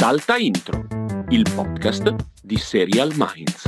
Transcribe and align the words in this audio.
Salta 0.00 0.36
Intro, 0.36 0.86
il 1.30 1.44
podcast 1.52 2.14
di 2.40 2.56
Serial 2.56 3.10
Minds. 3.16 3.64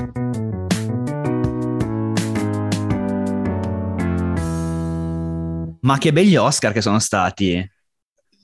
Ma 5.81 5.99
che 5.99 6.13
begli 6.13 6.37
Oscar 6.37 6.73
che 6.73 6.83
sono 6.83 7.01
stati! 7.01 7.69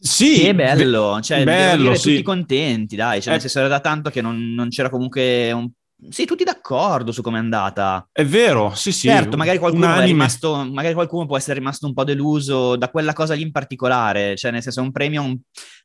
Sì, 0.01 0.41
che 0.41 0.55
bello, 0.57 1.21
cioè, 1.23 1.45
bello, 1.45 1.83
dire, 1.85 1.95
sì. 1.95 2.11
tutti 2.11 2.23
contenti, 2.25 2.97
dai, 2.97 3.21
cioè, 3.21 3.29
Eh. 3.29 3.31
nel 3.35 3.41
senso 3.43 3.61
era 3.61 3.69
da 3.69 3.79
tanto 3.79 4.11
che 4.11 4.21
non, 4.21 4.37
non 4.53 4.69
c'era 4.69 4.91
comunque 4.91 5.53
un... 5.53 5.71
Sì, 6.11 6.25
tutti 6.27 6.45
d'accordo 6.45 7.11
su 7.11 7.23
come 7.23 7.39
è 7.39 7.41
andata. 7.41 8.07
È 8.13 8.25
vero, 8.25 8.75
sì, 8.75 8.93
sì. 8.93 9.09
certo, 9.09 9.37
magari 9.37 9.59
qualcuno, 9.59 9.99
rimasto, 10.01 10.69
magari 10.71 10.95
qualcuno 10.95 11.27
può 11.27 11.37
essere 11.37 11.59
rimasto 11.59 11.87
un 11.87 11.95
po' 11.95 12.05
deluso 12.05 12.77
da 12.77 12.91
quella 12.91 13.13
cosa 13.13 13.35
lì 13.35 13.43
in 13.43 13.51
particolare, 13.51 14.37
cioè 14.37 14.51
nel 14.51 14.63
senso 14.63 14.81
è 14.81 14.83
un 14.83 14.93
premio 14.93 15.23
un 15.23 15.39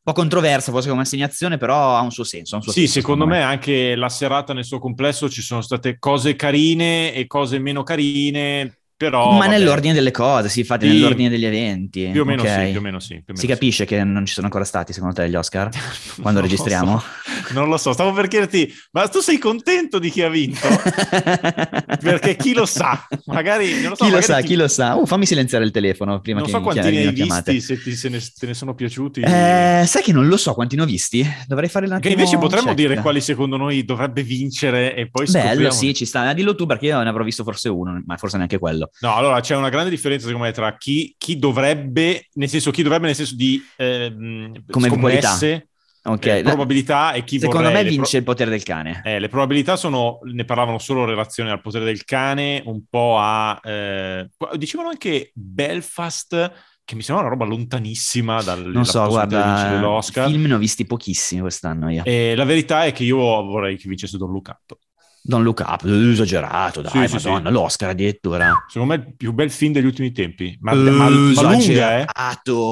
po' 0.03 0.11
controverso 0.11 0.71
forse 0.71 0.89
come 0.89 1.01
assegnazione, 1.03 1.57
però 1.57 1.95
ha 1.95 2.01
un 2.01 2.11
suo 2.11 2.25
senso. 2.25 2.57
un 2.57 2.61
suo 2.61 2.71
Sì, 2.71 2.81
senso, 2.81 2.99
secondo 2.99 3.25
me 3.25 3.41
anche 3.41 3.95
la 3.95 4.09
serata 4.09 4.53
nel 4.53 4.65
suo 4.65 4.79
complesso 4.79 5.29
ci 5.29 5.41
sono 5.41 5.61
state 5.61 5.97
cose 5.97 6.35
carine 6.35 7.13
e 7.13 7.25
cose 7.25 7.57
meno 7.59 7.83
carine, 7.83 8.80
però... 9.01 9.31
Ma 9.31 9.39
vabbè, 9.39 9.49
nell'ordine 9.57 9.93
delle 9.95 10.11
cose, 10.11 10.47
sì, 10.47 10.59
infatti 10.59 10.87
Sì. 10.87 10.93
nell'ordine 10.93 11.29
degli 11.29 11.45
eventi. 11.45 12.07
Più 12.11 12.21
o 12.21 12.25
meno 12.25 12.43
ok? 12.43 12.47
sì, 12.65 12.69
più 12.69 12.77
o 12.77 12.81
meno 12.81 12.99
sì. 12.99 13.13
o 13.13 13.15
meno 13.15 13.33
Si 13.33 13.41
sì. 13.41 13.47
capisce 13.47 13.85
che 13.85 14.03
non 14.03 14.27
ci 14.27 14.33
sono 14.33 14.45
ancora 14.45 14.63
stati, 14.63 14.93
secondo 14.93 15.15
te, 15.15 15.27
gli 15.27 15.35
Oscar? 15.35 15.69
Non 16.11 16.21
Quando 16.21 16.39
lo 16.41 16.45
registriamo? 16.45 16.99
so. 16.99 17.53
Non 17.53 17.67
lo 17.67 17.77
so, 17.77 17.93
stavo 17.93 18.13
per 18.13 18.27
chiederti, 18.27 18.71
ma 18.91 19.07
tu 19.07 19.19
sei 19.21 19.39
contento 19.39 19.97
di 19.97 20.09
chi 20.11 20.21
ha 20.21 20.29
vinto? 20.29 20.67
Perché 21.99 22.35
chi 22.35 22.53
lo 22.53 22.65
sa? 22.65 23.07
Magari, 23.25 23.81
non 23.81 23.89
lo 23.91 23.95
so, 23.95 24.05
chi 24.05 24.11
lo 24.11 24.21
sa, 24.21 24.37
ti- 24.39 24.47
chi 24.47 24.55
lo 24.55 24.67
sa. 24.67 24.95
Uh, 24.95 25.05
fammi 25.05 25.25
silenziare 25.25 25.63
il 25.65 25.71
telefono 25.71 26.19
prima 26.19 26.37
non 26.39 26.45
che 26.47 26.51
so 26.53 26.59
mi 26.59 26.63
quanti 26.63 26.91
ne 26.91 27.07
hai 27.07 27.11
visti, 27.11 27.59
se 27.59 27.81
ti, 27.81 27.95
se 27.95 28.09
ne, 28.09 28.19
te 28.19 28.45
ne 28.45 28.53
sono 28.53 28.75
piaciuti. 28.75 29.21
Eh, 29.21 29.83
sai 29.85 30.03
che 30.03 30.13
non 30.13 30.27
lo 30.27 30.37
so 30.37 30.53
quanti 30.53 30.75
ne 30.75 30.83
ho 30.83 30.85
visti? 30.85 31.25
Dovrei 31.47 31.69
fare 31.69 31.85
un 31.85 31.91
che 31.91 31.97
attimo 31.97 32.13
invece 32.13 32.37
potremmo 32.37 32.67
check. 32.73 32.77
dire 32.77 33.01
quali 33.01 33.21
secondo 33.21 33.57
noi 33.57 33.83
dovrebbe 33.83 34.21
vincere 34.23 34.95
e 34.95 35.09
poi 35.09 35.25
Bello, 35.25 35.47
scopriamo. 35.47 35.73
sì, 35.73 35.93
ci 35.93 36.05
sta. 36.05 36.31
Dillo 36.33 36.55
tu 36.55 36.65
perché 36.65 36.85
io 36.87 37.01
ne 37.01 37.09
avrò 37.09 37.23
visto 37.23 37.43
forse 37.43 37.69
uno, 37.69 38.01
ma 38.05 38.17
forse 38.17 38.37
neanche 38.37 38.59
quello. 38.59 38.90
No, 38.99 39.15
allora 39.15 39.39
c'è 39.39 39.55
una 39.55 39.69
grande 39.69 39.89
differenza 39.89 40.25
secondo 40.27 40.45
me 40.45 40.51
tra 40.53 40.77
chi, 40.77 41.15
chi 41.17 41.39
dovrebbe, 41.39 42.27
nel 42.33 42.49
senso 42.49 42.69
chi 42.71 42.83
dovrebbe 42.83 43.07
nel 43.07 43.15
senso 43.15 43.35
di 43.35 43.61
ehm, 43.77 44.65
Come 44.69 44.87
scommesse, 44.89 45.67
Ok, 46.03 46.25
eh, 46.25 46.41
la- 46.41 46.49
probabilità 46.49 47.13
e 47.13 47.23
chi 47.23 47.39
secondo 47.39 47.69
vorrei. 47.69 47.83
me 47.83 47.89
vince 47.89 48.09
pro- 48.09 48.17
il 48.17 48.23
potere 48.23 48.49
del 48.49 48.63
cane. 48.63 49.01
eh, 49.03 49.19
le 49.19 49.27
probabilità 49.27 49.75
sono, 49.75 50.19
ne 50.23 50.45
parlavano 50.45 50.79
solo 50.79 51.01
in 51.01 51.07
relazione 51.07 51.51
al 51.51 51.61
potere 51.61 51.85
del 51.85 52.03
cane, 52.05 52.61
un 52.65 52.83
po' 52.89 53.17
a... 53.19 53.59
eh, 53.63 54.27
dicevano 54.57 54.89
anche 54.89 55.31
Belfast, 55.33 56.51
che 56.83 56.95
mi 56.95 57.03
sembra 57.03 57.23
una 57.25 57.33
roba 57.33 57.45
lontanissima 57.45 58.41
dal 58.41 58.65
non 58.65 58.83
so, 58.85 59.07
guarda, 59.07 59.67
dell'Oscar. 59.69 60.27
film 60.27 60.45
ne 60.45 60.53
ho 60.55 60.57
visti 60.57 60.85
pochissimi 60.85 61.41
quest'anno 61.41 61.89
io. 61.91 62.03
E 62.03 62.35
la 62.35 62.43
verità 62.45 62.85
è 62.85 62.91
che 62.91 63.03
io 63.03 63.17
vorrei 63.17 63.77
che 63.77 63.87
vincesse 63.87 64.17
Don 64.17 64.31
Lucato. 64.31 64.79
Don't 65.23 65.43
Look 65.43 65.59
Up, 65.59 65.83
esagerato, 65.85 66.81
dai, 66.81 67.07
Sì, 67.07 67.19
sì, 67.19 67.27
madonna, 67.27 67.49
sì. 67.49 67.53
l'Oscar 67.53 67.89
addirittura. 67.89 68.65
Secondo 68.67 68.95
me 68.95 69.03
il 69.07 69.15
più 69.15 69.33
bel 69.33 69.51
film 69.51 69.71
degli 69.73 69.85
ultimi 69.85 70.11
tempi. 70.11 70.57
Ma, 70.61 70.73
ma- 70.73 71.09
ma 71.09 71.09
lunga, 71.09 71.99
eh? 71.99 72.05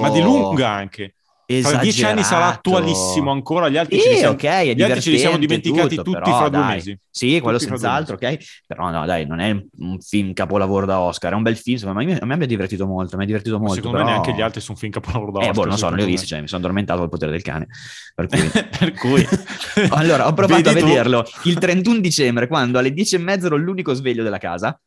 Ma 0.02 0.10
di 0.10 0.22
lunga 0.22 0.70
anche. 0.70 1.14
Tra 1.50 1.78
dieci 1.78 2.04
anni 2.06 2.22
sarà 2.24 2.42
Esagerato. 2.46 2.70
attualissimo 2.70 3.32
ancora, 3.32 3.70
gli 3.70 3.78
altri, 3.78 3.98
Sì, 3.98 4.04
ce 4.04 4.10
li 4.12 4.16
siamo, 4.18 4.34
ok, 4.34 4.44
è 4.44 4.74
gli 4.76 4.82
altri 4.84 5.02
ce 5.02 5.10
li 5.10 5.18
siamo 5.18 5.38
dimenticati 5.40 5.96
tutto, 5.96 6.12
tutti 6.12 6.24
però, 6.24 6.38
fra 6.38 6.50
due 6.50 6.60
dai. 6.60 6.76
mesi. 6.76 7.00
Sì, 7.10 7.40
quello 7.42 7.58
Tutti 7.58 7.70
fra 7.70 7.78
senz'altro, 7.80 8.16
ok? 8.16 8.38
Però 8.68 8.90
no, 8.92 9.06
dai, 9.08 9.26
non 9.26 9.40
è 9.40 9.50
un- 9.50 9.66
un 9.80 10.00
film 10.00 10.34
capolavoro 10.34 10.86
da 10.86 11.00
Oscar, 11.00 11.32
è 11.32 11.36
un 11.36 11.42
bel 11.42 11.58
film, 11.58 11.90
me, 11.90 12.20
a 12.20 12.26
me 12.26 12.38
mi 12.38 12.44
ha 12.44 12.48
divertito 12.48 12.86
molto, 12.86 13.18
mi 13.18 13.24
ha 13.24 13.26
divertito 13.26 13.56
Ma 13.56 13.62
molto. 13.66 13.76
Secondo 13.78 13.98
però... 13.98 14.10
me 14.10 14.16
neanche 14.16 14.34
gli 14.34 14.42
altri 14.42 14.62
sono 14.62 14.78
film 14.78 14.92
capolavoro 14.92 15.32
da 15.32 15.40
Eh, 15.40 15.50
Oscar, 15.50 15.56
boh, 15.56 15.66
non 15.70 15.78
so, 15.80 15.90
non 15.90 15.98
li 15.98 16.04
ho 16.04 16.06
visti, 16.06 16.28
cioè 16.28 16.40
mi 16.42 16.48
sono 16.48 16.60
addormentato 16.62 17.02
al 17.02 17.10
potere 17.10 17.32
del 17.32 17.42
cane. 17.42 17.68
Per 18.14 18.28
cui... 18.28 18.40
per 18.80 18.94
cui... 18.94 19.28
allora, 19.90 20.28
ho 20.28 20.34
provato 20.34 20.62
Vedi 20.62 20.78
a 20.78 20.82
tu? 20.82 20.88
vederlo 20.88 21.26
il 21.46 21.58
31 21.58 22.00
dicembre, 22.00 22.48
quando 22.48 22.78
alle 22.78 22.94
10 22.94 23.16
e 23.16 23.18
mezza 23.20 23.48
ero 23.48 23.56
l'unico 23.58 23.94
sveglio 23.96 24.22
della 24.24 24.38
casa. 24.38 24.80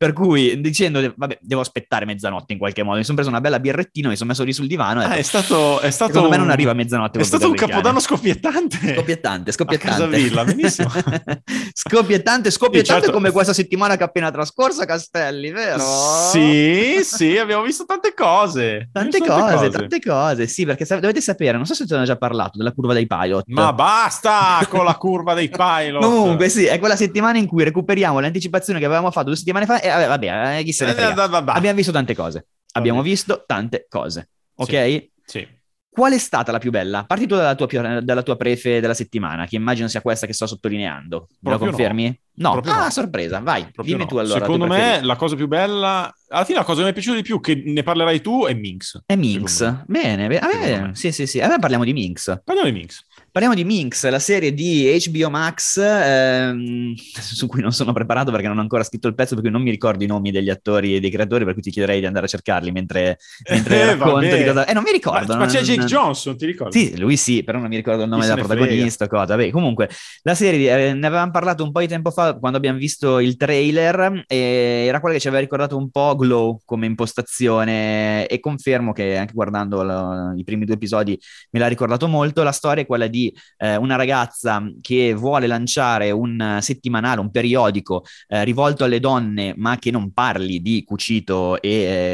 Per 0.00 0.14
cui 0.14 0.58
dicendo, 0.62 1.12
vabbè, 1.14 1.40
devo 1.42 1.60
aspettare 1.60 2.06
mezzanotte 2.06 2.54
in 2.54 2.58
qualche 2.58 2.82
modo. 2.82 2.96
Mi 2.96 3.02
sono 3.04 3.16
preso 3.16 3.28
una 3.28 3.42
bella 3.42 3.60
birrettina, 3.60 4.08
mi 4.08 4.16
sono 4.16 4.30
messo 4.30 4.44
lì 4.44 4.54
sul 4.54 4.66
divano 4.66 5.00
Ah, 5.00 5.08
detto, 5.08 5.18
è 5.18 5.22
stato, 5.22 5.78
è 5.80 5.90
stato 5.90 6.12
secondo 6.12 6.30
me 6.30 6.36
non 6.38 6.46
un- 6.46 6.52
arriva 6.52 6.70
a 6.70 6.74
mezzanotte. 6.74 7.18
È 7.18 7.22
stato 7.22 7.46
un 7.48 7.54
capodanno 7.54 8.00
scoppiettante. 8.00 8.94
Scoppiettante, 8.94 9.52
scoppiettante. 9.52 10.06
A 10.06 10.08
Casavilla, 10.08 10.44
benissimo. 10.46 10.88
scoppiettante, 11.74 12.50
scoppiettante 12.50 13.02
certo. 13.02 13.12
come 13.12 13.30
questa 13.30 13.52
settimana 13.52 13.96
che 13.96 14.00
è 14.00 14.06
appena 14.06 14.30
trascorsa, 14.30 14.86
Castelli, 14.86 15.50
vero? 15.50 15.84
Sì, 16.32 17.00
sì, 17.02 17.36
abbiamo 17.36 17.62
visto 17.62 17.84
tante 17.84 18.14
cose. 18.14 18.88
Tante 18.90 19.18
visto 19.18 19.34
cose, 19.34 19.68
tante 19.68 20.00
cose, 20.00 20.46
sì, 20.46 20.64
perché 20.64 20.86
sa- 20.86 20.98
dovete 20.98 21.20
sapere, 21.20 21.58
non 21.58 21.66
so 21.66 21.74
se 21.74 21.84
te 21.86 21.94
ne 21.94 22.00
ho 22.00 22.06
già 22.06 22.16
parlato, 22.16 22.56
della 22.56 22.72
curva 22.72 22.94
dei 22.94 23.06
pilot. 23.06 23.44
Ma 23.48 23.74
basta 23.74 24.66
con 24.66 24.86
la 24.86 24.94
curva 24.94 25.34
dei 25.34 25.50
pilot. 25.50 26.00
Comunque, 26.00 26.48
sì, 26.48 26.64
è 26.64 26.78
quella 26.78 26.96
settimana 26.96 27.36
in 27.36 27.46
cui 27.46 27.64
recuperiamo 27.64 28.18
l'anticipazione 28.18 28.78
che 28.78 28.86
avevamo 28.86 29.10
fatto 29.10 29.26
due 29.26 29.36
settimane 29.36 29.66
fa 29.66 29.78
e 29.78 29.88
vabbè, 29.90 30.06
vabbè 30.06 30.58
eh, 30.58 30.62
chi 30.62 30.72
se 30.72 30.84
ne 30.84 30.92
Eh, 30.92 30.94
frega. 30.94 31.24
Abbiamo 31.52 31.76
visto 31.76 31.92
tante 31.92 32.14
cose. 32.14 32.46
Abbiamo 32.72 33.02
visto 33.02 33.44
tante 33.46 33.86
cose. 33.88 34.28
Ok? 34.54 35.08
Sì. 35.24 35.58
Qual 35.92 36.12
è 36.12 36.18
stata 36.18 36.52
la 36.52 36.58
più 36.58 36.70
bella? 36.70 37.04
Parti 37.04 37.26
tu 37.26 37.34
dalla 37.34 37.56
tua, 37.56 38.00
dalla 38.00 38.22
tua 38.22 38.36
prefe 38.36 38.78
della 38.78 38.94
settimana, 38.94 39.46
che 39.46 39.56
immagino 39.56 39.88
sia 39.88 40.00
questa 40.00 40.24
che 40.24 40.32
sto 40.32 40.46
sottolineando. 40.46 41.26
Me 41.40 41.50
lo 41.50 41.58
no. 41.58 41.64
confermi? 41.64 42.20
No. 42.34 42.52
Proprio 42.52 42.72
ah, 42.72 42.84
no. 42.84 42.90
sorpresa, 42.90 43.40
vai. 43.40 43.62
Proprio 43.62 43.96
Dimmi 43.96 44.04
no. 44.04 44.06
tu 44.06 44.16
allora. 44.18 44.38
Secondo 44.38 44.66
me 44.66 44.76
preferita. 44.76 45.06
la 45.06 45.16
cosa 45.16 45.34
più 45.34 45.48
bella, 45.48 46.14
alla 46.28 46.44
fine 46.44 46.58
la 46.58 46.64
cosa 46.64 46.78
che 46.78 46.84
mi 46.84 46.90
è 46.90 46.92
piaciuta 46.92 47.16
di 47.16 47.22
più, 47.22 47.40
che 47.40 47.60
ne 47.66 47.82
parlerai 47.82 48.20
tu, 48.20 48.44
è 48.46 48.54
Minx. 48.54 49.02
È 49.04 49.16
Minx. 49.16 49.84
Bene, 49.86 50.28
bene. 50.28 50.80
Me. 50.80 50.90
sì, 50.94 51.10
sì, 51.10 51.26
sì. 51.26 51.40
A 51.40 51.48
me 51.48 51.58
parliamo 51.58 51.82
di 51.82 51.92
Minx. 51.92 52.40
Parliamo 52.44 52.70
di 52.70 52.78
Minx. 52.78 53.04
Parliamo 53.32 53.54
di 53.54 53.62
Minx, 53.64 54.08
la 54.08 54.18
serie 54.18 54.52
di 54.52 54.98
HBO 55.06 55.30
Max, 55.30 55.78
ehm, 55.78 56.94
su 57.14 57.46
cui 57.46 57.60
non 57.62 57.70
sono 57.70 57.92
preparato 57.92 58.32
perché 58.32 58.48
non 58.48 58.58
ho 58.58 58.60
ancora 58.60 58.82
scritto 58.82 59.06
il 59.06 59.14
pezzo, 59.14 59.34
per 59.34 59.44
cui 59.44 59.52
non 59.52 59.62
mi 59.62 59.70
ricordo 59.70 60.02
i 60.02 60.08
nomi 60.08 60.32
degli 60.32 60.50
attori 60.50 60.96
e 60.96 61.00
dei 61.00 61.10
creatori, 61.10 61.44
per 61.44 61.52
cui 61.52 61.62
ti 61.62 61.70
chiederei 61.70 62.00
di 62.00 62.06
andare 62.06 62.26
a 62.26 62.28
cercarli 62.28 62.72
mentre, 62.72 63.18
mentre 63.48 63.78
Eh, 63.80 63.84
racconto 63.86 64.14
vabbè. 64.14 64.36
di 64.36 64.44
cosa... 64.44 64.66
Eh, 64.66 64.72
non 64.72 64.82
mi 64.82 64.90
ricordo. 64.90 65.26
Ma, 65.34 65.38
ma 65.38 65.44
non- 65.44 65.54
c'è 65.54 65.60
Jake 65.62 65.78
non- 65.78 65.86
Johnson, 65.86 66.36
ti 66.36 66.44
ricordi? 66.46 66.78
Sì, 66.78 66.98
lui 66.98 67.16
sì, 67.16 67.44
però 67.44 67.58
non 67.60 67.68
mi 67.68 67.76
ricordo 67.76 68.02
il 68.02 68.08
nome 68.08 68.22
della 68.26 68.34
protagonista. 68.42 69.06
Cosa. 69.06 69.36
Vabbè, 69.36 69.50
comunque, 69.50 69.88
la 70.22 70.34
serie 70.34 70.88
eh, 70.88 70.92
ne 70.94 71.06
avevamo 71.06 71.30
parlato 71.30 71.62
un 71.62 71.70
po' 71.70 71.80
di 71.80 71.86
tempo 71.88 72.10
fa 72.10 72.36
quando 72.36 72.58
abbiamo 72.58 72.78
visto 72.78 73.20
il 73.20 73.36
trailer. 73.36 74.24
E 74.26 74.86
era 74.88 74.98
quella 74.98 75.14
che 75.14 75.20
ci 75.20 75.28
aveva 75.28 75.40
ricordato 75.42 75.76
un 75.76 75.88
po' 75.90 76.16
Glow 76.16 76.60
come 76.64 76.86
impostazione. 76.86 78.26
E 78.26 78.40
confermo 78.40 78.92
che 78.92 79.16
anche 79.16 79.34
guardando 79.34 79.82
la- 79.84 80.32
i 80.36 80.42
primi 80.42 80.64
due 80.64 80.74
episodi 80.74 81.16
me 81.52 81.60
l'ha 81.60 81.68
ricordato 81.68 82.08
molto. 82.08 82.42
La 82.42 82.50
storia 82.50 82.82
è 82.82 82.86
quella 82.86 83.06
di 83.06 83.18
eh, 83.56 83.76
una 83.76 83.96
ragazza 83.96 84.62
che 84.80 85.14
vuole 85.14 85.46
lanciare 85.46 86.10
un 86.10 86.40
eh, 86.40 86.62
settimanale, 86.62 87.20
un 87.20 87.30
periodico 87.30 88.04
eh, 88.28 88.44
rivolto 88.44 88.84
alle 88.84 89.00
donne, 89.00 89.54
ma 89.56 89.78
che 89.78 89.90
non 89.90 90.12
parli 90.12 90.60
di 90.60 90.84
cucito 90.84 91.60
e 91.60 91.70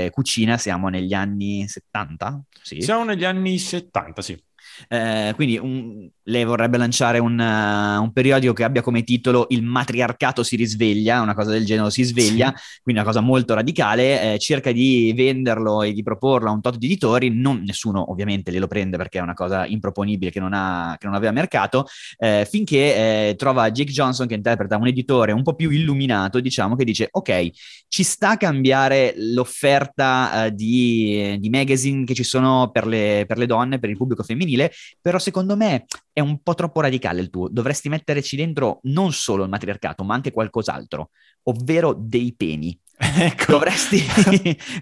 eh, 0.06 0.10
cucina. 0.10 0.56
Siamo 0.56 0.88
negli 0.88 1.12
anni 1.12 1.68
70? 1.68 2.42
Sì. 2.62 2.80
Siamo 2.80 3.04
negli 3.04 3.24
anni 3.24 3.58
70, 3.58 4.22
sì. 4.22 4.42
Eh, 4.88 5.32
quindi 5.34 5.58
un- 5.58 6.08
lei 6.28 6.44
vorrebbe 6.44 6.76
lanciare 6.76 7.18
un, 7.18 7.38
uh, 7.38 8.02
un 8.02 8.10
periodico 8.12 8.52
che 8.52 8.64
abbia 8.64 8.82
come 8.82 9.04
titolo 9.04 9.46
Il 9.50 9.62
matriarcato 9.62 10.42
si 10.42 10.56
risveglia, 10.56 11.20
una 11.20 11.34
cosa 11.34 11.50
del 11.50 11.64
genere 11.64 11.90
si 11.90 12.02
sveglia, 12.02 12.52
quindi 12.82 13.00
una 13.00 13.04
cosa 13.04 13.20
molto 13.20 13.54
radicale, 13.54 14.34
eh, 14.34 14.38
cerca 14.38 14.72
di 14.72 15.12
venderlo 15.14 15.82
e 15.82 15.92
di 15.92 16.02
proporlo 16.02 16.48
a 16.48 16.52
un 16.52 16.60
tot 16.60 16.76
di 16.78 16.86
editori, 16.86 17.30
non, 17.30 17.62
nessuno 17.64 18.10
ovviamente 18.10 18.50
glielo 18.50 18.66
prende 18.66 18.96
perché 18.96 19.18
è 19.18 19.22
una 19.22 19.34
cosa 19.34 19.66
improponibile 19.66 20.30
che 20.30 20.40
non, 20.40 20.52
ha, 20.52 20.96
che 20.98 21.06
non 21.06 21.14
aveva 21.14 21.32
mercato, 21.32 21.86
eh, 22.18 22.46
finché 22.48 23.28
eh, 23.28 23.34
trova 23.36 23.70
Jake 23.70 23.92
Johnson 23.92 24.26
che 24.26 24.34
interpreta 24.34 24.76
un 24.76 24.86
editore 24.88 25.32
un 25.32 25.42
po' 25.42 25.54
più 25.54 25.70
illuminato, 25.70 26.40
diciamo, 26.40 26.74
che 26.74 26.84
dice 26.84 27.08
ok, 27.10 27.50
ci 27.88 28.02
sta 28.02 28.30
a 28.30 28.36
cambiare 28.36 29.14
l'offerta 29.16 30.46
eh, 30.46 30.54
di, 30.54 31.36
di 31.38 31.50
magazine 31.50 32.04
che 32.04 32.14
ci 32.14 32.24
sono 32.24 32.70
per 32.72 32.86
le, 32.86 33.24
per 33.26 33.38
le 33.38 33.46
donne, 33.46 33.78
per 33.78 33.90
il 33.90 33.96
pubblico 33.96 34.22
femminile, 34.22 34.65
però 35.00 35.18
secondo 35.18 35.56
me 35.56 35.84
è 36.12 36.20
un 36.20 36.42
po' 36.42 36.54
troppo 36.54 36.80
radicale 36.80 37.20
il 37.20 37.30
tuo. 37.30 37.48
Dovresti 37.48 37.88
metterci 37.88 38.36
dentro 38.36 38.80
non 38.84 39.12
solo 39.12 39.44
il 39.44 39.50
matriarcato, 39.50 40.04
ma 40.04 40.14
anche 40.14 40.30
qualcos'altro, 40.30 41.10
ovvero 41.44 41.94
dei 41.96 42.34
peni. 42.36 42.78
Ecco. 42.98 43.52
Dovresti 43.52 44.02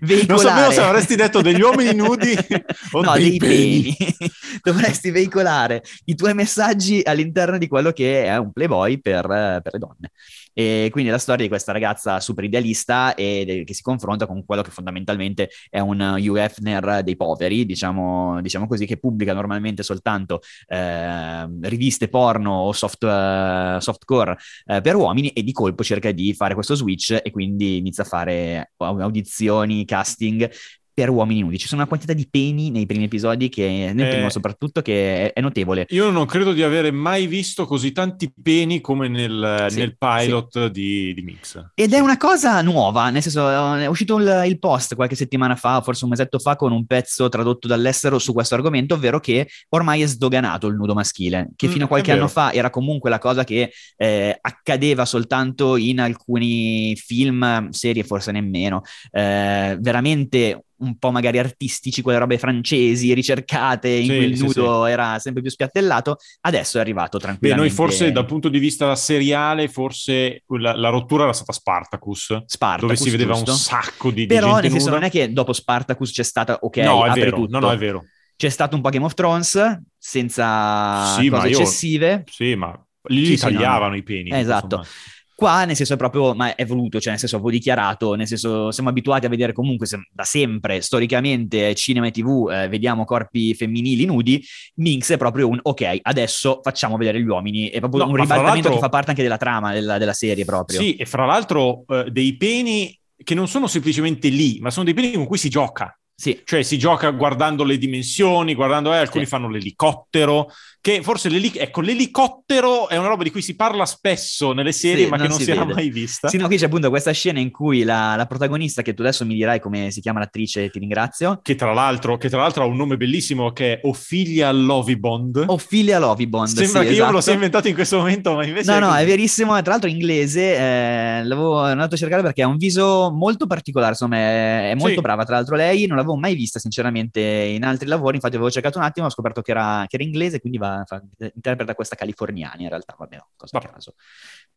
veicolare... 0.01 0.27
Non 0.29 0.39
sapevo 0.39 0.71
se 0.71 0.81
avresti 0.81 1.17
detto 1.17 1.41
degli 1.41 1.61
uomini 1.61 1.95
nudi 1.95 2.33
o 2.93 3.03
no, 3.03 3.13
dei 3.15 3.31
dei 3.31 3.39
peni. 3.39 3.97
peni. 3.97 4.31
Dovresti 4.63 5.11
veicolare 5.11 5.83
i 6.05 6.15
tuoi 6.15 6.35
messaggi 6.35 7.03
all'interno 7.05 7.59
di 7.59 7.67
quello 7.67 7.91
che 7.91 8.25
è 8.25 8.37
un 8.37 8.53
playboy 8.53 9.01
per, 9.01 9.25
eh, 9.25 9.61
per 9.63 9.73
le 9.73 9.79
donne. 9.79 10.13
E 10.55 10.89
quindi 10.91 11.11
la 11.11 11.19
storia 11.19 11.43
di 11.43 11.49
questa 11.49 11.73
ragazza 11.73 12.21
super 12.21 12.45
idealista 12.45 13.15
e 13.15 13.65
che 13.67 13.75
si 13.75 13.83
confronta 13.83 14.27
con 14.27 14.45
quello 14.45 14.62
che 14.62 14.71
fondamentalmente 14.71 15.51
è 15.69 15.81
un 15.81 16.01
Hugh 16.01 16.37
Hefner 16.37 17.03
dei 17.03 17.17
poveri, 17.17 17.67
diciamo, 17.67 18.41
diciamo 18.41 18.67
così, 18.67 18.87
che 18.87 18.99
pubblica 18.99 19.33
normalmente 19.35 19.83
soltanto 19.83 20.41
eh, 20.69 21.47
riviste 21.62 22.09
porno 22.09 22.53
o 22.53 22.73
soft, 22.73 23.03
eh, 23.03 23.77
softcore 23.81 24.37
eh, 24.67 24.81
per 24.81 24.95
uomini 24.95 25.31
e 25.31 25.43
di 25.43 25.53
colpo 25.53 25.83
cerca 25.83 26.12
di 26.12 26.33
fare 26.35 26.55
questo 26.55 26.75
switch 26.75 27.21
e 27.23 27.31
quindi 27.31 27.79
inizia 27.79 28.05
a 28.05 28.06
fare 28.06 28.73
au- 28.77 28.99
audizioni, 29.01 29.85
casting 29.85 30.49
per 30.94 31.11
uomini 31.11 31.41
nudi. 31.41 31.58
Ci 31.58 31.67
sono 31.67 31.81
una 31.81 31.88
quantità 31.88 32.12
di 32.12 32.29
peni 32.31 32.70
nei 32.70 32.87
primi 32.87 33.05
episodi, 33.05 33.49
che, 33.49 33.91
nel 33.93 34.06
Eh, 34.06 34.11
primo 34.11 34.31
soprattutto, 34.31 34.81
che 34.81 35.26
è, 35.26 35.32
è 35.32 35.41
notevole. 35.41 35.87
Io 35.91 36.11
non 36.11 36.25
credo 36.25 36.52
di 36.52 36.62
avere 36.62 36.93
mai 36.93 37.26
visto 37.26 37.67
così 37.67 37.91
tanti 37.91 38.32
peni 38.41 38.81
come 38.81 39.08
nel, 39.08 39.67
Sì, 39.69 39.79
nel 39.81 39.96
pilot 39.99 40.69
di, 40.69 41.12
di 41.12 41.23
Mix. 41.23 41.61
Ed 41.75 41.93
è 41.93 41.99
una 41.99 42.17
cosa 42.17 42.62
nuova, 42.62 43.11
nel 43.11 43.23
senso 43.23 43.76
è 43.76 43.87
uscito 43.87 44.19
il, 44.19 44.44
il 44.46 44.58
post 44.61 44.94
qualche 44.94 45.17
settimana 45.17 45.56
fa, 45.56 45.81
forse 45.82 46.05
un 46.05 46.11
mesetto 46.11 46.38
fa, 46.38 46.55
con 46.55 46.70
un 46.70 46.87
pezzo 46.87 47.29
tradotto 47.29 47.67
dall'estero 47.67 48.19
su 48.20 48.32
questo 48.32 48.55
argomento, 48.55 48.94
ovvero 48.94 49.19
che 49.19 49.49
ormai 49.70 50.02
è 50.02 50.06
sdoganato 50.06 50.69
il 50.69 50.76
nudo 50.76 50.94
maschile, 50.94 51.50
che 51.56 51.67
Mm, 51.67 51.70
fino 51.70 51.82
a 51.82 51.87
è 51.87 51.91
qualche 51.91 52.12
anno 52.12 52.29
fa 52.29 52.52
era 52.52 52.70
comunque 52.70 53.11
la 53.11 53.19
cosa 53.19 53.43
che 53.43 53.73
eh, 53.96 54.38
accadeva 54.41 55.05
soltanto 55.05 55.76
in 55.76 55.99
alcuni 56.00 56.94
film, 56.96 57.70
serie 57.70 58.05
forse 58.05 58.31
nemmeno, 58.31 58.82
eh, 59.11 59.76
veramente 59.81 60.64
un 60.85 60.99
po' 60.99 61.11
magari 61.11 61.39
artistici, 61.39 62.03
quelle 62.03 62.19
robe 62.19 62.39
francesi, 62.39 63.13
ricercate, 63.15 63.89
in 63.89 64.07
Sì, 64.07 64.15
cui 64.15 64.25
il 64.25 64.37
sì, 64.37 64.45
nudo 64.45 64.85
era 64.87 65.19
sempre 65.19 65.43
più 65.43 65.51
spiattellato, 65.51 66.17
adesso 66.43 66.79
è 66.79 66.81
arrivato 66.81 67.19
Beh, 67.19 67.23
tranquillamente. 67.25 67.69
noi 67.69 67.75
forse 67.77 68.13
dal 68.13 68.27
punto 68.27 68.49
di 68.49 68.59
vista 68.59 68.95
seriale, 68.95 69.69
forse 69.69 70.43
la, 70.47 70.75
la 70.77 70.89
rottura 70.89 71.25
era 71.25 71.33
stata 71.33 71.53
Spartacus, 71.53 72.43
Spartacus, 72.47 72.81
dove 72.87 72.97
si 72.97 73.11
vedeva 73.11 73.33
giusto? 73.35 73.51
un 73.53 73.57
sacco 73.57 74.11
di, 74.11 74.27
di 74.27 74.27
Però 74.27 74.55
nel 74.61 74.71
senso 74.71 74.87
nuda. 74.87 74.97
non 74.97 75.05
è 75.05 75.11
che 75.11 75.33
dopo 75.33 75.53
Spartacus 75.53 76.13
c'è 76.13 76.23
stata, 76.23 76.59
ok, 76.61 76.77
no, 76.79 77.05
è 77.07 77.11
vero, 77.13 77.37
tutto. 77.37 77.59
no, 77.59 77.67
no, 77.67 77.73
è 77.73 77.77
vero. 77.79 78.05
C'è 78.37 78.49
stato 78.49 78.75
un 78.77 78.83
po' 78.83 78.89
Game 78.91 79.05
of 79.05 79.15
Thrones, 79.15 79.81
senza 79.97 81.15
Sì, 81.17 81.29
cose 81.29 81.49
io- 81.49 81.59
eccessive. 81.61 82.25
Sì, 82.31 82.55
ma 82.55 82.87
lì 83.09 83.21
Sì, 83.21 83.27
li 83.27 83.37
sì, 83.37 83.45
no, 83.53 83.61
tagliavano 83.61 83.91
no. 83.91 83.97
i 83.97 84.03
peni. 84.03 84.31
Esatto. 84.31 84.77
insomma. 84.77 84.89
Qua, 85.37 85.65
nel 85.65 85.75
senso, 85.75 85.95
è 85.95 85.97
proprio, 85.97 86.33
ma 86.35 86.55
è 86.55 86.65
voluto, 86.65 87.01
cioè, 87.01 87.11
nel 87.11 87.19
senso, 87.19 87.37
avevo 87.37 87.51
dichiarato, 87.51 88.15
nel 88.15 88.27
senso, 88.29 88.71
siamo 88.71 88.89
abituati 88.89 89.27
a 89.27 89.29
vedere 89.29 89.53
comunque 89.53 89.87
se- 89.87 90.07
da 90.13 90.23
sempre, 90.23 90.81
storicamente, 90.81 91.75
cinema 91.75 92.07
e 92.07 92.13
tv, 92.13 92.49
eh, 92.51 92.69
vediamo 92.69 93.05
corpi 93.05 93.53
femminili 93.55 94.05
nudi. 94.05 94.45
Minx 94.77 95.13
è 95.13 95.17
proprio 95.17 95.49
un, 95.49 95.59
ok, 95.61 95.99
adesso 96.03 96.61
facciamo 96.63 96.97
vedere 96.97 97.21
gli 97.21 97.27
uomini. 97.27 97.69
È 97.69 97.81
proprio 97.81 98.05
No, 98.05 98.11
un 98.11 98.17
ribaltamento 98.17 98.71
che 98.71 98.79
fa 98.79 98.89
parte 98.89 99.11
anche 99.11 99.23
della 99.23 99.37
trama 99.37 99.73
della, 99.73 99.99
della 99.99 100.13
serie, 100.13 100.45
proprio. 100.45 100.79
Sì, 100.79 100.95
e 100.95 101.05
fra 101.05 101.27
l'altro 101.27 101.85
eh, 101.89 102.11
dei 102.11 102.37
peni 102.37 102.97
che 103.17 103.35
non 103.35 103.49
sono 103.49 103.67
semplicemente 103.67 104.29
lì, 104.29 104.59
ma 104.61 104.71
sono 104.71 104.85
dei 104.85 104.95
peni 104.95 105.13
con 105.15 105.27
cui 105.27 105.39
si 105.39 105.49
gioca. 105.49 105.97
Sì. 106.17 106.41
Cioè 106.45 106.63
si 106.63 106.79
gioca 106.79 107.11
guardando 107.11 107.65
le 107.65 107.77
dimensioni, 107.77 108.55
guardando, 108.55 108.93
eh, 108.93 108.99
alcuni 108.99 109.25
Sì. 109.25 109.31
fanno 109.31 109.49
l'elicottero, 109.49 110.49
che 110.81 111.03
forse 111.03 111.29
l'eli- 111.29 111.53
ecco, 111.57 111.81
l'elicottero 111.81 112.89
è 112.89 112.97
una 112.97 113.09
roba 113.09 113.23
di 113.23 113.31
cui 113.31 113.43
si 113.43 113.57
parla 113.57 113.85
spesso 113.87 114.53
nelle 114.53 114.73
serie, 114.73 115.05
Sì, 115.05 115.11
ma 115.11 115.17
che 115.17 115.23
non 115.23 115.31
non 115.31 115.39
si 115.39 115.45
si, 115.45 115.51
era 115.51 115.65
mai 115.65 115.91
vista. 115.91 116.29
Sì, 116.29 116.37
no, 116.37 116.47
qui 116.47 116.57
c'è 116.57 116.67
appunto 116.67 116.89
questa 116.91 117.11
scena 117.13 117.41
in 117.41 117.51
cui 117.51 117.83
la, 117.83 118.15
la 118.17 118.27
protagonista, 118.27 118.83
che 118.83 118.95
tu 118.95 119.03
adesso 119.03 119.25
mi 119.25 119.35
dirai 119.35 119.61
come 119.61 119.91
si 119.91 120.01
chiama 120.01 120.21
l'attrice, 120.21 120.71
ti 120.71 120.79
ringrazio, 120.79 121.41
Che, 121.43 121.55
tra 121.55 121.73
l'altro, 121.73 122.17
che 122.17 122.29
tra 122.29 122.39
l'altro 122.41 122.63
ha 122.63 122.67
un 122.67 122.77
nome 122.77 122.97
bellissimo 122.97 123.53
che 123.53 123.75
è 123.75 123.81
Ophelia 123.83 124.53
Lovibond. 124.53 125.45
Ophelia 125.47 125.99
Lovibond. 125.99 126.49
Sembra 126.49 126.83
sì, 126.83 126.89
che 126.89 126.93
io 126.93 127.07
me 127.07 127.11
lo 127.13 127.19
esatto. 127.19 127.21
sia 127.23 127.33
inventato 127.33 127.69
in 127.69 127.75
questo 127.75 127.97
momento, 127.99 128.35
ma 128.35 128.45
invece... 128.45 128.71
No, 128.73 128.79
no, 128.79 128.89
così. 128.91 129.03
è 129.03 129.07
verissimo. 129.07 129.61
Tra 129.63 129.73
l'altro, 129.73 129.89
in 129.89 129.97
inglese 129.97 130.57
eh, 130.57 131.25
l'avevo 131.25 131.61
andato 131.61 131.95
a 131.95 131.99
cercare 131.99 132.23
perché 132.23 132.43
ha 132.43 132.47
un 132.47 132.57
viso 132.57 133.11
molto 133.11 133.47
particolare. 133.47 133.93
Insomma, 133.93 134.17
è, 134.17 134.71
è 134.71 134.75
molto 134.75 135.01
brava. 135.01 135.25
Tra 135.25 135.37
l'altro, 135.37 135.57
lei 135.57 135.87
non 135.87 135.97
l'avevo 136.05 136.17
mai 136.17 136.35
vista, 136.35 136.59
sinceramente, 136.59 137.21
in 137.21 137.65
altri 137.65 137.89
lavori. 137.89 138.17
Infatti, 138.17 138.35
avevo 138.37 138.51
cercato 138.51 138.79
un 138.79 138.85
attimo, 138.85 139.06
ho 139.06 139.11
scoperto 139.11 139.43
che 139.43 139.51
era, 139.51 139.85
che 139.89 139.97
era 139.97 140.05
inglese, 140.05 140.41
quindi 140.41 140.59
va, 140.59 140.85
fa- 140.87 141.03
interpreta 141.35 141.75
questa 141.75 141.97
californiana. 141.97 142.61
In 142.62 142.69
realtà, 142.69 142.95
vabbè, 142.97 143.19
cosa 143.37 143.56
a 143.56 143.61
Vabbè. 143.61 143.73
caso. 143.73 143.95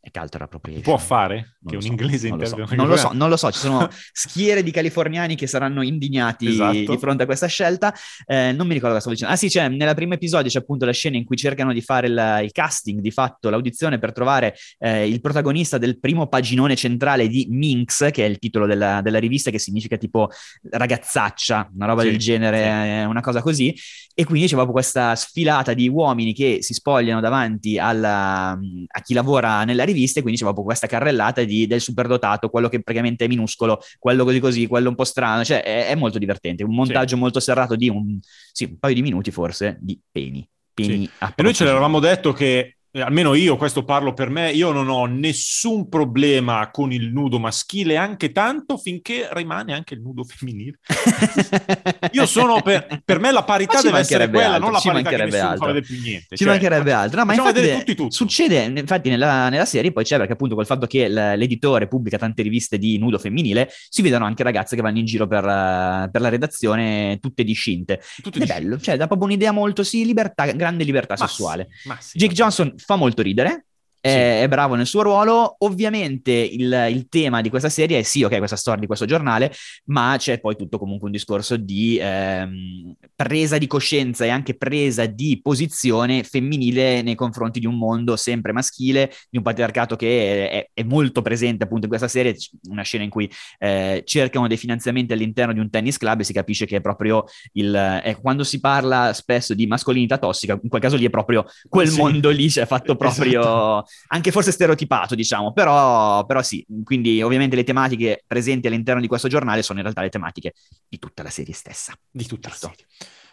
È 0.07 0.19
Culture 0.19 0.45
Appropriation. 0.45 0.83
Può 0.83 0.97
fare? 0.97 1.57
Non 1.59 1.71
che 1.71 1.75
un 1.75 1.81
so, 1.81 1.87
inglese 1.89 2.29
non 2.29 2.37
lo, 2.39 2.45
so. 2.45 2.55
non 2.75 2.87
lo 2.87 2.95
so, 2.95 3.09
non 3.11 3.29
lo 3.29 3.35
so, 3.35 3.51
ci 3.51 3.59
sono 3.59 3.89
schiere 4.13 4.63
di 4.63 4.71
californiani 4.71 5.35
che 5.35 5.47
saranno 5.47 5.81
indignati 5.81 6.47
Esatto. 6.47 6.71
di 6.71 6.97
fronte 6.97 7.23
a 7.23 7.25
questa 7.25 7.47
scelta. 7.47 7.93
Eh, 8.25 8.53
non 8.53 8.67
mi 8.67 8.73
ricordo 8.73 8.95
cosa 8.95 8.99
stavo 9.01 9.15
dicendo. 9.15 9.33
Ah 9.33 9.37
sì, 9.37 9.49
c'è 9.49 9.67
nella 9.67 9.93
prima 9.95 10.13
episodio 10.13 10.49
c'è 10.49 10.59
appunto 10.59 10.85
la 10.85 10.93
scena 10.93 11.17
in 11.17 11.25
cui 11.25 11.35
cercano 11.35 11.73
di 11.73 11.81
fare 11.81 12.07
il, 12.07 12.39
il 12.45 12.51
casting, 12.53 13.01
di 13.01 13.11
fatto 13.11 13.49
l'audizione 13.49 13.99
per 13.99 14.13
trovare 14.13 14.55
eh, 14.79 15.05
il 15.09 15.19
protagonista 15.19 15.77
del 15.77 15.99
primo 15.99 16.27
paginone 16.27 16.77
centrale 16.77 17.27
di 17.27 17.47
Minx, 17.49 18.09
che 18.11 18.25
è 18.25 18.29
il 18.29 18.39
titolo 18.39 18.65
della, 18.65 19.01
della 19.01 19.19
rivista, 19.19 19.51
che 19.51 19.59
significa 19.59 19.97
tipo 19.97 20.29
ragazzaccia, 20.69 21.69
una 21.75 21.85
roba 21.85 22.03
Sì, 22.03 22.09
del 22.11 22.17
genere, 22.17 22.57
sì. 22.59 22.63
eh, 22.63 23.03
una 23.03 23.19
cosa 23.21 23.41
così. 23.41 23.75
E 24.13 24.23
quindi 24.23 24.47
c'è 24.47 24.53
proprio 24.53 24.73
questa 24.73 25.15
sfilata 25.15 25.73
di 25.73 25.89
uomini 25.89 26.33
che 26.33 26.59
si 26.61 26.73
spogliano 26.73 27.19
davanti 27.19 27.77
alla- 27.77 28.51
a 28.51 29.01
chi 29.03 29.13
lavora 29.13 29.63
nella 29.65 29.83
rivista 29.83 29.95
e 30.03 30.21
quindi 30.21 30.37
c'è 30.39 30.45
proprio 30.45 30.63
questa 30.63 30.87
carrellata 30.87 31.43
di- 31.43 31.67
del 31.67 31.81
superdotato, 31.81 32.49
quello 32.49 32.69
che 32.69 32.81
praticamente 32.81 33.25
è 33.25 33.27
minuscolo, 33.27 33.79
quello 33.99 34.23
così 34.23 34.39
così, 34.39 34.67
quello 34.67 34.89
un 34.89 34.95
po' 34.95 35.03
strano, 35.03 35.43
cioè 35.43 35.63
è, 35.63 35.87
è 35.87 35.95
molto 35.95 36.17
divertente, 36.17 36.63
un 36.63 36.73
montaggio 36.73 37.17
molto 37.17 37.39
serrato 37.39 37.75
di 37.75 37.89
un, 37.89 38.17
sì, 38.51 38.65
un 38.65 38.77
paio 38.79 38.93
di 38.93 39.01
minuti 39.01 39.31
forse 39.31 39.77
di 39.81 39.99
peni. 40.11 40.47
peni 40.73 41.09
a 41.19 41.33
E 41.35 41.41
noi 41.41 41.53
ce 41.53 41.63
l'eravamo 41.63 41.99
detto 41.99 42.33
che, 42.33 42.76
eh, 42.91 43.01
almeno 43.01 43.33
io, 43.33 43.57
questo 43.57 43.83
parlo 43.83 44.13
per 44.13 44.29
me, 44.29 44.51
io 44.51 44.71
non 44.71 44.89
ho 44.89 45.05
nessun 45.05 45.89
problema 45.89 46.69
con 46.71 46.91
il 46.91 47.11
nudo 47.11 47.39
maschile, 47.39 47.97
anche 47.97 48.31
tanto 48.31 48.77
finché 48.77 49.27
rimane 49.31 49.73
anche 49.73 49.93
il 49.93 50.01
nudo 50.01 50.23
femminile. 50.23 50.79
Io 52.11 52.25
sono 52.25 52.61
per, 52.61 53.01
per 53.03 53.19
me 53.19 53.31
la 53.31 53.43
parità 53.43 53.81
deve 53.81 53.99
essere 53.99 54.29
quella, 54.29 54.53
altro, 54.53 54.63
non 54.63 54.71
la 54.71 54.81
parità 54.83 55.09
che 55.09 55.17
nessuno 55.25 55.49
altro. 55.49 55.65
fa 55.65 55.73
vedere 55.73 55.85
più 55.85 56.01
niente. 56.01 56.35
Ci 56.35 56.43
Cioè, 56.43 56.47
mancherebbe 56.47 56.91
altro, 56.91 57.19
no, 57.19 57.25
ma 57.25 57.33
infatti 57.33 57.53
vedere 57.53 57.77
tutti 57.79 57.95
tutto. 57.95 58.11
succede, 58.11 58.63
infatti 58.63 59.09
nella, 59.09 59.49
nella 59.49 59.65
serie 59.65 59.91
poi 59.91 60.03
c'è 60.03 60.17
perché 60.17 60.33
appunto 60.33 60.55
col 60.55 60.65
fatto 60.65 60.87
che 60.87 61.07
l'editore 61.07 61.87
pubblica 61.87 62.17
tante 62.17 62.41
riviste 62.41 62.77
di 62.77 62.97
nudo 62.97 63.17
femminile, 63.19 63.69
si 63.89 64.01
vedono 64.01 64.25
anche 64.25 64.43
ragazze 64.43 64.75
che 64.75 64.81
vanno 64.81 64.97
in 64.99 65.05
giro 65.05 65.27
per, 65.27 65.43
eh, 65.43 66.09
per 66.11 66.21
la 66.21 66.29
redazione 66.29 67.17
tutte 67.21 67.43
discinte. 67.43 68.01
Tutti 68.21 68.37
Ed 68.39 68.49
è 68.49 68.53
bello, 68.59 68.79
cioè 68.79 68.97
dà 68.97 69.07
proprio 69.07 69.27
un'idea 69.27 69.51
molto, 69.51 69.83
sì, 69.83 70.05
libertà, 70.05 70.45
grande 70.51 70.83
libertà 70.83 71.15
Ma 71.17 71.27
sessuale. 71.27 71.67
sì, 71.81 71.87
ma 71.87 71.97
sì, 71.99 72.17
Jake 72.17 72.33
Johnson 72.33 72.73
fa 72.77 72.95
molto 72.95 73.21
ridere. 73.21 73.65
È, 73.99 74.41
è 74.43 74.47
bravo 74.47 74.75
nel 74.75 74.85
suo 74.85 75.01
ruolo. 75.01 75.55
Ovviamente 75.59 76.31
il, 76.31 76.87
il 76.91 77.07
tema 77.09 77.41
di 77.41 77.49
questa 77.49 77.69
serie 77.69 77.99
è 77.99 78.03
sì, 78.03 78.23
ok, 78.23 78.37
questa 78.37 78.55
storia 78.55 78.79
di 78.81 78.87
questo 78.87 79.05
giornale, 79.05 79.51
ma 79.85 80.15
c'è 80.17 80.39
poi 80.39 80.55
tutto 80.55 80.77
comunque 80.77 81.07
un 81.07 81.11
discorso 81.13 81.57
di 81.57 81.97
ehm, 81.99 82.93
presa 83.15 83.57
di 83.57 83.67
coscienza 83.67 84.25
e 84.25 84.29
anche 84.29 84.55
presa 84.55 85.05
di 85.05 85.39
posizione 85.41 86.23
femminile 86.23 87.01
nei 87.01 87.15
confronti 87.15 87.59
di 87.59 87.65
un 87.65 87.77
mondo 87.77 88.15
sempre 88.15 88.51
maschile, 88.51 89.11
di 89.29 89.37
un 89.37 89.43
patriarcato 89.43 89.95
che 89.95 90.49
è, 90.49 90.69
è 90.73 90.83
molto 90.83 91.21
presente 91.21 91.63
appunto 91.63 91.83
in 91.83 91.89
questa 91.89 92.07
serie. 92.07 92.35
Una 92.69 92.83
scena 92.83 93.03
in 93.03 93.09
cui 93.09 93.29
eh, 93.59 94.03
cercano 94.05 94.47
dei 94.47 94.57
finanziamenti 94.57 95.13
all'interno 95.13 95.53
di 95.53 95.59
un 95.59 95.69
tennis 95.69 95.97
club 95.97 96.19
e 96.19 96.23
si 96.23 96.33
capisce 96.33 96.65
che 96.65 96.77
è 96.77 96.81
proprio 96.81 97.25
il. 97.53 97.73
eh, 97.75 98.17
quando 98.21 98.43
si 98.43 98.59
parla 98.59 99.13
spesso 99.13 99.53
di 99.53 99.67
mascolinità 99.67 100.17
tossica, 100.17 100.57
in 100.61 100.69
quel 100.69 100.81
caso 100.81 100.95
lì 100.95 101.05
è 101.05 101.09
proprio 101.09 101.45
quel 101.67 101.87
Sì. 101.87 101.99
mondo 101.99 102.29
lì, 102.29 102.49
cioè 102.49 102.65
fatto 102.65 102.95
proprio 102.97 103.39
Esatto. 103.41 103.85
Anche 104.07 104.31
forse 104.31 104.51
stereotipato, 104.51 105.15
diciamo, 105.15 105.53
però, 105.53 106.25
però 106.25 106.41
sì. 106.41 106.65
Quindi, 106.83 107.21
ovviamente, 107.21 107.55
le 107.55 107.63
tematiche 107.63 108.23
presenti 108.25 108.67
all'interno 108.67 109.01
di 109.01 109.07
questo 109.07 109.27
giornale 109.27 109.61
sono 109.61 109.79
in 109.79 109.83
realtà 109.83 110.01
le 110.01 110.09
tematiche 110.09 110.53
di 110.87 110.99
tutta 110.99 111.23
la 111.23 111.29
serie 111.29 111.53
stessa. 111.53 111.93
di 112.09 112.25
tutta 112.25 112.49
la 112.49 112.55
serie. 112.55 112.85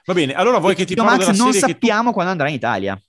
Va 0.07 0.13
bene, 0.13 0.35
allora 0.35 0.59
vuoi 0.59 0.75
che 0.75 0.85
ti 0.85 0.95
Max, 0.95 1.31
non 1.37 1.51
che 1.51 1.61
tu... 1.61 1.67
sappiamo 1.67 2.13
quando 2.13 2.33
andrà 2.33 2.49
in 2.49 2.55
Italia. 2.55 3.01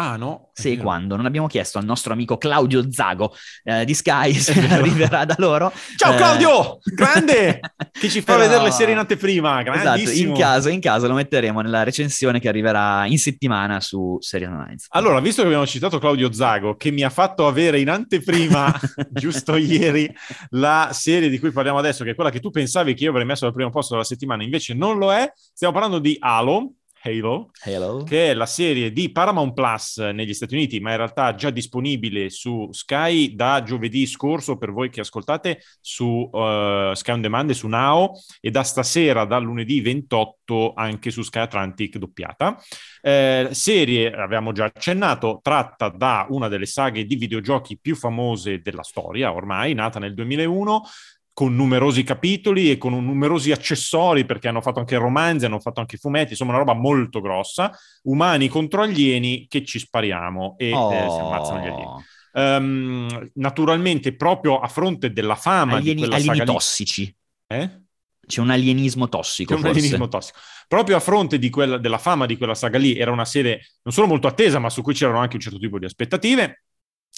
Ah, 0.00 0.16
no? 0.16 0.48
Se 0.54 0.70
e 0.70 0.78
quando. 0.78 1.14
Non 1.14 1.26
abbiamo 1.26 1.46
chiesto 1.46 1.76
al 1.76 1.84
nostro 1.84 2.14
amico 2.14 2.38
Claudio 2.38 2.90
Zago 2.90 3.34
eh, 3.64 3.84
di 3.84 3.92
Sky 3.92 4.32
se 4.32 4.58
arriverà 4.70 5.26
da 5.26 5.34
loro. 5.36 5.70
Ciao 5.94 6.14
Eh, 6.14 6.16
Claudio! 6.16 6.78
Grande! 6.82 7.60
Che 8.00 8.08
ci 8.08 8.22
fa 8.22 8.32
Però- 8.36 8.46
vedere 8.46 8.62
le 8.62 8.70
serie 8.70 8.94
in 8.94 8.98
anteprima, 9.00 9.62
Esatto, 9.74 10.10
in 10.10 10.32
caso, 10.32 10.70
in 10.70 10.80
caso 10.80 11.06
lo 11.06 11.12
metteremo 11.12 11.60
nella 11.60 11.82
recensione 11.82 12.40
che 12.40 12.48
arriverà 12.48 13.04
in 13.04 13.18
settimana 13.18 13.78
su 13.80 14.16
Serial 14.20 14.52
Minds. 14.52 14.86
Allora, 14.90 15.20
visto 15.20 15.42
che 15.42 15.48
abbiamo 15.48 15.66
citato 15.66 15.98
Claudio 15.98 16.32
Zago, 16.32 16.76
che 16.76 16.90
mi 16.90 17.02
ha 17.02 17.10
fatto 17.10 17.46
avere 17.46 17.78
in 17.78 17.90
anteprima, 17.90 18.72
giusto 19.12 19.56
ieri, 19.56 20.10
la 20.50 20.88
serie 20.92 21.28
di 21.28 21.38
cui 21.38 21.50
parliamo 21.50 21.78
adesso, 21.78 22.04
che 22.04 22.12
è 22.12 22.14
quella 22.14 22.30
che 22.30 22.40
tu 22.40 22.50
pensavi 22.50 22.94
che 22.94 23.04
io 23.04 23.10
avrei 23.10 23.26
messo 23.26 23.44
al 23.44 23.52
primo 23.52 23.68
posto 23.68 23.92
della 23.92 24.06
settimana, 24.06 24.42
invece 24.42 24.72
non 24.72 24.96
lo 24.96 25.12
è. 25.12 25.30
Stiamo 25.34 25.74
parlando 25.74 25.98
di 25.98 26.16
Halo, 26.18 26.72
Halo, 27.02 27.50
Hello. 27.64 28.02
che 28.02 28.30
è 28.30 28.34
la 28.34 28.44
serie 28.44 28.92
di 28.92 29.10
Paramount 29.10 29.54
Plus 29.54 29.96
negli 29.96 30.34
Stati 30.34 30.54
Uniti, 30.54 30.80
ma 30.80 30.90
in 30.90 30.98
realtà 30.98 31.34
già 31.34 31.48
disponibile 31.48 32.28
su 32.28 32.68
Sky 32.72 33.34
da 33.34 33.62
giovedì 33.62 34.04
scorso 34.04 34.58
per 34.58 34.70
voi 34.70 34.90
che 34.90 35.00
ascoltate 35.00 35.62
su 35.80 36.28
eh, 36.30 36.92
Sky 36.94 37.12
On 37.12 37.20
Demand 37.22 37.48
e 37.48 37.54
su 37.54 37.68
Now 37.68 38.12
e 38.38 38.50
da 38.50 38.62
stasera, 38.62 39.24
dal 39.24 39.42
lunedì 39.42 39.80
28, 39.80 40.74
anche 40.74 41.10
su 41.10 41.22
Sky 41.22 41.40
Atlantic 41.40 41.96
doppiata. 41.96 42.58
Eh, 43.00 43.48
serie, 43.52 44.12
abbiamo 44.12 44.52
già 44.52 44.66
accennato, 44.66 45.40
tratta 45.42 45.88
da 45.88 46.26
una 46.28 46.48
delle 46.48 46.66
saghe 46.66 47.06
di 47.06 47.16
videogiochi 47.16 47.78
più 47.78 47.96
famose 47.96 48.60
della 48.60 48.82
storia, 48.82 49.32
ormai 49.32 49.72
nata 49.72 49.98
nel 49.98 50.12
2001 50.12 50.82
con 51.40 51.54
numerosi 51.54 52.02
capitoli 52.02 52.70
e 52.70 52.76
con 52.76 52.92
numerosi 53.02 53.50
accessori 53.50 54.26
perché 54.26 54.48
hanno 54.48 54.60
fatto 54.60 54.78
anche 54.78 54.98
romanzi, 54.98 55.46
hanno 55.46 55.58
fatto 55.58 55.80
anche 55.80 55.96
fumetti, 55.96 56.32
insomma 56.32 56.50
una 56.50 56.58
roba 56.58 56.74
molto 56.74 57.22
grossa, 57.22 57.74
umani 58.02 58.48
contro 58.48 58.82
alieni 58.82 59.46
che 59.48 59.64
ci 59.64 59.78
spariamo 59.78 60.56
e 60.58 60.70
Oh. 60.74 60.92
eh, 60.92 61.08
si 61.08 61.18
ammazzano 61.18 61.60
gli 61.60 61.66
alieni. 61.66 62.04
Ehm, 62.34 63.30
naturalmente 63.36 64.14
proprio 64.14 64.58
a 64.60 64.68
fronte 64.68 65.12
della 65.14 65.34
fama 65.34 65.76
di 65.76 65.88
alieni, 65.88 66.00
quella 66.00 66.16
alieni 66.16 66.36
saga 66.36 66.50
lì- 66.50 66.52
tossici. 66.58 67.16
Eh? 67.46 67.80
C'è 68.26 68.40
un 68.42 68.50
alienismo 68.50 69.08
tossico. 69.08 69.54
C'è 69.54 69.60
un 69.60 69.66
alienismo 69.66 70.08
tossico. 70.08 70.38
Proprio 70.68 70.96
a 70.96 71.00
fronte 71.00 71.38
di 71.38 71.48
quella, 71.48 71.78
della 71.78 71.96
fama 71.96 72.26
di 72.26 72.36
quella 72.36 72.54
saga 72.54 72.76
lì, 72.76 72.98
era 72.98 73.12
una 73.12 73.24
serie 73.24 73.62
non 73.84 73.94
solo 73.94 74.08
molto 74.08 74.26
attesa, 74.26 74.58
ma 74.58 74.68
su 74.68 74.82
cui 74.82 74.92
c'erano 74.92 75.20
anche 75.20 75.36
un 75.36 75.40
certo 75.40 75.58
tipo 75.58 75.78
di 75.78 75.86
aspettative. 75.86 76.64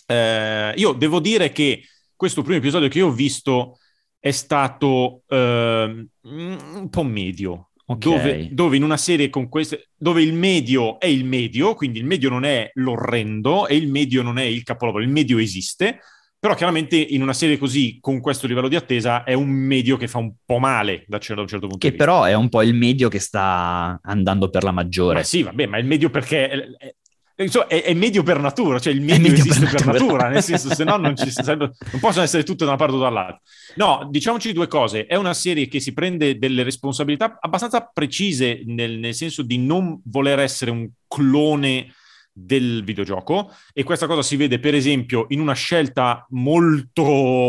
Eh, 0.06 0.74
io 0.76 0.92
devo 0.92 1.18
dire 1.18 1.50
che 1.50 1.88
questo 2.14 2.42
primo 2.42 2.58
episodio 2.58 2.86
che 2.86 2.98
io 2.98 3.08
ho 3.08 3.10
visto 3.10 3.78
è 4.22 4.30
stato 4.30 5.24
eh, 5.26 6.06
un 6.22 6.88
po' 6.88 7.02
medio. 7.02 7.70
Okay. 7.84 7.98
Dove, 7.98 8.48
dove, 8.52 8.76
in 8.76 8.84
una 8.84 8.96
serie 8.96 9.28
con 9.28 9.48
queste, 9.48 9.88
dove 9.96 10.22
il 10.22 10.32
medio 10.32 11.00
è 11.00 11.06
il 11.06 11.24
medio, 11.24 11.74
quindi 11.74 11.98
il 11.98 12.04
medio 12.04 12.30
non 12.30 12.44
è 12.44 12.70
l'orrendo 12.74 13.66
e 13.66 13.74
il 13.74 13.90
medio 13.90 14.22
non 14.22 14.38
è 14.38 14.44
il 14.44 14.62
capolavoro, 14.62 15.02
il 15.02 15.10
medio 15.10 15.38
esiste, 15.38 15.98
però 16.38 16.54
chiaramente 16.54 16.96
in 16.96 17.20
una 17.20 17.32
serie 17.32 17.58
così, 17.58 17.98
con 18.00 18.20
questo 18.20 18.46
livello 18.46 18.68
di 18.68 18.76
attesa, 18.76 19.24
è 19.24 19.32
un 19.32 19.50
medio 19.50 19.96
che 19.96 20.06
fa 20.06 20.18
un 20.18 20.32
po' 20.44 20.58
male 20.58 21.04
da, 21.08 21.16
un 21.16 21.22
certo 21.22 21.44
punto 21.44 21.58
che 21.58 21.66
di 21.66 21.66
vista. 21.66 21.88
Che 21.88 21.92
però 21.96 22.22
è 22.22 22.34
un 22.34 22.48
po' 22.48 22.62
il 22.62 22.74
medio 22.74 23.08
che 23.08 23.18
sta 23.18 23.98
andando 24.04 24.50
per 24.50 24.62
la 24.62 24.72
maggiore. 24.72 25.14
Ma 25.14 25.22
sì, 25.24 25.42
vabbè, 25.42 25.66
ma 25.66 25.78
il 25.78 25.86
medio 25.86 26.10
perché... 26.10 26.48
È, 26.48 26.58
è, 26.78 26.94
Insomma, 27.36 27.66
è, 27.66 27.82
è, 27.82 27.94
medio 27.94 28.22
per 28.22 28.38
natura, 28.38 28.78
cioè 28.78 28.92
il 28.92 29.00
medio, 29.00 29.32
esiste 29.32 29.64
per 29.64 29.72
natura, 29.72 29.92
per 29.92 30.00
natura 30.00 30.28
nel 30.28 30.42
senso, 30.42 30.74
se 30.74 30.84
no 30.84 30.96
non, 30.96 31.16
ci, 31.16 31.30
non 31.46 31.72
possono 32.00 32.24
essere 32.24 32.42
tutte 32.42 32.64
da 32.64 32.70
una 32.70 32.78
parte 32.78 32.94
o 32.94 32.98
dall'altra. 32.98 33.40
No, 33.76 34.06
diciamoci 34.10 34.52
due 34.52 34.66
cose. 34.66 35.06
È 35.06 35.16
una 35.16 35.34
serie 35.34 35.68
che 35.68 35.80
si 35.80 35.92
prende 35.92 36.38
delle 36.38 36.62
responsabilità 36.62 37.38
abbastanza 37.40 37.90
precise, 37.92 38.62
nel, 38.66 38.98
nel 38.98 39.14
senso 39.14 39.42
di 39.42 39.58
non 39.58 40.00
voler 40.04 40.40
essere 40.40 40.70
un 40.70 40.88
clone 41.08 41.92
del 42.34 42.82
videogioco 42.82 43.52
e 43.74 43.82
questa 43.82 44.06
cosa 44.06 44.22
si 44.22 44.36
vede 44.36 44.58
per 44.58 44.74
esempio 44.74 45.26
in 45.28 45.40
una 45.40 45.52
scelta 45.52 46.26
molto 46.30 47.02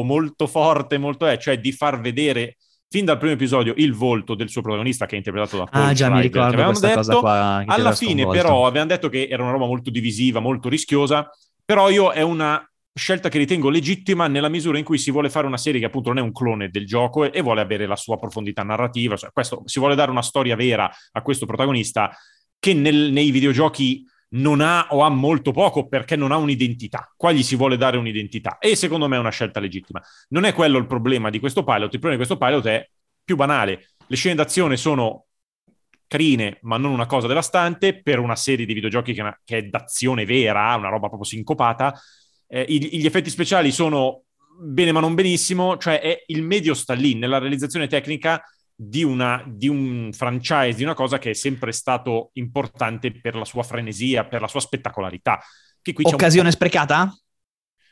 molto 0.03 0.45
forte 0.45 0.97
molto 0.97 1.25
è 1.25 1.37
cioè 1.37 1.57
di 1.57 1.71
far 1.71 2.01
vedere 2.01 2.57
fin 2.93 3.05
dal 3.05 3.17
primo 3.17 3.33
episodio 3.33 3.73
il 3.77 3.91
volto 3.91 4.35
del 4.35 4.49
suo 4.49 4.61
protagonista 4.61 5.07
che 5.07 5.15
è 5.15 5.17
interpretato 5.17 5.57
da 5.57 5.63
Paul 5.63 5.83
Ah 5.83 5.93
già, 5.93 6.05
Schreiber, 6.05 6.15
mi 6.15 6.21
ricordo 6.21 6.63
questa 6.63 6.87
detto. 6.89 6.99
cosa 6.99 7.15
qua. 7.15 7.63
Alla 7.65 7.91
fine 7.93 8.21
sconvolto. 8.21 8.39
però 8.39 8.67
avevano 8.67 8.91
detto 8.91 9.09
che 9.09 9.27
era 9.31 9.41
una 9.41 9.51
roba 9.51 9.65
molto 9.65 9.89
divisiva, 9.89 10.39
molto 10.39 10.69
rischiosa, 10.69 11.27
però 11.65 11.89
io 11.89 12.11
è 12.11 12.21
una 12.21 12.63
scelta 12.93 13.29
che 13.29 13.39
ritengo 13.39 13.69
legittima 13.69 14.27
nella 14.27 14.47
misura 14.47 14.77
in 14.77 14.83
cui 14.83 14.99
si 14.99 15.09
vuole 15.09 15.31
fare 15.31 15.47
una 15.47 15.57
serie 15.57 15.79
che 15.79 15.87
appunto 15.87 16.09
non 16.09 16.19
è 16.19 16.21
un 16.21 16.31
clone 16.31 16.69
del 16.69 16.85
gioco 16.85 17.23
e, 17.23 17.31
e 17.33 17.41
vuole 17.41 17.61
avere 17.61 17.87
la 17.87 17.95
sua 17.95 18.19
profondità 18.19 18.61
narrativa, 18.61 19.17
cioè, 19.17 19.31
questo, 19.31 19.63
si 19.65 19.79
vuole 19.79 19.95
dare 19.95 20.11
una 20.11 20.21
storia 20.21 20.55
vera 20.55 20.87
a 21.13 21.21
questo 21.23 21.47
protagonista 21.47 22.15
che 22.59 22.75
nel, 22.75 23.11
nei 23.11 23.31
videogiochi 23.31 24.05
non 24.33 24.61
ha 24.61 24.87
o 24.91 25.01
ha 25.01 25.09
molto 25.09 25.51
poco 25.51 25.87
perché 25.87 26.15
non 26.15 26.31
ha 26.31 26.37
un'identità. 26.37 27.11
Qua 27.15 27.31
gli 27.31 27.43
si 27.43 27.55
vuole 27.55 27.77
dare 27.77 27.97
un'identità 27.97 28.57
e 28.57 28.75
secondo 28.75 29.07
me 29.07 29.17
è 29.17 29.19
una 29.19 29.29
scelta 29.29 29.59
legittima. 29.59 30.01
Non 30.29 30.45
è 30.45 30.53
quello 30.53 30.77
il 30.77 30.87
problema 30.87 31.29
di 31.29 31.39
questo 31.39 31.63
pilot, 31.63 31.93
il 31.93 31.99
problema 31.99 32.21
di 32.21 32.25
questo 32.27 32.37
pilot 32.37 32.65
è 32.65 32.89
più 33.23 33.35
banale. 33.35 33.89
Le 34.07 34.15
scene 34.15 34.35
d'azione 34.35 34.77
sono 34.77 35.25
carine, 36.07 36.59
ma 36.61 36.77
non 36.77 36.91
una 36.91 37.05
cosa 37.05 37.27
devastante 37.27 38.01
per 38.01 38.19
una 38.19 38.35
serie 38.35 38.65
di 38.65 38.73
videogiochi 38.73 39.13
che, 39.13 39.37
che 39.43 39.57
è 39.57 39.63
d'azione 39.63 40.25
vera, 40.25 40.75
una 40.75 40.89
roba 40.89 41.07
proprio 41.07 41.23
sincopata. 41.23 41.99
Eh, 42.47 42.65
gli 42.67 43.05
effetti 43.05 43.29
speciali 43.29 43.71
sono 43.71 44.23
bene 44.59 44.91
ma 44.91 44.99
non 44.99 45.15
benissimo, 45.15 45.77
cioè 45.77 45.99
è, 45.99 46.23
il 46.27 46.43
medio 46.43 46.73
sta 46.73 46.93
lì 46.93 47.15
nella 47.15 47.39
realizzazione 47.39 47.87
tecnica 47.87 48.43
di, 48.75 49.03
una, 49.03 49.43
di, 49.47 49.67
un 49.67 50.09
franchise, 50.13 50.77
di 50.77 50.83
una 50.83 50.93
cosa 50.93 51.17
che 51.19 51.31
è 51.31 51.33
sempre 51.33 51.71
stato 51.71 52.31
importante 52.33 53.11
per 53.11 53.35
la 53.35 53.45
sua 53.45 53.63
frenesia, 53.63 54.25
per 54.25 54.41
la 54.41 54.47
sua 54.47 54.59
spettacolarità. 54.59 55.39
Occasione 56.03 56.51
sprecata? 56.51 57.15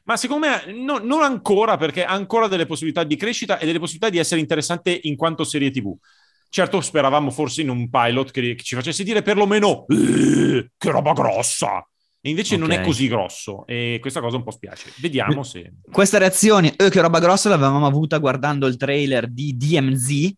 Ma 0.04 0.18
secondo 0.18 0.48
me 0.48 0.72
no, 0.74 0.98
non 0.98 1.22
ancora, 1.22 1.78
perché 1.78 2.04
ha 2.04 2.14
ancora 2.14 2.48
delle 2.48 2.66
possibilità 2.66 3.04
di 3.04 3.16
crescita 3.16 3.60
e 3.60 3.66
delle 3.66 3.80
possibilità 3.80 4.10
di 4.10 4.18
essere 4.18 4.42
interessante 4.42 4.98
in 5.04 5.16
quanto 5.16 5.44
serie 5.44 5.72
TV. 5.72 5.96
Certo, 6.50 6.82
speravamo 6.82 7.32
forse 7.32 7.62
in 7.62 7.70
un 7.70 7.90
pilot 7.90 8.32
che, 8.32 8.56
che 8.56 8.64
ci 8.64 8.76
facesse 8.76 9.04
dire 9.04 9.22
perlomeno 9.22 9.86
che 9.88 10.90
roba 10.92 11.14
grossa. 11.14 11.86
E 12.24 12.30
invece 12.30 12.56
okay. 12.56 12.68
non 12.68 12.78
è 12.78 12.84
così 12.84 13.08
grosso 13.08 13.66
e 13.66 13.98
questa 14.00 14.20
cosa 14.20 14.36
un 14.36 14.44
po' 14.44 14.52
spiace. 14.52 14.92
Vediamo 15.00 15.44
se... 15.44 15.72
Questa 15.92 16.20
reazione, 16.20 16.76
eh, 16.76 16.90
che 16.90 17.02
roba 17.02 17.20
grossa, 17.20 17.50
l'avevamo 17.50 17.88
avuta 17.88 18.20
guardando 18.20 18.68
il 18.68 18.78
trailer 18.78 19.28
di 19.28 19.58
DMZ, 19.58 20.32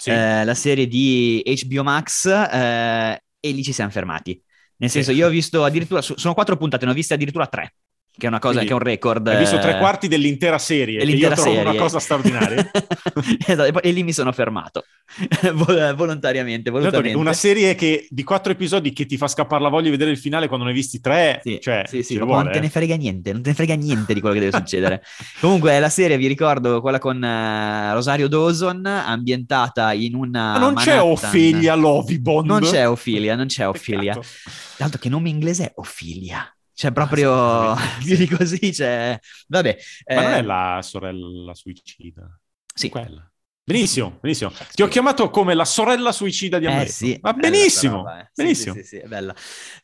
sì. 0.00 0.10
eh, 0.10 0.44
la 0.44 0.54
serie 0.54 0.86
di 0.86 1.42
HBO 1.44 1.82
Max, 1.82 2.26
eh, 2.26 3.22
e 3.38 3.50
lì 3.52 3.62
ci 3.62 3.72
siamo 3.72 3.90
fermati. 3.90 4.42
Nel 4.76 4.90
senso, 4.90 5.12
io 5.12 5.26
ho 5.26 5.30
visto 5.30 5.62
addirittura, 5.62 6.00
sono 6.00 6.32
quattro 6.34 6.56
puntate, 6.56 6.86
ne 6.86 6.92
ho 6.92 6.94
viste 6.94 7.14
addirittura 7.14 7.46
tre 7.46 7.74
che 8.16 8.26
è 8.26 8.28
una 8.28 8.38
cosa, 8.38 8.58
Quindi, 8.58 8.68
che 8.68 8.72
è 8.72 8.76
un 8.76 8.82
record. 8.82 9.26
Hai 9.28 9.38
visto 9.38 9.58
tre 9.58 9.76
eh, 9.76 9.78
quarti 9.78 10.08
dell'intera 10.08 10.58
serie, 10.58 10.98
dell'intera 10.98 11.34
io 11.34 11.40
serie. 11.40 11.60
una 11.60 11.74
cosa 11.74 11.98
straordinaria. 11.98 12.70
esatto, 13.46 13.80
e 13.80 13.90
lì 13.92 14.02
mi 14.02 14.12
sono 14.12 14.32
fermato, 14.32 14.84
volontariamente, 15.54 16.70
volontariamente. 16.70 17.08
Esatto, 17.08 17.18
una 17.18 17.32
serie 17.32 17.74
che, 17.74 18.06
di 18.10 18.22
quattro 18.22 18.52
episodi 18.52 18.92
che 18.92 19.06
ti 19.06 19.16
fa 19.16 19.28
scappare 19.28 19.62
la 19.62 19.68
voglia 19.68 19.84
di 19.84 19.90
vedere 19.90 20.10
il 20.10 20.18
finale 20.18 20.48
quando 20.48 20.64
ne 20.64 20.72
hai 20.72 20.76
visti 20.76 21.00
tre, 21.00 21.40
sì, 21.42 21.58
cioè, 21.60 21.84
sì, 21.86 22.02
sì, 22.02 22.18
vuole, 22.18 22.44
non 22.44 22.52
te 22.52 22.60
ne 22.60 22.68
frega 22.68 22.96
niente, 22.96 23.32
non 23.32 23.42
te 23.42 23.50
ne 23.50 23.54
frega 23.54 23.74
niente 23.74 24.12
di 24.12 24.20
quello 24.20 24.34
che 24.34 24.40
deve 24.40 24.56
succedere. 24.56 25.02
Comunque 25.40 25.78
la 25.78 25.88
serie, 25.88 26.16
vi 26.16 26.26
ricordo, 26.26 26.80
quella 26.80 26.98
con 26.98 27.16
uh, 27.16 27.94
Rosario 27.94 28.28
Dawson, 28.28 28.84
ambientata 28.84 29.92
in 29.92 30.14
una... 30.14 30.52
Ma 30.52 30.58
non 30.58 30.74
Manhattan. 30.74 30.94
c'è 30.94 31.00
Ophelia 31.00 31.74
Lovibond. 31.74 32.46
Non 32.46 32.60
c'è 32.60 32.88
Ophelia, 32.88 33.34
non 33.34 33.46
c'è 33.46 33.66
Ophelia. 33.66 34.18
Tanto 34.76 34.98
che 34.98 35.08
nome 35.08 35.28
inglese 35.28 35.66
è 35.66 35.72
Ophelia. 35.76 36.52
Cioè, 36.80 36.92
proprio 36.92 37.76
più 37.98 38.16
di 38.16 38.26
così, 38.26 38.72
cioè... 38.72 39.18
Vabbè. 39.48 39.76
Ma 40.06 40.14
eh... 40.14 40.14
non 40.14 40.32
è 40.32 40.38
eh, 40.38 40.42
la 40.42 40.80
sorella 40.82 41.52
suicida? 41.54 42.40
Sì. 42.74 42.88
Quella. 42.88 43.29
Benissimo, 43.70 44.18
benissimo. 44.20 44.50
Ti 44.72 44.82
ho 44.82 44.88
chiamato 44.88 45.30
come 45.30 45.54
la 45.54 45.64
sorella 45.64 46.10
suicida 46.10 46.58
di 46.58 46.66
Amleto. 46.66 46.88
Eh 46.88 46.92
sì, 46.92 47.18
Ma 47.22 47.32
benissimo, 47.32 47.98
roba, 47.98 48.20
eh. 48.20 48.30
benissimo. 48.34 48.74
Sì, 48.74 48.80
sì, 48.80 48.86
sì, 48.88 48.96
è 48.96 49.06
bella. 49.06 49.32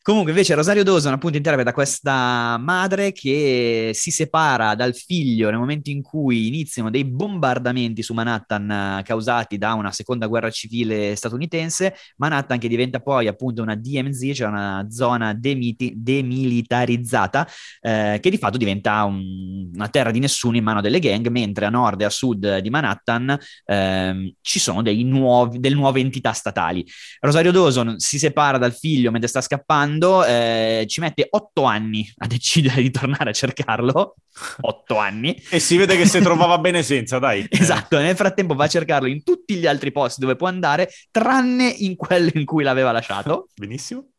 Comunque 0.01 0.31
invece 0.31 0.55
Rosario 0.55 0.83
Dawson 0.83 1.13
appunto 1.13 1.37
interpreta 1.37 1.71
questa 1.71 2.57
madre 2.59 3.13
che 3.13 3.91
si 3.93 4.11
separa 4.11 4.75
dal 4.75 4.93
figlio 4.93 5.49
nel 5.49 5.57
momento 5.57 5.89
in 5.89 6.01
cui 6.01 6.47
iniziano 6.47 6.89
dei 6.89 7.05
bombardamenti 7.05 8.03
su 8.03 8.13
Manhattan 8.13 8.99
eh, 8.99 9.03
causati 9.03 9.57
da 9.57 9.71
una 9.71 9.93
seconda 9.93 10.27
guerra 10.27 10.49
civile 10.49 11.15
statunitense. 11.15 11.95
Manhattan 12.17 12.59
che 12.59 12.67
diventa 12.67 12.99
poi 12.99 13.27
appunto 13.27 13.61
una 13.61 13.75
DMZ, 13.75 14.31
cioè 14.33 14.49
una 14.49 14.85
zona 14.89 15.33
demiti- 15.33 15.93
demilitarizzata, 15.95 17.47
eh, 17.79 18.19
che 18.21 18.29
di 18.29 18.37
fatto 18.37 18.57
diventa 18.57 19.05
un, 19.05 19.71
una 19.73 19.87
terra 19.87 20.11
di 20.11 20.19
nessuno 20.19 20.57
in 20.57 20.63
mano 20.65 20.81
delle 20.81 20.99
gang, 20.99 21.25
mentre 21.29 21.65
a 21.65 21.69
nord 21.69 22.01
e 22.01 22.03
a 22.03 22.09
sud 22.09 22.57
di 22.57 22.69
Manhattan 22.69 23.29
eh, 23.63 23.75
ehm, 23.77 24.33
ci 24.41 24.59
sono 24.59 24.81
nuovi, 24.81 25.59
delle 25.59 25.75
nuove 25.75 25.99
entità 25.99 26.31
statali. 26.33 26.85
Rosario 27.19 27.51
Dawson 27.51 27.99
si 27.99 28.17
separa 28.17 28.57
dal 28.57 28.73
figlio 28.73 29.11
mentre 29.11 29.29
sta 29.29 29.41
scappando, 29.41 30.25
eh, 30.25 30.85
ci 30.87 30.99
mette 30.99 31.27
otto 31.29 31.63
anni 31.63 32.09
a 32.17 32.27
decidere 32.27 32.81
di 32.81 32.91
tornare 32.91 33.29
a 33.29 33.33
cercarlo. 33.33 34.15
Otto 34.61 34.97
anni. 34.97 35.35
e 35.49 35.59
si 35.59 35.77
vede 35.77 35.97
che 35.97 36.05
si 36.05 36.19
trovava 36.19 36.57
bene 36.59 36.83
senza, 36.83 37.19
dai. 37.19 37.45
Esatto, 37.49 37.97
nel 37.97 38.15
frattempo 38.15 38.55
va 38.55 38.65
a 38.65 38.69
cercarlo 38.69 39.07
in 39.07 39.23
tutti 39.23 39.55
gli 39.55 39.67
altri 39.67 39.91
posti 39.91 40.21
dove 40.21 40.35
può 40.35 40.47
andare, 40.47 40.89
tranne 41.11 41.67
in 41.67 41.95
quello 41.95 42.29
in 42.33 42.45
cui 42.45 42.63
l'aveva 42.63 42.91
lasciato. 42.91 43.47
Benissimo. 43.55 44.09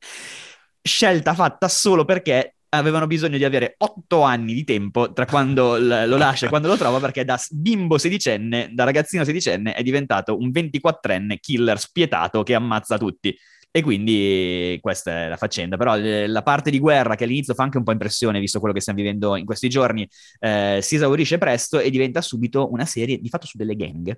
Scelta 0.80 1.34
fatta 1.34 1.68
solo 1.68 2.04
perché 2.04 2.54
avevano 2.70 3.06
bisogno 3.06 3.36
di 3.36 3.44
avere 3.44 3.74
otto 3.78 4.22
anni 4.22 4.54
di 4.54 4.64
tempo 4.64 5.12
tra 5.12 5.26
quando 5.26 5.78
lo 5.78 6.16
lascia 6.16 6.46
e 6.46 6.48
quando 6.48 6.68
lo 6.68 6.76
trova 6.76 6.98
perché 6.98 7.24
da 7.24 7.38
bimbo 7.50 7.98
sedicenne, 7.98 8.70
da 8.72 8.84
ragazzino 8.84 9.24
sedicenne 9.24 9.74
è 9.74 9.82
diventato 9.82 10.36
un 10.38 10.50
24enne 10.50 11.38
killer 11.40 11.78
spietato 11.78 12.42
che 12.42 12.54
ammazza 12.54 12.98
tutti. 12.98 13.36
E 13.70 13.82
quindi 13.82 14.78
questa 14.80 15.26
è 15.26 15.28
la 15.28 15.36
faccenda. 15.36 15.76
Però 15.76 15.96
eh, 15.96 16.26
la 16.26 16.42
parte 16.42 16.70
di 16.70 16.78
guerra 16.78 17.14
che 17.14 17.24
all'inizio 17.24 17.54
fa 17.54 17.64
anche 17.64 17.76
un 17.76 17.84
po' 17.84 17.92
impressione, 17.92 18.40
visto 18.40 18.58
quello 18.58 18.74
che 18.74 18.80
stiamo 18.80 18.98
vivendo 18.98 19.36
in 19.36 19.44
questi 19.44 19.68
giorni, 19.68 20.08
eh, 20.40 20.78
si 20.82 20.94
esaurisce 20.96 21.38
presto 21.38 21.78
e 21.78 21.90
diventa 21.90 22.22
subito 22.22 22.72
una 22.72 22.86
serie 22.86 23.18
di 23.18 23.28
fatto 23.28 23.46
su 23.46 23.56
delle 23.58 23.76
gang. 23.76 24.16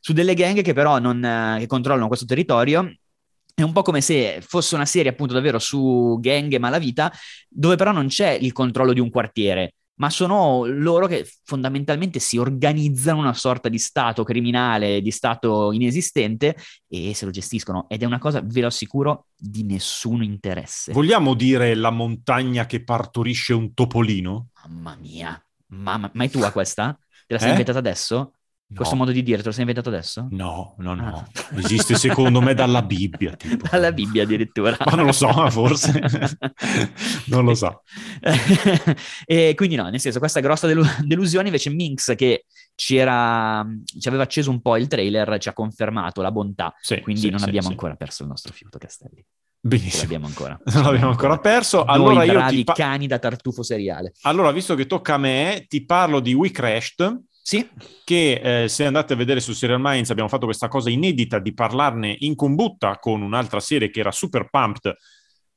Su 0.00 0.12
delle 0.12 0.34
gang 0.34 0.62
che 0.62 0.72
però 0.72 0.98
non, 0.98 1.22
eh, 1.24 1.58
che 1.60 1.66
controllano 1.66 2.08
questo 2.08 2.24
territorio 2.26 2.90
è 3.58 3.62
un 3.62 3.72
po' 3.72 3.80
come 3.80 4.02
se 4.02 4.42
fosse 4.46 4.74
una 4.74 4.84
serie 4.84 5.10
appunto 5.10 5.32
davvero 5.32 5.58
su 5.58 6.18
gang 6.20 6.52
e 6.52 6.58
malavita, 6.58 7.10
dove 7.48 7.76
però 7.76 7.90
non 7.90 8.06
c'è 8.06 8.32
il 8.32 8.52
controllo 8.52 8.92
di 8.92 9.00
un 9.00 9.08
quartiere, 9.08 9.76
ma 9.94 10.10
sono 10.10 10.66
loro 10.66 11.06
che 11.06 11.26
fondamentalmente 11.42 12.18
si 12.18 12.36
organizzano 12.36 13.18
una 13.18 13.32
sorta 13.32 13.70
di 13.70 13.78
stato 13.78 14.24
criminale, 14.24 15.00
di 15.00 15.10
stato 15.10 15.72
inesistente 15.72 16.54
e 16.86 17.14
se 17.14 17.24
lo 17.24 17.30
gestiscono. 17.30 17.86
Ed 17.88 18.02
è 18.02 18.04
una 18.04 18.18
cosa, 18.18 18.42
ve 18.44 18.60
lo 18.60 18.66
assicuro, 18.66 19.28
di 19.34 19.64
nessun 19.64 20.22
interesse. 20.22 20.92
Vogliamo 20.92 21.32
dire 21.32 21.74
la 21.74 21.90
montagna 21.90 22.66
che 22.66 22.84
partorisce 22.84 23.54
un 23.54 23.72
topolino? 23.72 24.48
Mamma 24.66 24.98
mia, 25.00 25.46
mamma, 25.68 26.10
ma 26.12 26.24
è 26.24 26.28
tua 26.28 26.50
questa? 26.52 26.94
Te 27.26 27.32
la 27.32 27.38
sei 27.38 27.48
eh? 27.48 27.50
inventata 27.52 27.78
adesso? 27.78 28.32
No. 28.68 28.78
Questo 28.78 28.96
modo 28.96 29.12
di 29.12 29.22
dire 29.22 29.38
te 29.38 29.44
lo 29.44 29.52
sei 29.52 29.60
inventato 29.60 29.90
adesso? 29.90 30.26
No, 30.30 30.74
no, 30.78 30.94
no. 30.94 31.06
Ah. 31.06 31.56
Esiste 31.56 31.94
secondo 31.94 32.40
me 32.40 32.52
dalla 32.52 32.82
Bibbia. 32.82 33.34
Tipo. 33.38 33.68
Dalla 33.70 33.92
Bibbia 33.92 34.24
addirittura. 34.24 34.76
Ma 34.84 34.96
non 34.96 35.06
lo 35.06 35.12
so, 35.12 35.28
forse. 35.50 36.00
non 37.26 37.44
lo 37.44 37.54
so. 37.54 37.82
e 39.24 39.54
quindi 39.54 39.76
no, 39.76 39.88
nel 39.88 40.00
senso, 40.00 40.18
questa 40.18 40.40
grossa 40.40 40.66
delu- 40.66 41.00
delusione 41.02 41.46
invece 41.46 41.70
Minx 41.70 42.16
che 42.16 42.46
ci, 42.74 42.96
era, 42.96 43.64
ci 43.84 44.08
aveva 44.08 44.24
acceso 44.24 44.50
un 44.50 44.60
po' 44.60 44.76
il 44.76 44.88
trailer 44.88 45.38
ci 45.38 45.48
ha 45.48 45.52
confermato 45.52 46.20
la 46.20 46.32
bontà, 46.32 46.74
Sì, 46.80 47.00
quindi 47.00 47.20
sì, 47.22 47.30
non 47.30 47.38
sì, 47.38 47.44
abbiamo 47.46 47.68
ancora 47.68 47.94
perso 47.94 48.24
il 48.24 48.28
nostro 48.30 48.52
fiuto 48.52 48.78
Castelli. 48.78 49.24
Benissimo. 49.60 50.02
l'abbiamo 50.02 50.26
ancora. 50.26 50.60
Non 50.64 50.82
l'abbiamo 50.84 51.10
ancora 51.10 51.38
perso. 51.38 51.84
Noi 51.84 51.94
Allora 51.94 52.24
io 52.24 52.32
bravi 52.34 52.56
ti 52.56 52.64
pa- 52.64 52.72
cani 52.74 53.06
da 53.06 53.18
tartufo 53.18 53.62
seriale. 53.64 54.12
allora, 54.22 54.52
visto 54.52 54.74
che 54.76 54.86
tocca 54.86 55.14
a 55.14 55.18
me, 55.18 55.64
ti 55.68 55.84
parlo 55.84 56.20
di 56.20 56.34
We 56.34 56.50
Crashed, 56.52 57.22
Sì, 57.48 57.64
che 58.02 58.64
eh, 58.64 58.68
se 58.68 58.86
andate 58.86 59.12
a 59.12 59.16
vedere 59.16 59.38
su 59.38 59.52
Serial 59.52 59.78
Minds 59.80 60.10
abbiamo 60.10 60.28
fatto 60.28 60.46
questa 60.46 60.66
cosa 60.66 60.90
inedita 60.90 61.38
di 61.38 61.54
parlarne 61.54 62.16
in 62.18 62.34
combutta 62.34 62.98
con 62.98 63.22
un'altra 63.22 63.60
serie 63.60 63.88
che 63.88 64.00
era 64.00 64.10
Super 64.10 64.48
Pumped 64.50 64.92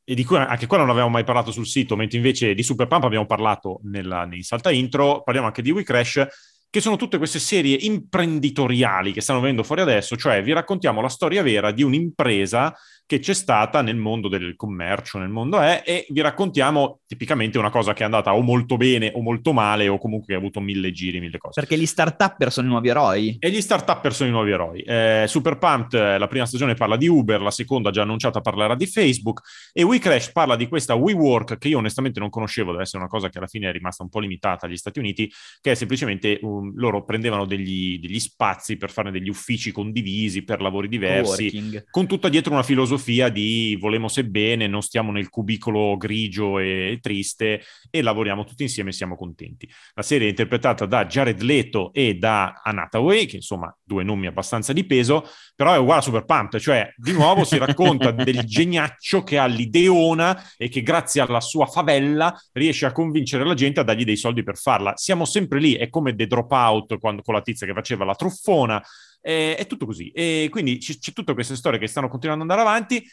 e 0.04 0.14
di 0.14 0.24
cui 0.24 0.38
anche 0.38 0.68
quella 0.68 0.84
non 0.84 0.92
avevamo 0.92 1.14
mai 1.14 1.24
parlato 1.24 1.50
sul 1.50 1.66
sito, 1.66 1.96
mentre 1.96 2.18
invece 2.18 2.54
di 2.54 2.62
Super 2.62 2.86
Pump 2.86 3.06
abbiamo 3.06 3.26
parlato 3.26 3.80
nella, 3.86 4.26
nei 4.26 4.44
salta 4.44 4.70
intro, 4.70 5.24
parliamo 5.24 5.48
anche 5.48 5.64
di 5.64 5.72
We 5.72 5.82
Crash, 5.82 6.28
che 6.70 6.80
sono 6.80 6.96
tutte 6.96 7.18
queste 7.18 7.40
serie 7.40 7.76
imprenditoriali 7.76 9.12
che 9.12 9.22
stanno 9.22 9.40
venendo 9.40 9.64
fuori 9.64 9.82
adesso, 9.82 10.16
cioè 10.16 10.44
vi 10.44 10.54
raccontiamo 10.54 11.02
la 11.02 11.10
storia 11.10 11.42
vera 11.42 11.72
di 11.72 11.82
un'impresa 11.82 12.72
che 13.10 13.18
c'è 13.18 13.34
stata 13.34 13.82
nel 13.82 13.96
mondo 13.96 14.28
del 14.28 14.56
commercio, 14.56 15.18
nel 15.18 15.30
mondo 15.30 15.60
è, 15.60 15.82
e 15.84 16.06
vi 16.10 16.22
raccontiamo 16.22 17.00
tipicamente 17.08 17.58
una 17.58 17.72
cosa 17.72 17.92
che 17.94 18.04
è 18.04 18.06
andata 18.06 18.36
o 18.36 18.42
molto 18.42 18.78
bene 18.78 19.12
o 19.16 19.22
molto 19.22 19.52
male 19.52 19.88
o 19.88 19.98
comunque 19.98 20.36
ha 20.36 20.38
avuto 20.38 20.60
mille 20.60 20.92
giri, 20.92 21.20
mille 21.20 21.40
cose. 21.40 21.60
perché 21.60 21.76
gli 21.76 21.88
start-upper 21.88 22.52
sono 22.52 22.68
i 22.68 22.70
nuovi 22.70 22.90
eroi. 22.90 23.38
E 23.40 23.50
gli 23.50 23.62
start-up 23.62 24.08
sono 24.10 24.30
i 24.30 24.32
nuovi 24.32 24.52
eroi. 24.52 24.82
Eh, 24.82 25.26
Super 25.28 25.58
Pumped, 25.58 26.00
eh, 26.00 26.20
la 26.20 26.28
prima 26.28 26.46
stagione 26.46 26.76
parla 26.76 26.98
di 26.98 27.08
Uber, 27.08 27.42
la 27.42 27.50
seconda 27.50 27.90
già 27.90 28.04
annunciata 28.04 28.42
parlerà 28.42 28.76
di 28.76 28.86
Facebook 28.86 29.42
e 29.74 29.82
We 29.82 29.98
Crash 29.98 30.32
parla 30.32 30.56
di 30.56 30.68
questa 30.68 30.94
WeWork 30.94 31.58
che 31.58 31.68
io 31.68 31.80
onestamente 31.80 32.20
non 32.20 32.30
conoscevo, 32.30 32.70
deve 32.70 32.84
essere 32.84 33.00
una 33.00 33.10
cosa 33.10 33.30
che 33.30 33.40
alla 33.40 33.48
fine 33.48 33.70
è 33.70 33.72
rimasta 33.72 34.04
un 34.04 34.10
po' 34.10 34.20
limitata 34.20 34.68
agli 34.68 34.78
Stati 34.78 35.00
Uniti, 35.00 35.32
che 35.62 35.72
è 35.72 35.74
semplicemente 35.74 36.38
um, 36.44 36.74
loro 36.76 37.04
prendevano 37.04 37.48
degli, 37.48 37.98
degli 37.98 38.20
spazi 38.20 38.78
per 38.78 38.92
fare 38.92 39.10
degli 39.10 39.30
uffici 39.30 39.72
condivisi 39.72 40.44
per 40.44 40.62
lavori 40.62 40.88
diversi, 40.88 41.50
Coworking. 41.50 41.86
con 41.90 42.06
tutta 42.06 42.30
dietro 42.30 42.54
una 42.54 42.62
filosofia 42.62 42.98
di 43.30 43.78
volemo 43.80 44.08
sebbene, 44.08 44.68
non 44.68 44.82
stiamo 44.82 45.12
nel 45.12 45.30
cubicolo 45.30 45.98
grigio 45.98 46.60
e 46.60 47.00
triste 47.02 47.62
e 47.90 48.02
lavoriamo 48.02 48.44
tutti 48.44 48.64
insieme 48.64 48.90
e 48.90 48.94
siamo 48.94 49.16
contenti. 49.16 49.70
La 49.94 50.02
serie 50.02 50.28
è 50.28 50.30
interpretata 50.30 50.86
da 50.86 51.06
Jared 51.06 51.42
Leto 51.42 51.92
e 51.94 52.16
da 52.16 52.62
Anne 52.64 52.82
Hathaway, 52.82 53.26
che 53.26 53.38
insomma 53.38 53.76
due 53.84 54.04
nomi 54.04 54.28
abbastanza 54.28 54.74
di 54.74 54.86
peso, 54.86 55.28
però 55.56 55.74
è 55.74 55.78
uguale 55.78 56.02
a 56.02 56.04
Super 56.04 56.26
Pumped, 56.26 56.60
cioè 56.60 56.94
di 56.96 57.12
nuovo 57.12 57.44
si 57.44 57.58
racconta 57.58 58.12
del 58.12 58.44
geniaccio 58.46 59.24
che 59.24 59.38
ha 59.38 59.46
l'ideona 59.46 60.54
e 60.58 60.70
che 60.70 60.82
grazie 60.82 61.22
alla 61.22 61.42
sua 61.42 61.66
favella 61.66 62.38
riesce 62.54 62.86
a 62.86 62.92
convincere 62.92 63.46
la 63.46 63.54
gente 63.54 63.80
a 63.80 63.84
dargli 63.84 64.04
dei 64.04 64.18
soldi 64.18 64.44
per 64.44 64.58
farla. 64.58 64.94
Siamo 64.96 65.26
sempre 65.26 65.60
lì, 65.60 65.74
è 65.74 65.90
come 65.90 66.16
The 66.16 66.28
Dropout 66.28 66.98
quando, 67.00 67.22
con 67.22 67.34
la 67.34 67.42
tizia 67.42 67.66
che 67.66 67.74
faceva 67.74 68.06
la 68.06 68.16
truffona, 68.16 68.84
eh, 69.22 69.56
è 69.56 69.68
tutto 69.68 69.86
così. 69.86 70.10
E 70.12 70.48
quindi 70.50 70.78
c- 70.78 70.98
c'è 71.00 71.12
tutte 71.14 71.34
queste 71.34 71.56
storie 71.56 71.80
che 71.80 71.88
stanno 71.88 72.08
continuando 72.08 72.44
ad 72.44 72.50
andare 72.50 72.68
avanti. 72.68 73.04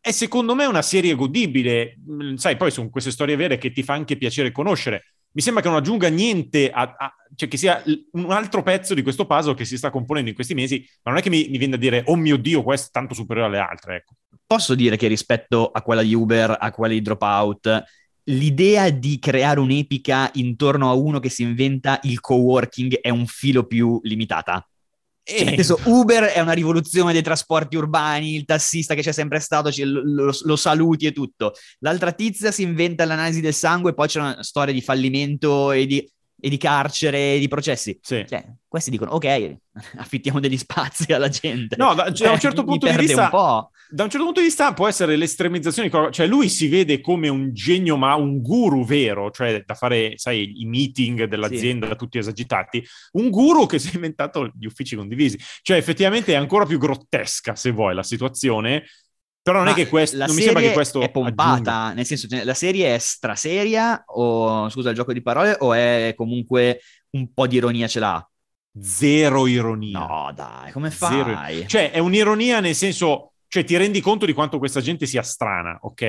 È 0.00 0.10
secondo 0.12 0.54
me 0.54 0.66
una 0.66 0.82
serie 0.82 1.14
godibile, 1.14 1.96
Mm, 2.08 2.34
sai, 2.36 2.56
poi 2.56 2.70
sono 2.70 2.88
queste 2.90 3.10
storie 3.10 3.36
vere 3.36 3.58
che 3.58 3.72
ti 3.72 3.82
fa 3.82 3.94
anche 3.94 4.16
piacere 4.16 4.52
conoscere. 4.52 5.14
Mi 5.32 5.42
sembra 5.42 5.62
che 5.62 5.68
non 5.68 5.76
aggiunga 5.76 6.08
niente, 6.08 6.70
a, 6.70 6.94
a- 6.96 7.14
cioè 7.34 7.48
che 7.48 7.56
sia 7.56 7.82
un 8.12 8.30
altro 8.30 8.62
pezzo 8.62 8.94
di 8.94 9.02
questo 9.02 9.26
puzzle 9.26 9.54
che 9.54 9.64
si 9.64 9.76
sta 9.76 9.90
componendo 9.90 10.28
in 10.30 10.34
questi 10.34 10.54
mesi, 10.54 10.78
ma 11.02 11.10
non 11.10 11.20
è 11.20 11.22
che 11.22 11.28
mi, 11.30 11.48
mi 11.50 11.58
viene 11.58 11.72
da 11.74 11.78
dire, 11.78 12.02
oh 12.06 12.16
mio 12.16 12.36
Dio, 12.36 12.62
questo 12.62 12.86
è 12.88 12.90
tanto 12.90 13.14
superiore 13.14 13.48
alle 13.48 13.58
altre. 13.58 13.96
Ecco. 13.96 14.14
Posso 14.46 14.74
dire 14.74 14.96
che 14.96 15.08
rispetto 15.08 15.70
a 15.70 15.82
quella 15.82 16.02
di 16.02 16.14
Uber, 16.14 16.56
a 16.58 16.70
quella 16.70 16.94
di 16.94 17.02
Dropout, 17.02 17.84
l'idea 18.24 18.88
di 18.90 19.18
creare 19.18 19.60
un'epica 19.60 20.30
intorno 20.34 20.88
a 20.88 20.94
uno 20.94 21.18
che 21.18 21.28
si 21.28 21.42
inventa 21.42 21.98
il 22.04 22.20
coworking 22.20 23.00
è 23.00 23.10
un 23.10 23.26
filo 23.26 23.66
più 23.66 23.98
limitata. 24.04 24.66
Cioè, 25.28 25.42
nel 25.42 25.54
senso, 25.56 25.80
Uber 25.86 26.22
è 26.22 26.38
una 26.38 26.52
rivoluzione 26.52 27.12
dei 27.12 27.20
trasporti 27.20 27.74
urbani, 27.74 28.36
il 28.36 28.44
tassista 28.44 28.94
che 28.94 29.02
c'è 29.02 29.10
sempre 29.10 29.40
stato 29.40 29.70
lo, 29.82 30.30
lo- 30.40 30.56
saluti 30.56 31.06
e 31.06 31.12
tutto. 31.12 31.52
L'altra 31.80 32.12
tizia 32.12 32.52
si 32.52 32.62
inventa 32.62 33.04
l'analisi 33.04 33.40
del 33.40 33.52
sangue, 33.52 33.92
poi 33.92 34.06
c'è 34.06 34.20
una 34.20 34.42
storia 34.44 34.72
di 34.72 34.80
fallimento 34.80 35.72
e 35.72 35.84
di, 35.86 36.08
e 36.40 36.48
di 36.48 36.56
carcere 36.58 37.34
e 37.34 37.38
di 37.40 37.48
processi. 37.48 37.98
Sì. 38.00 38.24
Cioè, 38.24 38.46
questi 38.68 38.90
dicono, 38.90 39.10
ok, 39.14 39.56
affittiamo 39.98 40.38
degli 40.38 40.56
spazi 40.56 41.12
alla 41.12 41.28
gente. 41.28 41.74
No, 41.76 41.92
da, 41.94 42.12
cioè, 42.12 42.28
da 42.28 42.34
un 42.34 42.38
certo 42.40 42.62
punto 42.62 42.88
di 42.88 42.96
vista, 42.96 43.24
un 43.24 43.30
po'. 43.30 43.70
Da 43.88 44.04
un 44.04 44.10
certo 44.10 44.24
punto 44.24 44.40
di 44.40 44.46
vista 44.46 44.72
può 44.72 44.88
essere 44.88 45.16
l'estremizzazione, 45.16 45.90
cioè 46.10 46.26
lui 46.26 46.48
si 46.48 46.68
vede 46.68 47.00
come 47.00 47.28
un 47.28 47.52
genio, 47.52 47.96
ma 47.96 48.14
un 48.14 48.40
guru 48.40 48.84
vero, 48.84 49.30
cioè 49.30 49.62
da 49.64 49.74
fare, 49.74 50.14
sai, 50.16 50.60
i 50.60 50.66
meeting 50.66 51.24
dell'azienda 51.24 51.94
tutti 51.94 52.18
esagitati, 52.18 52.84
un 53.12 53.30
guru 53.30 53.66
che 53.66 53.78
si 53.78 53.90
è 53.90 53.94
inventato 53.94 54.50
gli 54.58 54.66
uffici 54.66 54.96
condivisi. 54.96 55.38
Cioè 55.62 55.76
effettivamente 55.76 56.32
è 56.32 56.36
ancora 56.36 56.66
più 56.66 56.78
grottesca, 56.78 57.54
se 57.54 57.70
vuoi, 57.70 57.94
la 57.94 58.02
situazione, 58.02 58.84
però 59.46 59.58
non 59.58 59.68
Ma 59.68 59.72
è 59.74 59.74
che 59.74 59.88
questo, 59.88 60.16
non 60.16 60.34
mi 60.34 60.42
sembra 60.42 60.60
che 60.60 60.72
questo 60.72 61.00
è 61.00 61.08
pompata, 61.08 61.52
aggiunga. 61.52 61.92
nel 61.92 62.04
senso, 62.04 62.26
cioè, 62.26 62.42
la 62.42 62.52
serie 62.52 62.96
è 62.96 62.98
straseria 62.98 64.02
o, 64.06 64.68
scusa 64.70 64.90
il 64.90 64.96
gioco 64.96 65.12
di 65.12 65.22
parole, 65.22 65.54
o 65.60 65.72
è 65.72 66.14
comunque 66.16 66.80
un 67.10 67.32
po' 67.32 67.46
di 67.46 67.54
ironia 67.54 67.86
ce 67.86 68.00
l'ha? 68.00 68.28
Zero 68.76 69.46
ironia. 69.46 70.00
No, 70.00 70.32
dai, 70.34 70.72
come 70.72 70.90
Zero- 70.90 71.32
fai? 71.32 71.68
Cioè, 71.68 71.92
è 71.92 72.00
un'ironia 72.00 72.58
nel 72.58 72.74
senso, 72.74 73.34
cioè 73.48 73.64
ti 73.64 73.76
rendi 73.76 74.00
conto 74.00 74.26
di 74.26 74.32
quanto 74.32 74.58
questa 74.58 74.80
gente 74.80 75.06
sia 75.06 75.22
strana, 75.22 75.78
ok? 75.82 76.04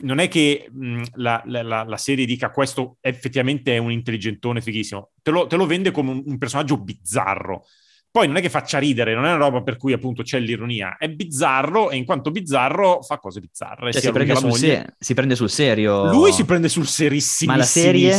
Non 0.00 0.18
è 0.18 0.28
che 0.28 0.68
mh, 0.70 1.02
la, 1.14 1.42
la- 1.46 1.82
la- 1.84 1.96
serie 1.96 2.26
dica 2.26 2.50
questo 2.50 2.98
effettivamente 3.00 3.74
è 3.74 3.78
un 3.78 3.90
intelligentone 3.90 4.60
fighissimo, 4.60 5.12
te 5.22 5.30
lo, 5.30 5.46
te 5.46 5.56
lo 5.56 5.66
vende 5.66 5.90
come 5.90 6.10
un, 6.10 6.22
un 6.26 6.38
personaggio 6.38 6.78
bizzarro. 6.78 7.64
Poi 8.10 8.26
non 8.26 8.36
è 8.36 8.40
che 8.40 8.48
faccia 8.48 8.78
ridere, 8.78 9.14
non 9.14 9.24
è 9.26 9.28
una 9.28 9.36
roba 9.44 9.62
per 9.62 9.76
cui 9.76 9.92
appunto 9.92 10.22
c'è 10.22 10.40
l'ironia, 10.40 10.96
è 10.96 11.08
bizzarro 11.10 11.90
e 11.90 11.96
in 11.96 12.04
quanto 12.06 12.30
bizzarro 12.30 13.02
fa 13.02 13.18
cose 13.18 13.40
bizzarre. 13.40 13.92
Cioè, 13.92 14.00
si, 14.00 14.06
prende 14.12 14.32
se- 14.56 14.94
si 14.98 15.14
prende 15.14 15.34
sul 15.36 15.50
serio. 15.50 16.10
Lui 16.10 16.32
si 16.32 16.44
prende 16.44 16.68
sul 16.68 16.86
serissimissimo. 16.86 17.52
Ma 17.52 17.58
la 17.58 17.64
serie? 17.64 18.12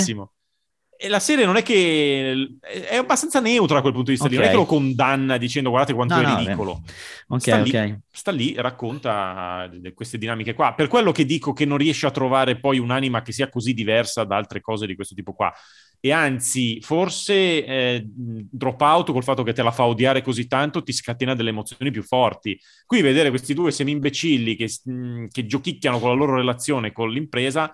La 1.07 1.19
serie 1.19 1.45
non 1.45 1.55
è 1.55 1.63
che 1.63 2.57
è 2.61 2.97
abbastanza 2.97 3.39
neutra 3.39 3.75
da 3.75 3.81
quel 3.81 3.93
punto 3.93 4.11
di 4.11 4.17
vista, 4.17 4.27
lì. 4.27 4.35
non 4.35 4.43
è 4.43 4.49
che 4.49 4.55
lo 4.55 4.65
condanna 4.65 5.37
dicendo 5.37 5.69
guardate 5.69 5.93
quanto 5.93 6.15
No, 6.15 6.21
è 6.21 6.25
no, 6.25 6.35
ridicolo. 6.35 6.81
Ok, 7.27 7.39
sta, 7.39 7.57
lì, 7.57 7.69
ok. 7.69 7.99
sta 8.11 8.31
lì 8.31 8.53
e 8.53 8.61
racconta 8.61 9.69
di 9.71 9.93
queste 9.93 10.17
dinamiche 10.17 10.53
qua. 10.53 10.73
Per 10.73 10.87
quello 10.89 11.13
che 11.13 11.23
dico 11.25 11.53
che 11.53 11.63
non 11.63 11.77
riesce 11.77 12.05
a 12.05 12.11
trovare 12.11 12.59
poi 12.59 12.79
un'anima 12.79 13.21
che 13.21 13.31
sia 13.31 13.47
così 13.49 13.73
diversa 13.73 14.25
da 14.25 14.35
altre 14.35 14.59
cose 14.59 14.85
di 14.85 14.95
questo 14.95 15.15
tipo 15.15 15.33
qua. 15.33 15.53
E 16.01 16.11
anzi, 16.11 16.79
forse 16.81 17.33
eh, 17.65 18.03
Dropout, 18.05 19.11
col 19.11 19.23
fatto 19.23 19.43
che 19.43 19.53
te 19.53 19.61
la 19.63 19.71
fa 19.71 19.85
odiare 19.85 20.21
così 20.21 20.47
tanto, 20.47 20.81
ti 20.83 20.93
scatena 20.93 21.35
delle 21.35 21.49
emozioni 21.49 21.91
più 21.91 22.03
forti. 22.03 22.59
Qui 22.85 23.01
vedere 23.01 23.29
questi 23.29 23.53
due 23.53 23.71
semi-imbecilli 23.71 24.55
che, 24.55 24.69
mh, 24.83 25.25
che 25.27 25.45
giochicchiano 25.45 25.99
con 25.99 26.09
la 26.09 26.15
loro 26.15 26.35
relazione 26.35 26.91
con 26.93 27.09
l'impresa, 27.09 27.73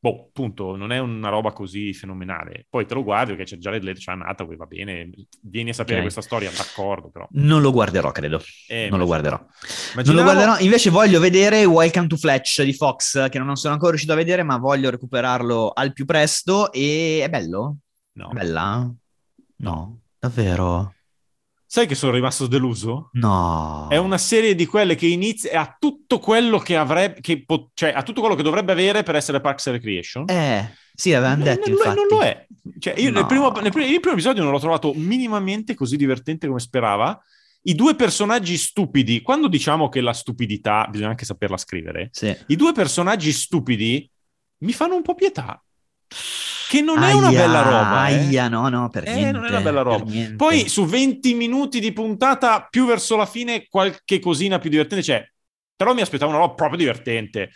boh, 0.00 0.26
appunto, 0.28 0.76
non 0.76 0.92
è 0.92 0.98
una 0.98 1.28
roba 1.28 1.52
così 1.52 1.92
fenomenale. 1.92 2.66
Poi 2.70 2.86
te 2.86 2.94
lo 2.94 3.02
guardi 3.02 3.34
perché 3.34 3.44
c'è 3.44 3.56
Jared 3.56 3.82
Leto, 3.82 3.98
c'è 4.00 4.12
Annata, 4.12 4.44
poi 4.46 4.56
va 4.56 4.66
bene, 4.66 5.10
vieni 5.42 5.70
a 5.70 5.72
sapere 5.74 5.96
Ok. 5.96 6.02
questa 6.02 6.20
storia, 6.20 6.50
d'accordo, 6.50 7.10
però. 7.10 7.26
Non 7.32 7.60
lo 7.62 7.72
guarderò, 7.72 8.10
credo. 8.12 8.40
Eh, 8.68 8.88
non 8.90 8.98
lo 8.98 9.06
guarderò. 9.06 9.36
Non 9.36 9.48
Immaginavo- 9.92 10.18
lo 10.18 10.32
guarderò. 10.34 10.58
Invece 10.64 10.90
voglio 10.90 11.20
vedere 11.20 11.64
Welcome 11.64 12.06
to 12.06 12.16
Fletch 12.16 12.62
di 12.62 12.72
Fox, 12.74 13.28
che 13.28 13.38
non 13.38 13.56
sono 13.56 13.72
ancora 13.72 13.90
riuscito 13.90 14.12
a 14.14 14.16
vedere, 14.16 14.42
ma 14.42 14.56
voglio 14.58 14.90
recuperarlo 14.90 15.70
al 15.74 15.92
più 15.92 16.04
presto. 16.04 16.72
E 16.72 17.20
è 17.22 17.28
bello? 17.28 17.76
No. 18.12 18.28
Bella? 18.32 18.92
No, 19.60 20.00
davvero? 20.18 20.94
Sai 21.70 21.86
che 21.86 21.94
sono 21.94 22.12
rimasto 22.12 22.46
deluso? 22.46 23.10
No. 23.12 23.88
È 23.90 23.98
una 23.98 24.16
serie 24.16 24.54
di 24.54 24.64
quelle 24.64 24.94
che 24.94 25.06
inizia 25.06 25.60
ha 25.60 25.76
tutto 25.78 26.18
quello 26.18 26.58
che 26.58 26.76
avrebbe, 26.78 27.20
che 27.20 27.44
po- 27.44 27.70
cioè 27.74 27.92
ha 27.94 28.02
tutto 28.02 28.20
quello 28.20 28.34
che 28.34 28.42
dovrebbe 28.42 28.72
avere 28.72 29.02
per 29.02 29.16
essere 29.16 29.42
Parks 29.42 29.66
and 29.66 29.76
Recreation. 29.76 30.24
Eh, 30.30 30.72
sì, 30.94 31.12
avevano 31.12 31.44
Non- 31.44 31.54
detto, 31.54 31.68
non, 31.68 31.94
non 31.94 32.06
lo 32.08 32.20
è. 32.22 32.46
Cioè, 32.78 32.94
io 32.98 33.10
nel, 33.10 33.20
No. 33.20 33.26
primo, 33.26 33.50
nel 33.60 33.70
primo- 33.70 33.86
il 33.86 34.00
primo 34.00 34.14
episodio 34.14 34.42
non 34.42 34.52
l'ho 34.52 34.58
trovato 34.60 34.94
minimamente 34.94 35.74
così 35.74 35.98
divertente 35.98 36.46
come 36.46 36.58
sperava. 36.58 37.20
I 37.64 37.74
due 37.74 37.94
personaggi 37.94 38.56
stupidi, 38.56 39.20
quando 39.20 39.46
diciamo 39.46 39.90
che 39.90 40.00
la 40.00 40.14
stupidità 40.14 40.86
bisogna 40.88 41.10
anche 41.10 41.26
saperla 41.26 41.58
scrivere, 41.58 42.08
Sì. 42.12 42.34
i 42.46 42.56
due 42.56 42.72
personaggi 42.72 43.30
stupidi 43.30 44.10
mi 44.60 44.72
fanno 44.72 44.94
un 44.96 45.02
po' 45.02 45.14
pietà. 45.14 45.62
Che 46.68 46.80
non 46.82 47.02
è 47.02 47.12
una 47.12 47.28
Aia, 47.28 47.40
bella 47.46 47.62
roba. 47.62 48.08
eh. 48.08 48.14
Aia, 48.14 48.48
no, 48.48 48.68
no, 48.68 48.88
per 48.90 49.08
Eh, 49.08 49.14
niente. 49.14 49.32
non 49.32 49.44
è 49.46 49.48
una 49.48 49.60
bella 49.60 49.82
roba. 49.82 50.04
Poi 50.36 50.68
su 50.68 50.84
20 50.84 51.34
minuti 51.34 51.80
di 51.80 51.92
puntata, 51.92 52.66
più 52.68 52.84
verso 52.86 53.16
la 53.16 53.24
fine, 53.26 53.66
qualche 53.68 54.18
cosina 54.18 54.58
più 54.58 54.68
divertente 54.68 55.04
c'è. 55.04 55.26
Però 55.74 55.94
mi 55.94 56.02
aspettavo 56.02 56.30
una 56.30 56.40
roba 56.40 56.54
proprio 56.54 56.78
divertente. 56.78 57.50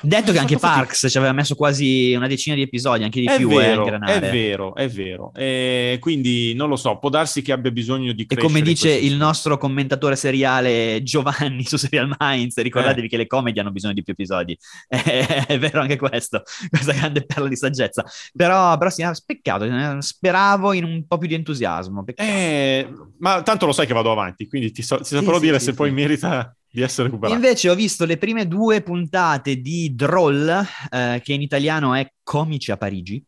Detto 0.00 0.32
che 0.32 0.38
anche. 0.38 0.58
Parks 0.58 1.06
ci 1.08 1.18
aveva 1.18 1.32
messo 1.32 1.54
quasi 1.54 2.12
una 2.14 2.26
decina 2.26 2.54
di 2.54 2.62
episodi, 2.62 3.04
anche 3.04 3.20
di 3.20 3.26
È 3.26 3.36
più, 3.36 3.50
eh, 3.52 3.56
vero, 3.56 3.82
ingranare. 3.82 4.28
è 4.28 4.30
vero, 4.30 4.74
è 4.74 4.88
vero. 4.88 5.32
E 5.34 5.96
quindi 6.00 6.54
non 6.54 6.68
lo 6.68 6.76
so, 6.76 6.98
può 6.98 7.08
darsi 7.08 7.42
che 7.42 7.52
abbia 7.52 7.70
bisogno 7.70 8.12
di 8.12 8.22
E 8.22 8.26
crescere. 8.26 8.46
come 8.46 8.62
dice 8.62 8.90
il 8.92 9.16
nostro 9.16 9.56
commentatore 9.58 10.16
seriale 10.16 11.02
Giovanni 11.02 11.64
su 11.64 11.76
Serial 11.76 12.14
Minds, 12.18 12.60
ricordatevi 12.60 13.08
che 13.08 13.16
le 13.16 13.26
comedy 13.26 13.58
hanno 13.60 13.72
bisogno 13.72 13.94
di 13.94 14.02
più 14.02 14.12
episodi. 14.12 14.56
È, 14.88 15.58
vero 15.58 15.80
anche 15.80 15.96
questo, 15.96 16.42
questa 16.68 16.92
grande 16.92 17.24
perla 17.24 17.48
di 17.48 17.56
saggezza. 17.56 18.04
Però, 18.34 18.76
però 18.76 18.90
sì, 18.90 19.02
ah, 19.02 19.14
peccato, 19.24 19.64
eh, 19.64 19.96
speravo 20.00 20.72
in 20.72 20.84
un 20.84 21.06
po' 21.06 21.18
più 21.18 21.28
di 21.28 21.34
entusiasmo. 21.34 22.04
Eh, 22.14 22.88
ma 23.18 23.42
tanto 23.42 23.66
lo 23.66 23.72
sai 23.72 23.86
che 23.86 23.94
vado 23.94 24.10
avanti, 24.10 24.46
quindi 24.46 24.72
ti, 24.72 24.82
so- 24.82 24.98
ti 24.98 25.14
saprò 25.14 25.34
sì, 25.34 25.44
dire 25.44 25.58
sì, 25.58 25.66
se 25.66 25.70
sì. 25.70 25.76
poi 25.76 25.90
merita 25.92 26.54
di 26.70 26.82
essere 26.82 27.08
recuperato. 27.08 27.34
Invece 27.34 27.68
ho 27.68 27.74
visto 27.74 28.04
le 28.04 28.16
prime 28.16 28.46
due 28.46 28.80
puntate 28.82 29.56
di 29.56 29.94
Droll, 29.94 30.64
eh, 30.90 31.20
che 31.22 31.32
in 31.32 31.42
italiano 31.42 31.94
è 31.94 32.12
Comici 32.22 32.70
a 32.70 32.76
Parigi. 32.76 33.22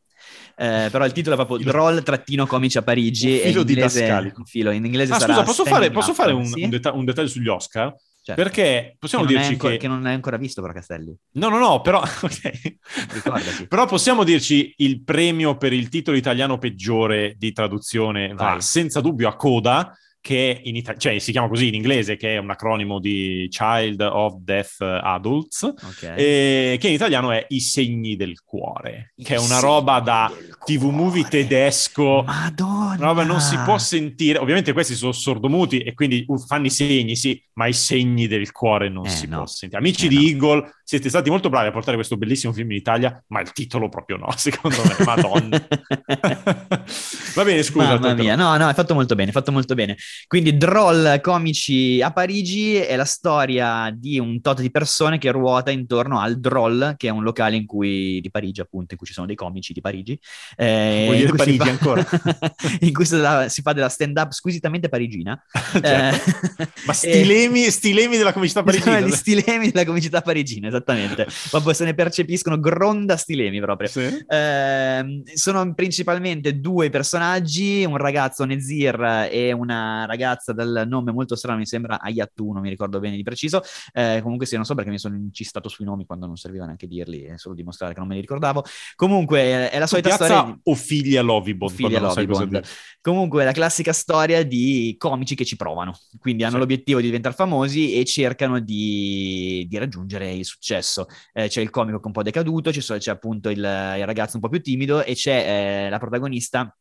Eh, 0.57 0.89
però 0.91 1.05
il 1.05 1.13
titolo 1.13 1.35
è 1.35 1.45
proprio 1.45 1.67
Droll 1.67 2.03
trattino 2.03 2.47
comici 2.47 2.79
a 2.79 2.83
Parigi 2.83 3.31
Un 3.31 3.35
e 3.35 3.39
filo 3.41 3.61
in 3.63 3.69
inglese, 3.69 4.35
filo, 4.45 4.71
in 4.71 4.85
inglese 4.85 5.13
Ah, 5.15 5.19
scusa, 5.19 5.43
posso 5.43 5.65
fare, 5.65 5.91
posso 5.91 6.15
fare 6.15 6.33
un, 6.33 6.45
sì? 6.45 6.63
un 6.63 6.71
deta- 6.71 6.93
un 6.93 7.05
dettaglio 7.05 7.29
sugli 7.29 7.49
Oscar? 7.49 7.93
Certo. 8.25 8.41
Perché 8.41 8.95
possiamo 9.01 9.25
che 9.25 9.35
dirci 9.35 9.53
ancora, 9.53 9.73
che... 9.73 9.79
che 9.79 9.89
non 9.89 10.07
hai 10.07 10.15
ancora 10.15 10.37
visto 10.37 10.61
però 10.61 10.73
Castelli. 10.73 11.13
No, 11.33 11.49
no, 11.49 11.59
no, 11.59 11.81
però... 11.81 12.01
Ricordati. 13.13 13.67
Però 13.67 13.87
possiamo 13.87 14.23
dirci 14.23 14.73
il 14.77 15.03
premio 15.03 15.57
per 15.57 15.73
il 15.73 15.89
titolo 15.89 16.17
italiano 16.17 16.57
peggiore 16.57 17.35
di 17.37 17.53
traduzione 17.53 18.29
va 18.29 18.51
Vai. 18.51 18.61
senza 18.63 19.01
dubbio 19.01 19.29
a 19.29 19.35
Coda, 19.35 19.93
che 20.23 20.61
in 20.63 20.77
ita- 20.77 20.97
cioè, 20.97 21.19
si 21.19 21.33
chiama 21.33 21.49
così 21.49 21.67
in 21.67 21.75
inglese, 21.75 22.17
che 22.17 22.37
è 22.37 22.39
un 22.39 22.49
acronimo 22.49 23.01
di 23.01 23.49
Child 23.51 24.01
of 24.03 24.37
Deaf 24.39 24.81
Adults, 24.81 25.63
Ok. 25.65 26.15
e 26.17 26.77
che 26.81 26.87
in 26.89 26.95
italiano 26.95 27.33
è 27.33 27.45
I 27.49 27.59
segni 27.61 28.15
del 28.15 28.41
cuore, 28.45 29.13
che 29.21 29.35
è 29.35 29.39
I 29.41 29.45
una 29.45 29.59
roba 29.59 29.99
da 29.99 30.33
TV 30.65 30.85
movie 30.85 31.25
tedesco. 31.29 32.23
Madonna. 32.23 32.95
Una 32.99 33.07
roba 33.07 33.25
non 33.25 33.41
si 33.41 33.57
può 33.65 33.77
sentire, 33.79 34.39
ovviamente 34.39 34.73
questi 34.73 34.95
sono 34.95 35.11
sordomuti 35.11 35.81
e 35.81 35.93
quindi 35.93 36.25
uh, 36.29 36.39
fanno 36.39 36.67
i 36.67 36.71
segni, 36.71 37.17
sì, 37.17 37.43
ma 37.55 37.67
i 37.67 37.73
segni 37.73 38.29
del 38.29 38.53
cuore 38.53 38.89
non 38.89 39.05
Eh, 39.07 39.09
si 39.11 39.27
no. 39.27 39.39
può 39.39 39.47
sentire. 39.47 39.81
Amici 39.81 40.07
Eh, 40.07 40.09
di 40.09 40.15
no. 40.15 40.23
Eagle, 40.23 40.71
siete 40.85 41.09
stati 41.09 41.31
molto 41.31 41.49
bravi 41.49 41.67
a 41.67 41.73
portare 41.73 41.97
questo 41.97 42.17
bellissimo 42.17 42.53
film 42.53 42.71
in 42.71 42.77
Italia, 42.77 43.21
ma 43.29 43.41
il 43.41 43.51
titolo 43.51 43.89
proprio 43.89 44.19
no, 44.19 44.31
secondo 44.39 44.77
me, 44.85 45.05
madonna. 45.05 45.67
Va 47.35 47.45
bene, 47.45 47.63
scusa. 47.63 47.99
Mamma 47.99 48.15
mia, 48.15 48.37
no, 48.37 48.57
no, 48.57 48.69
è 48.69 48.75
fatto 48.75 48.95
molto 48.95 49.15
bene, 49.17 49.31
è 49.31 49.33
fatto 49.33 49.51
molto 49.53 49.75
bene. 49.75 49.97
Quindi 50.27 50.57
Droll 50.57 51.20
Comici 51.20 52.01
a 52.03 52.12
Parigi 52.12 52.75
è 52.77 52.96
la 52.96 53.05
storia 53.05 53.94
di 53.94 54.18
un 54.18 54.40
tot 54.40 54.61
di 54.61 54.70
persone 54.70 55.18
che 55.18 55.31
ruota 55.31 55.70
intorno 55.70 56.20
al 56.20 56.38
Droll, 56.40 56.96
che 56.96 57.09
è 57.09 57.11
un 57.11 57.22
locale 57.22 57.57
in 57.57 57.66
cui, 57.66 58.20
di 58.20 58.31
Parigi 58.31 58.61
appunto, 58.61 58.92
in 58.92 58.98
cui 58.98 59.07
ci 59.07 59.12
sono 59.12 59.27
dei 59.27 59.37
comici 59.37 59.72
di 59.72 59.81
Parigi. 59.81 60.18
eh, 60.57 61.03
Vuoi 61.07 61.16
in 61.20 61.25
dire 61.27 61.37
Parigi 61.37 61.59
fa- 61.59 61.70
ancora? 61.70 62.07
in 62.81 62.92
cui 62.92 63.05
si, 63.05 63.16
fa- 63.18 63.48
si 63.48 63.62
fa 63.62 63.72
della 63.72 63.88
stand-up 63.88 64.31
squisitamente 64.33 64.88
parigina. 64.88 65.40
Certo. 65.83 66.31
Eh, 66.62 66.68
Ma 66.87 66.92
e- 66.92 66.94
stilemi, 66.94 67.70
stilemi 67.70 68.16
della 68.16 68.33
comicità 68.33 68.62
parigina. 68.62 69.01
Gli 69.01 69.11
stilemi 69.11 69.70
della 69.70 69.85
comicità 69.85 70.20
parigina, 70.20 70.68
esattamente. 70.68 71.27
Proprio 71.51 71.72
se 71.72 71.85
ne 71.85 71.94
percepiscono 71.94 72.59
gronda 72.61 73.16
stilemi 73.16 73.61
proprio. 73.61 73.88
Sì. 73.88 74.25
Ehm, 74.29 75.22
sono 75.35 75.75
principalmente 75.75 76.61
due 76.61 76.90
personaggi, 76.90 77.85
un 77.85 77.96
ragazzo 77.96 78.44
Nezir 78.44 79.29
e 79.31 79.53
una 79.53 80.02
ragazza 80.07 80.53
dal 80.53 80.85
nome 80.87 81.12
molto 81.12 81.37
strano, 81.37 81.59
mi 81.59 81.67
sembra 81.67 82.01
Ayatu, 82.01 82.53
non 82.53 82.62
mi 82.62 82.69
ricordo 82.69 82.99
bene 83.01 83.17
di 83.17 83.23
preciso. 83.23 83.62
Eh, 83.93 84.21
comunque 84.23 84.47
sì, 84.47 84.57
non 84.57 84.65
so 84.65 84.75
perché 84.75 84.91
mi 84.91 84.99
sono 84.99 85.17
incistato 85.17 85.69
sui 85.69 85.85
nomi 85.85 86.05
quando 86.07 86.27
non 86.27 86.37
serviva 86.37 86.65
neanche 86.65 86.87
dirli, 86.87 87.23
è 87.23 87.37
solo 87.37 87.55
dimostrare 87.55 87.93
che 87.93 87.99
non 87.99 88.09
me 88.09 88.15
li 88.15 88.21
ricordavo. 88.21 88.65
Comunque 88.97 89.41
eh, 89.43 89.71
è 89.71 89.79
la 89.79 89.87
solita 89.87 90.09
Piazza 90.09 90.25
storia 90.25 90.53
di... 90.53 90.61
o 90.65 90.75
figlia 90.75 91.23
Lovibond? 91.23 91.81
Cosa 91.81 91.99
Lovibond. 92.01 92.62
Comunque 93.01 93.43
è 93.43 93.45
la 93.45 93.53
classica 93.53 93.93
storia 93.93 94.45
di 94.45 94.95
comici 94.99 95.35
che 95.35 95.45
ci 95.45 95.57
provano, 95.57 95.99
quindi 96.19 96.43
hanno 96.43 96.53
Sì. 96.55 96.59
l'obiettivo 96.59 97.01
di 97.01 97.07
diventare 97.07 97.35
famosi 97.35 97.95
e 97.95 98.05
cercano 98.05 98.61
di, 98.61 99.67
di 99.69 99.79
raggiungere 99.79 100.33
il 100.33 100.45
successo. 100.45 101.07
Eh, 101.33 101.49
c'è 101.49 101.61
il 101.61 101.71
comico 101.71 101.97
che 101.97 102.05
è 102.05 102.07
un 102.07 102.12
po' 102.12 102.23
decaduto, 102.23 102.73
sono- 102.73 102.99
c'è 102.99 103.11
appunto 103.11 103.49
il, 103.51 103.59
il 103.59 104.07
ragazzo 104.07 104.37
un 104.37 104.43
po' 104.43 104.49
più 104.49 104.61
timido 104.61 105.03
e 105.03 105.15
c'è 105.15 105.87
eh, 105.87 105.91
la 105.91 105.99
protagonista 105.99 106.77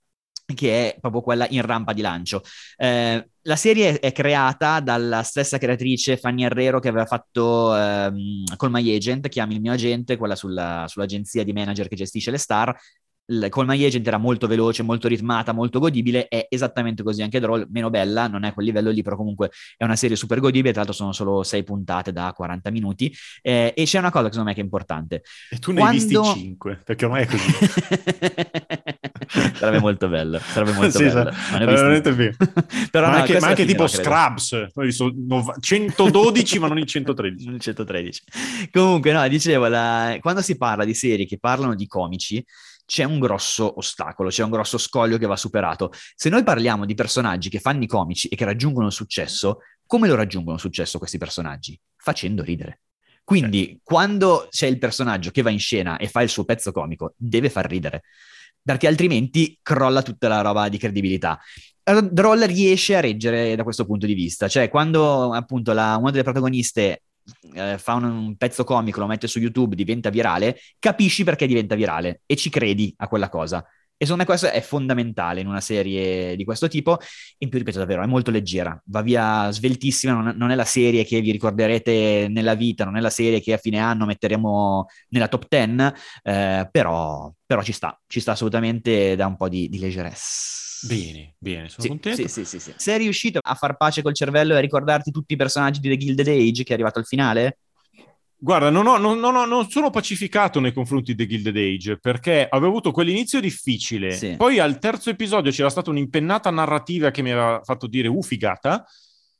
che 0.54 0.94
è 0.94 1.00
proprio 1.00 1.22
quella 1.22 1.48
in 1.50 1.62
rampa 1.62 1.94
di 1.94 2.02
lancio. 2.02 2.42
Eh, 2.78 3.28
la 3.44 3.56
serie 3.56 4.00
è 4.00 4.12
creata 4.12 4.80
dalla 4.80 5.24
stessa 5.24 5.58
creatrice 5.58 6.18
Fanny 6.18 6.44
Herrero 6.44 6.80
che 6.80 6.90
aveva 6.90 7.06
fatto 7.06 7.76
ehm, 7.76 8.44
Call 8.56 8.72
My 8.72 8.96
Agent, 8.96 9.28
Chiami 9.30 9.56
il 9.56 9.62
mio 9.62 9.72
agente, 9.72 10.18
quella 10.18 10.36
sulla- 10.36 10.86
sull'agenzia 10.88 11.44
di 11.44 11.54
manager 11.54 11.88
che 11.88 11.96
gestisce 11.96 12.32
le 12.32 12.38
star. 12.38 12.76
Il 13.24 13.48
Call 13.50 13.66
My 13.66 13.82
Agent 13.86 14.06
era 14.06 14.18
molto 14.18 14.46
veloce, 14.46 14.84
molto 14.84 15.08
ritmata, 15.08 15.54
molto 15.54 15.80
godibile, 15.80 16.28
è 16.28 16.48
esattamente 16.50 17.02
così 17.02 17.22
anche 17.22 17.40
Droll, 17.40 17.66
meno 17.70 17.90
bella, 17.90 18.28
non 18.28 18.44
è 18.44 18.50
a 18.50 18.54
quel 18.54 18.66
livello 18.66 18.90
lì, 18.90 19.04
però 19.04 19.16
comunque 19.16 19.52
è 19.78 19.86
una 19.86 19.96
serie 19.96 20.18
super 20.18 20.40
godibile, 20.42 20.74
tra 20.74 20.82
l'altro 20.84 20.98
sono 20.98 21.14
solo 21.14 21.42
sei 21.44 21.64
puntate 21.64 22.12
da 22.12 22.34
40 22.36 22.70
minuti, 22.72 23.14
eh, 23.42 23.74
e 23.74 23.84
c'è 23.86 24.00
una 24.00 24.12
cosa 24.12 24.26
che 24.26 24.32
secondo 24.32 24.50
me 24.50 24.56
che 24.56 24.62
è 24.62 24.64
importante. 24.66 25.24
E 25.50 25.60
tu 25.60 25.72
ne 25.72 25.82
hai 25.82 25.92
visti 25.94 26.14
Quando- 26.16 26.34
5, 26.34 26.82
perché 26.84 27.06
ormai 27.06 27.24
è 27.24 27.26
così. 27.28 27.52
sarebbe 29.56 29.80
molto 29.80 30.08
bello, 30.10 30.40
sarebbe 30.40 30.74
molto 30.74 30.98
Sì, 30.98 31.04
bello. 31.06 31.32
Però 32.92 33.08
ma 33.08 33.14
no, 33.14 33.20
anche, 33.20 33.40
ma 33.40 33.48
anche 33.48 33.66
tipo. 33.66 33.88
Scrubs, 33.88 34.50
poi 34.74 34.84
ho 34.84 34.88
visto 34.88 35.12
nov- 35.16 35.60
112 35.60 36.60
ma 36.60 36.68
non 36.68 36.78
il 36.78 36.86
113. 36.86 37.48
Il 37.50 37.60
113. 37.60 38.22
Comunque, 38.72 39.12
no, 39.12 39.28
dicevo, 39.28 39.68
la- 39.68 40.18
quando 40.20 40.42
si 40.42 40.58
parla 40.58 40.84
di 40.84 40.94
serie 40.94 41.26
che 41.26 41.40
parlano 41.40 41.76
di 41.76 41.88
comici, 41.88 42.44
c'è 42.86 43.04
un 43.06 43.20
grosso 43.20 43.78
ostacolo, 43.78 44.30
c'è 44.30 44.44
un 44.44 44.50
grosso 44.50 44.78
scoglio 44.78 45.18
che 45.18 45.26
va 45.26 45.38
superato. 45.38 45.92
Se 46.16 46.30
noi 46.30 46.44
parliamo 46.44 46.86
di 46.86 46.94
personaggi 46.94 47.50
che 47.50 47.60
fanno 47.60 47.84
i 47.84 47.88
comici 47.88 48.28
e 48.28 48.36
che 48.36 48.44
raggiungono 48.44 48.88
il 48.88 48.92
successo, 48.92 49.60
come 49.86 50.08
lo 50.08 50.16
raggiungono 50.16 50.56
il 50.56 50.62
successo 50.62 50.98
questi 50.98 51.18
personaggi? 51.18 51.80
Facendo 51.96 52.44
ridere. 52.44 52.82
Quindi, 53.24 53.80
quando 53.82 54.48
c'è 54.50 54.68
il 54.68 54.78
personaggio 54.78 55.32
che 55.32 55.42
va 55.42 55.52
in 55.52 55.60
scena 55.60 55.98
e 55.98 56.10
fa 56.10 56.22
il 56.22 56.28
suo 56.28 56.44
pezzo 56.44 56.72
comico, 56.74 57.14
deve 57.16 57.50
far 57.50 57.66
ridere, 57.70 58.04
perché 58.64 58.88
altrimenti 58.88 59.58
crolla 59.62 60.02
tutta 60.02 60.28
la 60.28 60.42
roba 60.42 60.70
di 60.70 60.78
credibilità. 60.78 61.40
Droll 61.84 62.46
riesce 62.46 62.96
a 62.96 63.00
reggere 63.00 63.56
da 63.56 63.64
questo 63.64 63.86
punto 63.86 64.06
di 64.06 64.14
vista, 64.14 64.48
cioè 64.48 64.70
quando 64.70 65.34
appunto 65.34 65.74
la- 65.74 65.98
una 65.98 66.12
delle 66.12 66.24
protagoniste 66.24 67.04
eh, 67.54 67.78
fa 67.78 67.94
un, 67.96 68.04
un 68.04 68.36
pezzo 68.38 68.64
comico, 68.64 69.00
lo 69.00 69.08
mette 69.08 69.28
su 69.28 69.40
YouTube, 69.40 69.76
diventa 69.76 70.10
virale, 70.10 70.60
capisci 70.80 71.24
perché 71.24 71.48
diventa 71.48 71.76
virale 71.76 72.22
e 72.26 72.36
ci 72.36 72.50
credi 72.50 72.94
a 72.98 73.08
quella 73.08 73.30
cosa. 73.30 73.66
E 74.02 74.06
secondo 74.06 74.24
me 74.24 74.26
questo 74.26 74.48
è 74.50 74.62
fondamentale 74.62 75.42
in 75.42 75.48
una 75.48 75.62
serie 75.62 76.36
di 76.36 76.44
questo 76.44 76.68
tipo. 76.68 76.98
In 77.38 77.50
più, 77.50 77.60
ripeto, 77.60 77.78
davvero, 77.78 78.02
è 78.02 78.08
molto 78.08 78.32
leggera, 78.32 78.80
va 78.86 79.02
via 79.04 79.52
sveltissima, 79.52 80.14
non, 80.14 80.34
non 80.36 80.50
è 80.50 80.56
la 80.56 80.66
serie 80.66 81.04
che 81.06 81.22
vi 81.22 81.30
ricorderete 81.30 82.26
nella 82.28 82.56
vita, 82.56 82.84
non 82.84 82.98
è 82.98 83.00
la 83.00 83.12
serie 83.12 83.40
che 83.42 83.54
a 83.54 83.58
fine 83.58 83.78
anno 83.78 84.06
metteremo 84.08 84.88
nella 85.10 85.28
top 85.28 85.46
10, 85.48 85.94
eh, 86.24 86.68
però, 86.72 87.32
però 87.46 87.62
ci 87.62 87.74
sta, 87.74 87.96
ci 88.08 88.20
sta 88.20 88.32
assolutamente 88.32 89.16
da 89.16 89.28
un 89.28 89.36
po' 89.38 89.48
di, 89.48 89.70
di 89.70 89.78
leggerezza. 89.78 90.88
Bene, 90.88 91.36
bene, 91.38 91.70
sono 91.70 91.84
Sì, 91.84 91.88
contento. 91.90 92.28
sì, 92.28 92.28
sì, 92.28 92.44
sì, 92.46 92.60
sì. 92.60 92.74
Sei 92.76 92.98
riuscito 92.98 93.38
a 93.40 93.54
far 93.54 93.78
pace 93.78 94.02
col 94.02 94.16
cervello 94.16 94.54
e 94.56 94.58
a 94.58 94.62
ricordarti 94.62 95.12
tutti 95.12 95.34
i 95.34 95.36
personaggi 95.36 95.80
di 95.80 95.90
The 95.90 95.98
Gilded 95.98 96.28
Age 96.28 96.64
che 96.64 96.72
è 96.72 96.74
arrivato 96.74 96.98
al 96.98 97.06
finale? 97.06 97.60
Guarda, 98.44 98.72
non, 98.72 98.88
ho- 98.88 98.98
non- 98.98 99.20
non 99.20 99.48
non 99.48 99.70
sono 99.70 99.92
pacificato 99.92 100.60
nei 100.60 100.74
confronti 100.74 101.14
di 101.14 101.28
Gilded 101.28 101.56
Age 101.56 102.00
perché 102.00 102.48
avevo 102.50 102.70
avuto 102.70 102.92
quell'inizio 102.92 103.40
difficile. 103.40 104.12
Sì. 104.14 104.36
Poi 104.36 104.58
al 104.58 104.80
terzo 104.80 105.12
episodio 105.12 105.52
c'era 105.52 105.70
stata 105.70 105.92
un'impennata 105.92 106.50
narrativa 106.50 107.12
che 107.12 107.22
mi 107.22 107.30
aveva 107.32 107.62
fatto 107.64 107.86
dire 107.86 108.08
uh 108.08 108.24
figata. 108.24 108.84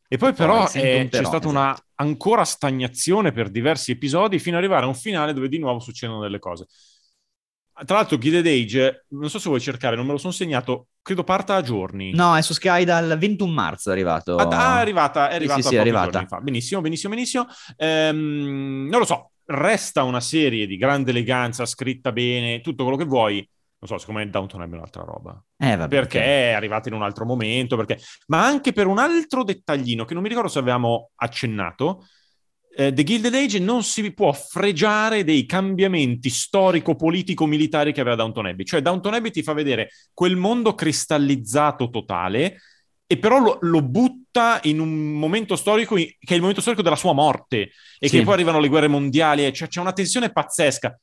E 0.08 0.18
poi 0.18 0.34
Poi, 0.34 0.38
però 0.38 0.68
sento 0.68 0.88
eh, 0.88 0.98
un 1.00 1.04
c'è 1.06 1.10
però, 1.10 1.24
stata 1.30 1.48
esatto. 1.48 1.50
una 1.50 1.84
ancora 1.96 2.44
stagnazione 2.46 3.32
per 3.32 3.50
diversi 3.50 3.90
episodi 3.92 4.38
fino 4.38 4.58
ad 4.58 4.62
arrivare 4.62 4.86
a 4.86 4.90
un 4.90 4.96
finale 4.96 5.34
dove 5.34 5.50
di 5.50 5.58
nuovo 5.58 5.80
succedono 5.80 6.22
delle 6.22 6.38
cose. 6.38 6.68
Tra 7.84 7.96
l'altro 7.98 8.18
Gilded 8.18 8.46
Age, 8.46 9.06
non 9.10 9.30
so 9.30 9.40
se 9.40 9.50
vuoi 9.50 9.60
cercare, 9.60 9.96
non 9.96 10.06
me 10.06 10.12
lo 10.12 10.18
sono 10.18 10.32
segnato, 10.32 10.88
credo 11.02 11.24
parta 11.24 11.56
a 11.56 11.62
giorni. 11.62 12.12
No, 12.12 12.36
è 12.36 12.42
su 12.42 12.54
Sky 12.54 12.84
dal 12.84 13.18
21 13.18 13.52
marzo 13.52 13.90
è 13.90 13.94
arrivato. 13.94 14.36
Ah, 14.36 14.74
ah, 14.74 14.78
è 14.78 14.82
arrivata, 14.82 15.28
è 15.30 15.32
Sì, 15.32 15.36
arrivata 15.38 15.62
sì, 15.62 15.68
sì, 15.68 15.76
è 15.76 15.80
arrivata. 15.80 16.26
Benissimo, 16.42 16.82
benissimo, 16.82 17.14
benissimo. 17.14 17.48
Ehm, 17.78 18.88
non 18.90 19.00
lo 19.00 19.06
so, 19.06 19.32
resta 19.46 20.04
una 20.04 20.20
serie 20.22 20.68
di 20.68 20.78
grande 20.78 21.10
eleganza, 21.10 21.66
scritta 21.66 22.12
bene, 22.12 22.62
tutto 22.62 22.84
quello 22.84 22.98
che 22.98 23.06
vuoi. 23.06 23.48
Non 23.80 23.90
so, 23.90 23.98
secondo 23.98 24.20
me 24.20 24.30
Downton 24.30 24.62
è 24.62 24.66
un'altra 24.66 25.04
roba. 25.04 25.44
Eh, 25.58 25.76
vabbè, 25.76 25.88
Perché 25.90 26.20
ok. 26.20 26.24
è 26.24 26.52
arrivata 26.52 26.88
in 26.88 26.94
un 26.94 27.02
altro 27.02 27.26
momento, 27.26 27.76
perché... 27.76 27.98
ma 28.28 28.46
anche 28.46 28.74
per 28.74 28.86
un 28.86 29.00
altro 29.00 29.44
dettaglino 29.44 30.06
che 30.06 30.14
non 30.14 30.22
mi 30.22 30.30
ricordo 30.30 30.50
se 30.50 30.60
avevamo 30.60 31.10
accennato. 31.16 32.06
Eh, 32.76 32.94
The 32.94 33.04
Gilded 33.04 33.34
Age 33.34 33.60
non 33.60 33.84
si 33.84 34.14
può 34.14 34.32
fregiare 34.32 35.24
dei 35.24 35.46
cambiamenti 35.46 36.30
storico-politico-militari 36.30 37.92
che 37.92 38.02
aveva 38.02 38.16
Downton 38.16 38.48
Abbey. 38.48 38.66
Cioè 38.66 38.82
Downton 38.82 39.14
Abbey 39.14 39.32
ti 39.32 39.44
fa 39.44 39.54
vedere 39.54 39.90
quel 40.14 40.36
mondo 40.36 40.74
cristallizzato 40.74 41.90
totale 41.90 42.62
e 43.06 43.18
però 43.18 43.40
lo, 43.40 43.58
lo, 43.62 43.82
butta 43.82 44.60
in 44.64 44.80
un 44.80 45.12
momento 45.12 45.58
storico 45.58 45.96
che 45.96 46.16
è 46.18 46.34
il 46.34 46.40
momento 46.40 46.62
storico 46.62 46.82
della 46.82 46.96
sua 46.96 47.12
morte 47.12 47.72
e 48.00 48.08
sì. 48.08 48.18
che 48.18 48.24
poi 48.24 48.36
arrivano 48.36 48.60
le 48.60 48.70
guerre 48.70 48.88
mondiali, 48.88 49.52
cioè 49.52 49.68
c'è 49.68 49.82
una 49.82 49.92
tensione 49.92 50.32
pazzesca. 50.32 50.98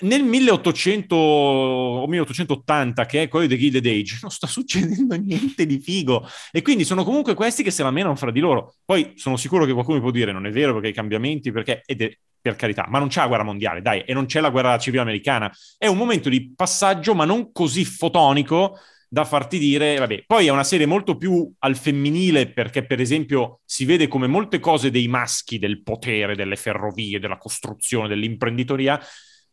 Nel 0.00 0.22
1800 0.22 1.16
o 1.16 2.06
1880, 2.06 3.04
che 3.06 3.22
è 3.22 3.28
quello 3.28 3.46
di 3.46 3.58
Gilded 3.58 3.84
Age, 3.84 4.18
non 4.22 4.30
sta 4.30 4.46
succedendo 4.46 5.16
niente 5.16 5.66
di 5.66 5.80
figo. 5.80 6.26
E 6.52 6.62
quindi 6.62 6.84
sono 6.84 7.02
comunque 7.02 7.34
questi 7.34 7.62
che 7.62 7.70
se 7.72 7.82
la 7.82 7.90
menano 7.90 8.14
fra 8.14 8.30
di 8.30 8.40
loro. 8.40 8.74
Poi 8.84 9.14
sono 9.16 9.36
sicuro 9.36 9.64
che 9.64 9.72
qualcuno 9.72 9.96
mi 9.96 10.02
può 10.02 10.12
dire: 10.12 10.30
non 10.30 10.46
è 10.46 10.50
vero 10.50 10.72
perché 10.72 10.88
i 10.88 10.92
cambiamenti, 10.92 11.50
perché. 11.50 11.82
Ed 11.84 12.02
è, 12.02 12.16
per 12.40 12.54
carità, 12.54 12.86
ma 12.88 13.00
non 13.00 13.08
c'è 13.08 13.20
la 13.20 13.26
guerra 13.26 13.42
mondiale, 13.42 13.82
dai, 13.82 14.02
e 14.06 14.14
non 14.14 14.26
c'è 14.26 14.40
la 14.40 14.50
guerra 14.50 14.78
civile 14.78 15.02
americana. 15.02 15.52
È 15.76 15.88
un 15.88 15.96
momento 15.96 16.28
di 16.28 16.52
passaggio, 16.54 17.14
ma 17.14 17.24
non 17.24 17.50
così 17.50 17.84
fotonico 17.84 18.78
da 19.08 19.24
farti 19.24 19.58
dire, 19.58 19.98
vabbè, 19.98 20.24
poi 20.26 20.46
è 20.46 20.50
una 20.50 20.64
serie 20.64 20.86
molto 20.86 21.16
più 21.16 21.50
al 21.60 21.76
femminile 21.76 22.52
perché 22.52 22.84
per 22.84 23.00
esempio 23.00 23.60
si 23.64 23.84
vede 23.86 24.06
come 24.06 24.26
molte 24.26 24.60
cose 24.60 24.90
dei 24.90 25.08
maschi, 25.08 25.58
del 25.58 25.82
potere, 25.82 26.36
delle 26.36 26.56
ferrovie, 26.56 27.18
della 27.18 27.38
costruzione, 27.38 28.06
dell'imprenditoria, 28.06 29.00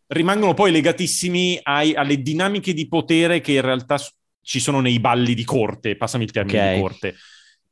rimangono 0.07 0.53
poi 0.53 0.71
legatissimi 0.71 1.59
ai, 1.63 1.93
alle 1.93 2.21
dinamiche 2.21 2.73
di 2.73 2.87
potere 2.87 3.41
che 3.41 3.53
in 3.53 3.61
realtà 3.61 3.97
ci 4.41 4.59
sono 4.59 4.79
nei 4.79 4.99
balli 4.99 5.33
di 5.33 5.43
corte, 5.43 5.97
passami 5.97 6.25
il 6.25 6.31
termine 6.31 6.59
okay. 6.59 6.75
di 6.75 6.81
corte. 6.81 7.15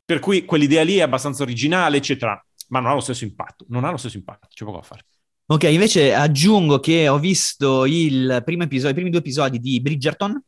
Per 0.06 0.20
cui 0.20 0.44
quell'idea 0.44 0.84
lì 0.84 0.98
è 0.98 1.02
abbastanza 1.02 1.44
originale, 1.44 1.98
eccetera, 1.98 2.44
ma 2.70 2.80
non 2.80 2.92
ha 2.92 2.94
lo 2.96 3.00
stesso 3.00 3.24
impatto, 3.24 3.66
non 3.70 3.84
ha 3.84 3.92
lo 3.92 3.98
stesso 3.98 4.18
impatto, 4.18 4.48
c'è 4.52 4.66
poco 4.66 4.78
da 4.78 4.84
fare. 4.84 5.06
Ok, 5.46 5.64
invece 5.66 6.14
aggiungo 6.14 6.80
che 6.80 7.08
ho 7.08 7.20
visto 7.20 7.86
il 7.86 8.42
primo 8.44 8.64
episodio, 8.64 8.92
i 8.92 8.96
primi 8.96 9.10
due 9.10 9.20
episodi 9.20 9.60
di 9.60 9.82
Bridgerton, 9.82 10.42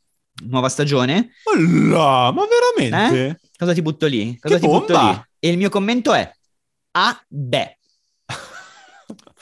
nuova 0.45 0.69
stagione. 0.69 1.31
Allora, 1.53 2.31
ma 2.31 2.43
veramente? 2.47 3.27
Eh? 3.27 3.49
Cosa 3.57 3.73
ti 3.73 3.81
butto 3.81 4.07
lì? 4.07 4.37
Cosa 4.39 4.55
che 4.55 4.61
ti 4.61 4.67
bomba! 4.67 4.85
butto 4.85 4.99
lì? 4.99 5.21
E 5.39 5.49
il 5.49 5.57
mio 5.57 5.69
commento 5.69 6.13
è 6.13 6.29
A, 6.91 7.23
beh. 7.27 7.74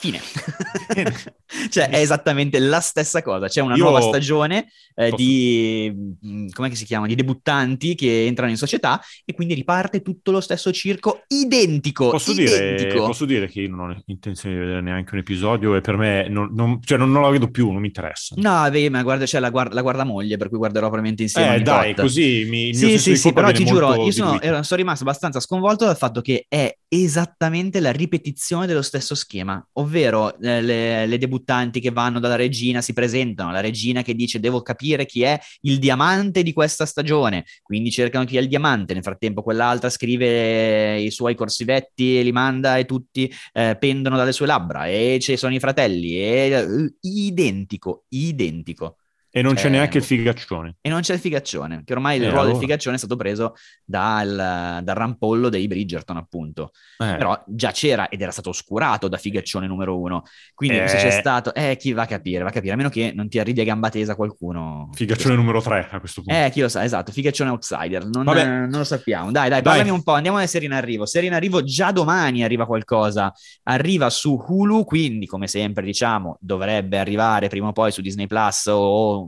Fine. 0.04 0.20
cioè, 1.70 1.88
è 1.88 1.98
esattamente 1.98 2.58
la 2.58 2.80
stessa 2.80 3.22
cosa. 3.22 3.48
C'è 3.48 3.62
una 3.62 3.74
Io... 3.74 3.84
nuova 3.84 4.02
stagione 4.02 4.68
eh, 4.94 5.12
di, 5.12 5.90
mm, 6.26 6.48
come 6.52 6.74
si 6.74 6.84
chiama, 6.84 7.06
di 7.06 7.14
debuttanti 7.14 7.94
che 7.94 8.26
entrano 8.26 8.50
in 8.50 8.58
società 8.58 9.00
e 9.24 9.32
quindi 9.32 9.54
riparte 9.54 10.02
tutto 10.02 10.30
lo 10.30 10.42
stesso 10.42 10.70
circo 10.72 11.22
identico. 11.28 12.10
Posso, 12.10 12.32
identico. 12.32 12.92
Dire, 12.92 13.06
posso 13.06 13.24
dire 13.24 13.48
che 13.48 13.62
io 13.62 13.70
non 13.70 13.90
ho 13.90 14.02
intenzione 14.06 14.56
di 14.56 14.60
vedere 14.60 14.82
neanche 14.82 15.14
un 15.14 15.20
episodio 15.20 15.74
e 15.74 15.80
per 15.80 15.96
me 15.96 16.28
non, 16.28 16.50
non, 16.52 16.82
cioè 16.82 16.98
non, 16.98 17.10
non 17.10 17.22
la 17.22 17.30
vedo 17.30 17.50
più, 17.50 17.72
non 17.72 17.80
mi 17.80 17.86
interessa. 17.86 18.34
No, 18.38 18.68
vedi, 18.70 18.90
ma 18.90 19.02
guarda, 19.02 19.24
c'è 19.24 19.40
la, 19.40 19.48
guarda, 19.48 19.74
la 19.74 19.80
guarda 19.80 20.04
moglie, 20.04 20.36
per 20.36 20.50
cui 20.50 20.58
guarderò 20.58 20.88
probabilmente 20.88 21.22
insieme. 21.22 21.56
Eh, 21.56 21.60
dai, 21.60 21.94
così 21.94 22.46
mi... 22.46 22.74
Sì, 22.74 22.98
sì, 22.98 23.16
sì, 23.16 23.32
però 23.32 23.50
ti 23.52 23.64
giuro, 23.64 24.04
io 24.04 24.12
sono, 24.12 24.38
ero, 24.38 24.62
sono 24.62 24.80
rimasto 24.80 25.04
abbastanza 25.04 25.40
sconvolto 25.40 25.86
dal 25.86 25.96
fatto 25.96 26.20
che 26.20 26.44
è 26.46 26.76
esattamente 26.88 27.80
la 27.80 27.90
ripetizione 27.90 28.66
dello 28.66 28.82
stesso 28.82 29.14
schema, 29.14 29.66
ovvero 29.72 29.93
eh, 30.02 30.60
le, 30.62 31.06
le, 31.06 31.18
debuttanti 31.18 31.80
che 31.80 31.90
vanno 31.90 32.20
dalla 32.20 32.36
regina 32.36 32.80
si 32.80 32.92
presentano, 32.92 33.52
la 33.52 33.60
regina 33.60 34.02
che 34.02 34.14
dice 34.14 34.40
devo 34.40 34.62
capire 34.62 35.06
chi 35.06 35.22
è 35.22 35.38
il 35.62 35.78
diamante 35.78 36.42
di 36.42 36.52
questa 36.52 36.86
stagione, 36.86 37.44
quindi 37.62 37.90
cercano 37.90 38.24
chi 38.24 38.36
è 38.36 38.40
il 38.40 38.48
diamante, 38.48 38.94
nel 38.94 39.02
frattempo 39.02 39.42
quell'altra 39.42 39.90
scrive 39.90 41.00
i 41.00 41.10
suoi 41.10 41.34
corsivetti 41.34 42.18
e 42.18 42.22
li 42.22 42.32
manda 42.32 42.76
e 42.76 42.84
tutti 42.84 43.32
eh, 43.52 43.76
pendono 43.78 44.16
dalle 44.16 44.32
sue 44.32 44.46
labbra 44.46 44.86
e 44.86 45.18
ci 45.20 45.36
sono 45.36 45.54
i 45.54 45.60
fratelli, 45.60 46.18
e, 46.18 46.62
uh, 46.62 46.94
identico, 47.00 48.04
identico. 48.08 48.98
E 49.36 49.42
non 49.42 49.54
c'è, 49.54 49.62
c'è 49.62 49.68
neanche 49.68 49.98
il 49.98 50.04
figaccione. 50.04 50.76
E 50.80 50.88
non 50.88 51.00
c'è 51.00 51.14
il 51.14 51.18
figaccione, 51.18 51.82
che 51.84 51.92
ormai 51.92 52.18
il 52.18 52.22
eh, 52.22 52.26
ruolo 52.26 52.42
allora. 52.42 52.52
del 52.52 52.62
figaccione 52.62 52.94
è 52.94 52.98
stato 52.98 53.16
preso 53.16 53.56
dal, 53.84 54.80
dal 54.80 54.94
rampollo 54.94 55.48
dei 55.48 55.66
Bridgerton, 55.66 56.16
appunto. 56.16 56.70
Eh. 56.98 57.16
Però 57.16 57.42
già 57.48 57.72
c'era 57.72 58.08
ed 58.08 58.22
era 58.22 58.30
stato 58.30 58.50
oscurato 58.50 59.08
da 59.08 59.16
figaccione 59.16 59.66
numero 59.66 59.98
uno. 59.98 60.22
Quindi 60.54 60.78
eh. 60.78 60.86
se 60.86 60.98
c'è 60.98 61.10
stato, 61.10 61.52
eh, 61.52 61.76
chi 61.76 61.92
va 61.92 62.02
a 62.02 62.06
capire, 62.06 62.44
va 62.44 62.50
a 62.50 62.52
capire, 62.52 62.74
a 62.74 62.76
meno 62.76 62.90
che 62.90 63.10
non 63.12 63.28
ti 63.28 63.40
arrivi 63.40 63.60
a 63.60 63.64
gamba 63.64 63.88
tesa 63.88 64.14
qualcuno. 64.14 64.90
Figaccione 64.92 65.34
numero 65.34 65.60
tre 65.60 65.88
a 65.90 65.98
questo 65.98 66.22
punto. 66.22 66.38
Eh, 66.38 66.50
chi 66.50 66.60
lo 66.60 66.68
sa, 66.68 66.84
esatto, 66.84 67.10
figaccione 67.10 67.50
outsider. 67.50 68.06
Non, 68.06 68.22
non 68.24 68.70
lo 68.70 68.84
sappiamo. 68.84 69.32
Dai, 69.32 69.48
dai, 69.48 69.62
parlami 69.62 69.88
dai. 69.88 69.98
un 69.98 70.04
po', 70.04 70.12
andiamo 70.12 70.36
alle 70.36 70.46
serie 70.46 70.68
in 70.68 70.74
arrivo. 70.74 71.06
Serie 71.06 71.28
in 71.28 71.34
arrivo 71.34 71.64
già 71.64 71.90
domani 71.90 72.44
arriva 72.44 72.66
qualcosa. 72.66 73.32
Arriva 73.64 74.10
su 74.10 74.40
Hulu, 74.46 74.84
quindi 74.84 75.26
come 75.26 75.48
sempre 75.48 75.84
diciamo, 75.84 76.36
dovrebbe 76.38 77.00
arrivare 77.00 77.48
prima 77.48 77.66
o 77.66 77.72
poi 77.72 77.90
su 77.90 78.00
Disney 78.00 78.28
Plus 78.28 78.66
o 78.66 79.22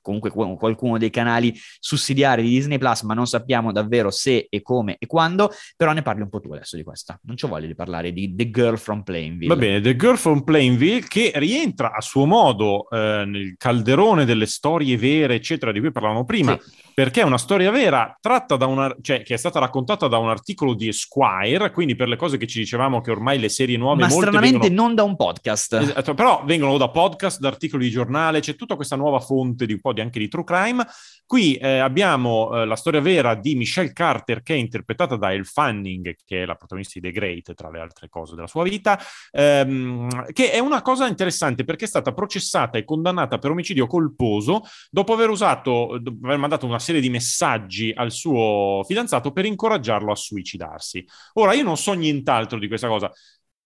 comunque 0.00 0.30
qualcuno 0.30 0.98
dei 0.98 1.10
canali 1.10 1.54
sussidiari 1.78 2.42
di 2.42 2.48
Disney 2.48 2.78
Plus, 2.78 3.02
ma 3.02 3.14
non 3.14 3.26
sappiamo 3.26 3.72
davvero 3.72 4.10
se 4.10 4.46
e 4.48 4.62
come 4.62 4.96
e 4.98 5.06
quando, 5.06 5.50
però 5.76 5.92
ne 5.92 6.02
parli 6.02 6.22
un 6.22 6.28
po' 6.28 6.40
tu 6.40 6.52
adesso 6.52 6.76
di 6.76 6.82
questa. 6.82 7.18
Non 7.24 7.36
ci 7.36 7.46
voglio 7.46 7.66
di 7.66 7.74
parlare 7.74 8.12
di 8.12 8.34
The 8.34 8.50
Girl 8.50 8.78
from 8.78 9.02
Plainville. 9.02 9.52
Va 9.52 9.60
bene, 9.60 9.80
The 9.80 9.96
Girl 9.96 10.16
from 10.16 10.42
Plainville 10.42 11.06
che 11.06 11.32
rientra 11.34 11.92
a 11.92 12.00
suo 12.00 12.26
modo 12.26 12.88
eh, 12.90 13.24
nel 13.26 13.54
calderone 13.56 14.24
delle 14.24 14.46
storie 14.46 14.96
vere, 14.96 15.34
eccetera, 15.34 15.72
di 15.72 15.80
cui 15.80 15.92
parlavamo 15.92 16.24
prima, 16.24 16.58
sì. 16.60 16.72
perché 16.94 17.20
è 17.20 17.24
una 17.24 17.38
storia 17.38 17.70
vera 17.70 18.16
tratta 18.20 18.56
da 18.56 18.66
una, 18.66 18.94
cioè 19.00 19.22
che 19.22 19.34
è 19.34 19.36
stata 19.36 19.58
raccontata 19.58 20.06
da 20.08 20.18
un 20.18 20.28
articolo 20.28 20.74
di 20.74 20.88
Esquire, 20.88 21.70
quindi 21.70 21.96
per 21.96 22.08
le 22.08 22.16
cose 22.16 22.36
che 22.36 22.46
ci 22.46 22.58
dicevamo 22.58 23.00
che 23.00 23.10
ormai 23.10 23.38
le 23.38 23.48
serie 23.48 23.76
nuove 23.76 24.02
ma 24.02 24.08
stranamente 24.08 24.68
vengono... 24.68 24.86
non 24.86 24.94
da 24.94 25.02
un 25.02 25.16
podcast. 25.16 25.74
Esatto, 25.74 26.14
però 26.14 26.42
vengono 26.44 26.76
da 26.76 26.88
podcast, 26.88 27.40
da 27.40 27.48
articoli 27.48 27.84
di 27.84 27.90
giornale, 27.90 28.40
c'è 28.40 28.54
tutta 28.54 28.76
questa 28.76 28.96
nuova 28.96 29.20
fonte 29.40 29.64
di 29.66 29.72
un 29.72 29.80
po' 29.80 29.92
di, 29.92 30.00
anche 30.00 30.18
di 30.18 30.28
true 30.28 30.44
crime. 30.44 30.86
Qui 31.24 31.54
eh, 31.54 31.78
abbiamo 31.78 32.50
eh, 32.52 32.66
la 32.66 32.76
storia 32.76 33.00
vera 33.00 33.34
di 33.34 33.54
Michelle 33.54 33.92
Carter, 33.92 34.42
che 34.42 34.54
è 34.54 34.58
interpretata 34.58 35.16
da 35.16 35.32
Elle 35.32 35.44
Fanning, 35.44 36.14
che 36.24 36.42
è 36.42 36.44
la 36.44 36.56
protagonista 36.56 36.98
di 36.98 37.06
The 37.06 37.12
Great, 37.12 37.54
tra 37.54 37.70
le 37.70 37.80
altre 37.80 38.08
cose 38.08 38.34
della 38.34 38.46
sua 38.46 38.64
vita, 38.64 38.98
ehm, 39.30 40.32
che 40.32 40.50
è 40.50 40.58
una 40.58 40.82
cosa 40.82 41.06
interessante 41.06 41.64
perché 41.64 41.84
è 41.84 41.88
stata 41.88 42.12
processata 42.12 42.78
e 42.78 42.84
condannata 42.84 43.38
per 43.38 43.50
omicidio 43.52 43.86
colposo 43.86 44.62
dopo 44.90 45.12
aver 45.12 45.30
usato, 45.30 45.98
dopo 46.00 46.26
aver 46.26 46.38
mandato 46.38 46.66
una 46.66 46.78
serie 46.78 47.00
di 47.00 47.10
messaggi 47.10 47.92
al 47.94 48.10
suo 48.10 48.82
fidanzato 48.84 49.32
per 49.32 49.44
incoraggiarlo 49.44 50.10
a 50.10 50.16
suicidarsi. 50.16 51.06
Ora, 51.34 51.54
io 51.54 51.62
non 51.62 51.76
so 51.76 51.92
nient'altro 51.92 52.58
di 52.58 52.68
questa 52.68 52.88
cosa. 52.88 53.10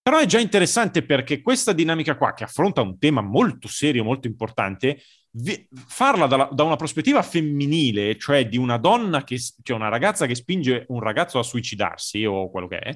Però 0.04 0.18
è 0.18 0.26
già 0.26 0.38
interessante 0.38 1.02
perché 1.02 1.40
questa 1.40 1.72
dinamica 1.72 2.18
qua, 2.18 2.34
che 2.34 2.44
affronta 2.44 2.82
un 2.82 2.98
tema 2.98 3.22
molto 3.22 3.68
serio, 3.68 4.04
molto 4.04 4.26
importante, 4.26 5.00
vi- 5.30 5.66
farla 5.72 6.26
da, 6.26 6.50
da, 6.52 6.62
una 6.62 6.76
prospettiva 6.76 7.22
femminile, 7.22 8.18
cioè 8.18 8.46
di 8.46 8.58
una 8.58 8.76
donna 8.76 9.24
che, 9.24 9.38
cioè 9.62 9.74
una 9.74 9.88
ragazza 9.88 10.26
che 10.26 10.34
spinge 10.34 10.84
un 10.88 11.00
ragazzo 11.00 11.38
a 11.38 11.42
suicidarsi 11.42 12.22
o 12.26 12.50
quello 12.50 12.68
che 12.68 12.78
è, 12.80 12.94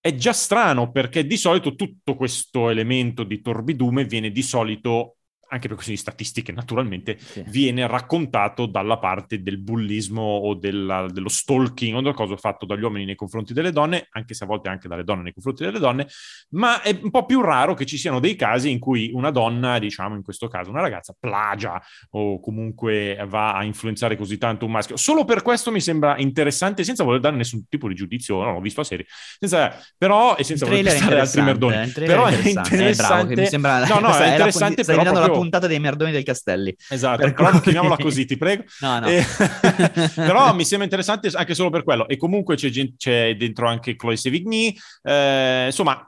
è 0.00 0.12
già 0.16 0.32
strano 0.32 0.90
perché 0.90 1.24
di 1.24 1.36
solito 1.36 1.76
tutto 1.76 2.16
questo 2.16 2.68
elemento 2.68 3.22
di 3.22 3.40
torbidume 3.40 4.04
viene 4.04 4.32
di 4.32 4.42
solito 4.42 5.18
anche 5.54 5.66
per 5.68 5.76
questioni 5.76 5.98
statistiche 5.98 6.52
naturalmente, 6.52 7.16
sì. 7.18 7.42
viene 7.46 7.86
raccontato 7.86 8.66
dalla 8.66 8.98
parte 8.98 9.42
del 9.42 9.58
bullismo 9.58 10.22
o 10.22 10.54
della, 10.54 11.06
dello 11.10 11.28
stalking 11.28 11.96
o 11.96 12.00
della 12.00 12.14
cosa 12.14 12.36
fatto 12.36 12.66
dagli 12.66 12.82
uomini 12.82 13.04
nei 13.04 13.14
confronti 13.14 13.52
delle 13.52 13.70
donne, 13.72 14.08
anche 14.10 14.34
se 14.34 14.44
a 14.44 14.46
volte 14.46 14.68
anche 14.68 14.88
dalle 14.88 15.04
donne 15.04 15.22
nei 15.22 15.32
confronti 15.32 15.64
delle 15.64 15.78
donne, 15.78 16.08
ma 16.50 16.82
è 16.82 16.98
un 17.00 17.10
po' 17.10 17.24
più 17.24 17.40
raro 17.40 17.74
che 17.74 17.86
ci 17.86 17.96
siano 17.96 18.20
dei 18.20 18.36
casi 18.36 18.70
in 18.70 18.78
cui 18.78 19.10
una 19.12 19.30
donna, 19.30 19.78
diciamo 19.78 20.14
in 20.14 20.22
questo 20.22 20.48
caso 20.48 20.70
una 20.70 20.80
ragazza, 20.80 21.14
plagia 21.18 21.80
o 22.10 22.40
comunque 22.40 23.24
va 23.28 23.54
a 23.54 23.64
influenzare 23.64 24.16
così 24.16 24.38
tanto 24.38 24.66
un 24.66 24.72
maschio. 24.72 24.96
Solo 24.96 25.24
per 25.24 25.42
questo 25.42 25.70
mi 25.70 25.80
sembra 25.80 26.18
interessante, 26.18 26.84
senza 26.84 27.04
voler 27.04 27.20
dare 27.20 27.36
nessun 27.36 27.66
tipo 27.68 27.88
di 27.88 27.94
giudizio, 27.94 28.42
no, 28.42 28.56
ho 28.56 28.60
visto 28.60 28.80
la 28.80 28.86
serie, 28.86 29.06
senza, 29.38 29.80
però 29.96 30.36
e 30.36 30.44
senza 30.44 30.66
voler 30.66 30.84
pestare 30.84 31.20
altri 31.20 31.42
merdoni. 31.42 31.92
Però 31.94 32.26
è 32.26 32.34
interessante. 32.34 32.88
È 32.88 32.94
bravo, 32.94 33.40
mi 33.40 33.46
sembra, 33.46 33.86
no, 33.86 33.98
no, 34.00 34.16
è 34.18 34.30
interessante, 34.30 34.82
la, 34.84 34.94
però 34.94 35.12
proprio 35.12 35.43
puntata 35.44 35.66
dei 35.66 35.80
merdoni 35.80 36.10
del 36.10 36.22
Castelli. 36.22 36.74
Esatto, 36.88 37.22
per 37.22 37.34
però 37.34 37.50
cui... 37.50 37.60
chiamiamola 37.60 37.96
così, 37.96 38.24
ti 38.24 38.36
prego. 38.36 38.64
No, 38.80 38.98
no. 38.98 39.06
E... 39.06 39.24
però 40.14 40.54
mi 40.54 40.64
sembra 40.64 40.84
interessante 40.84 41.28
anche 41.32 41.54
solo 41.54 41.70
per 41.70 41.84
quello. 41.84 42.08
E 42.08 42.16
comunque 42.16 42.56
c'è, 42.56 42.70
c'è 42.96 43.34
dentro 43.36 43.68
anche 43.68 43.96
Chloe 43.96 44.16
Sevigny. 44.16 44.76
Eh, 45.02 45.66
insomma, 45.66 46.06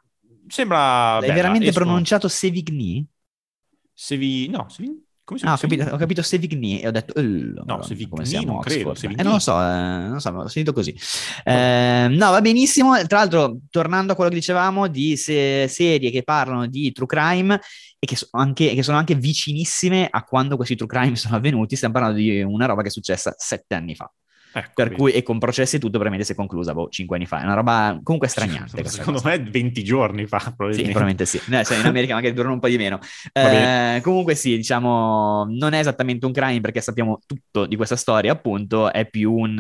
sembra... 0.49 1.17
Hai 1.17 1.33
veramente 1.33 1.69
escono... 1.69 1.87
pronunciato 1.87 2.29
Sevigny? 2.29 3.05
Sevi... 3.93 4.49
No, 4.49 4.67
Sevigny. 4.69 5.05
Come 5.27 5.41
ah, 5.43 5.55
ho 5.55 5.57
capito, 5.57 5.83
ho 5.91 5.97
capito 5.97 6.23
Sevigny 6.23 6.79
e 6.79 6.87
ho 6.87 6.93
detto, 6.93 7.21
no, 7.21 7.83
Sevigny 7.83 8.45
non 8.45 8.61
credo. 8.61 8.95
Eh, 8.95 9.23
non 9.25 9.33
lo 9.33 9.39
so, 9.41 9.61
eh, 9.61 10.07
non 10.07 10.21
so, 10.21 10.31
l'ho 10.31 10.47
sentito 10.47 10.73
così. 10.73 10.97
Eh, 11.43 12.07
no, 12.09 12.31
va 12.31 12.41
benissimo. 12.41 12.97
Tra 13.09 13.19
l'altro, 13.19 13.59
tornando 13.69 14.13
a 14.13 14.15
quello 14.15 14.31
che 14.31 14.37
dicevamo 14.37 14.87
di 14.87 15.17
se- 15.17 15.67
serie 15.67 16.13
che 16.13 16.23
parlano 16.23 16.69
di 16.69 16.93
true 16.93 17.09
crime 17.09 17.61
e 18.07 18.09
che, 18.09 18.17
so 18.17 18.29
anche, 18.31 18.75
che, 18.75 18.83
sono 18.83 18.97
anche 18.97 19.15
vicinissime 19.15 20.07
a 20.09 20.23
quando 20.23 20.57
questi 20.57 20.77
true 20.77 20.89
crime 20.89 21.17
sono 21.17 21.37
avvenuti, 21.37 21.77
stiamo 21.77 21.95
parlando 21.95 22.19
di 22.19 22.41
una 22.43 22.67
roba 22.67 22.83
che 22.83 22.89
è 22.89 22.91
successa 22.91 23.35
sette 23.37 23.75
anni 23.75 23.95
fa. 23.95 24.11
Ecco, 24.53 24.71
per 24.73 24.93
cui, 24.93 25.13
e 25.13 25.23
con 25.23 25.39
processi 25.39 25.77
e 25.77 25.79
tutto, 25.79 25.99
probabilmente 25.99 26.25
si 26.25 26.33
è 26.33 26.35
conclusa 26.35 26.73
boh, 26.73 26.89
5 26.89 27.17
anni 27.17 27.27
fa. 27.27 27.41
È 27.41 27.45
una 27.45 27.53
roba 27.53 28.01
comunque 28.03 28.27
straniante. 28.27 28.85
Secondo 28.89 29.21
me 29.23 29.39
20 29.39 29.85
giorni 29.85 30.27
fa, 30.27 30.39
probabilmente. 30.39 30.83
Sì, 30.83 30.91
probabilmente 30.93 31.27
sì. 31.27 31.41
No, 31.49 31.63
cioè 31.63 31.79
in 31.79 31.85
America 31.85 32.15
magari 32.15 32.33
durano 32.33 32.55
un 32.55 32.61
po' 32.61 32.69
di 32.69 32.79
meno. 32.79 32.99
Eh, 33.33 34.01
comunque 34.03 34.35
sì, 34.35 34.57
diciamo, 34.57 35.45
non 35.51 35.75
è 35.75 35.81
esattamente 35.81 36.25
un 36.25 36.33
crime 36.33 36.61
perché 36.61 36.81
sappiamo 36.81 37.21
tutto 37.27 37.67
di 37.67 37.77
questa 37.77 37.97
storia, 37.97 38.33
appunto, 38.33 38.91
è 38.91 39.07
più 39.07 39.35
un... 39.35 39.59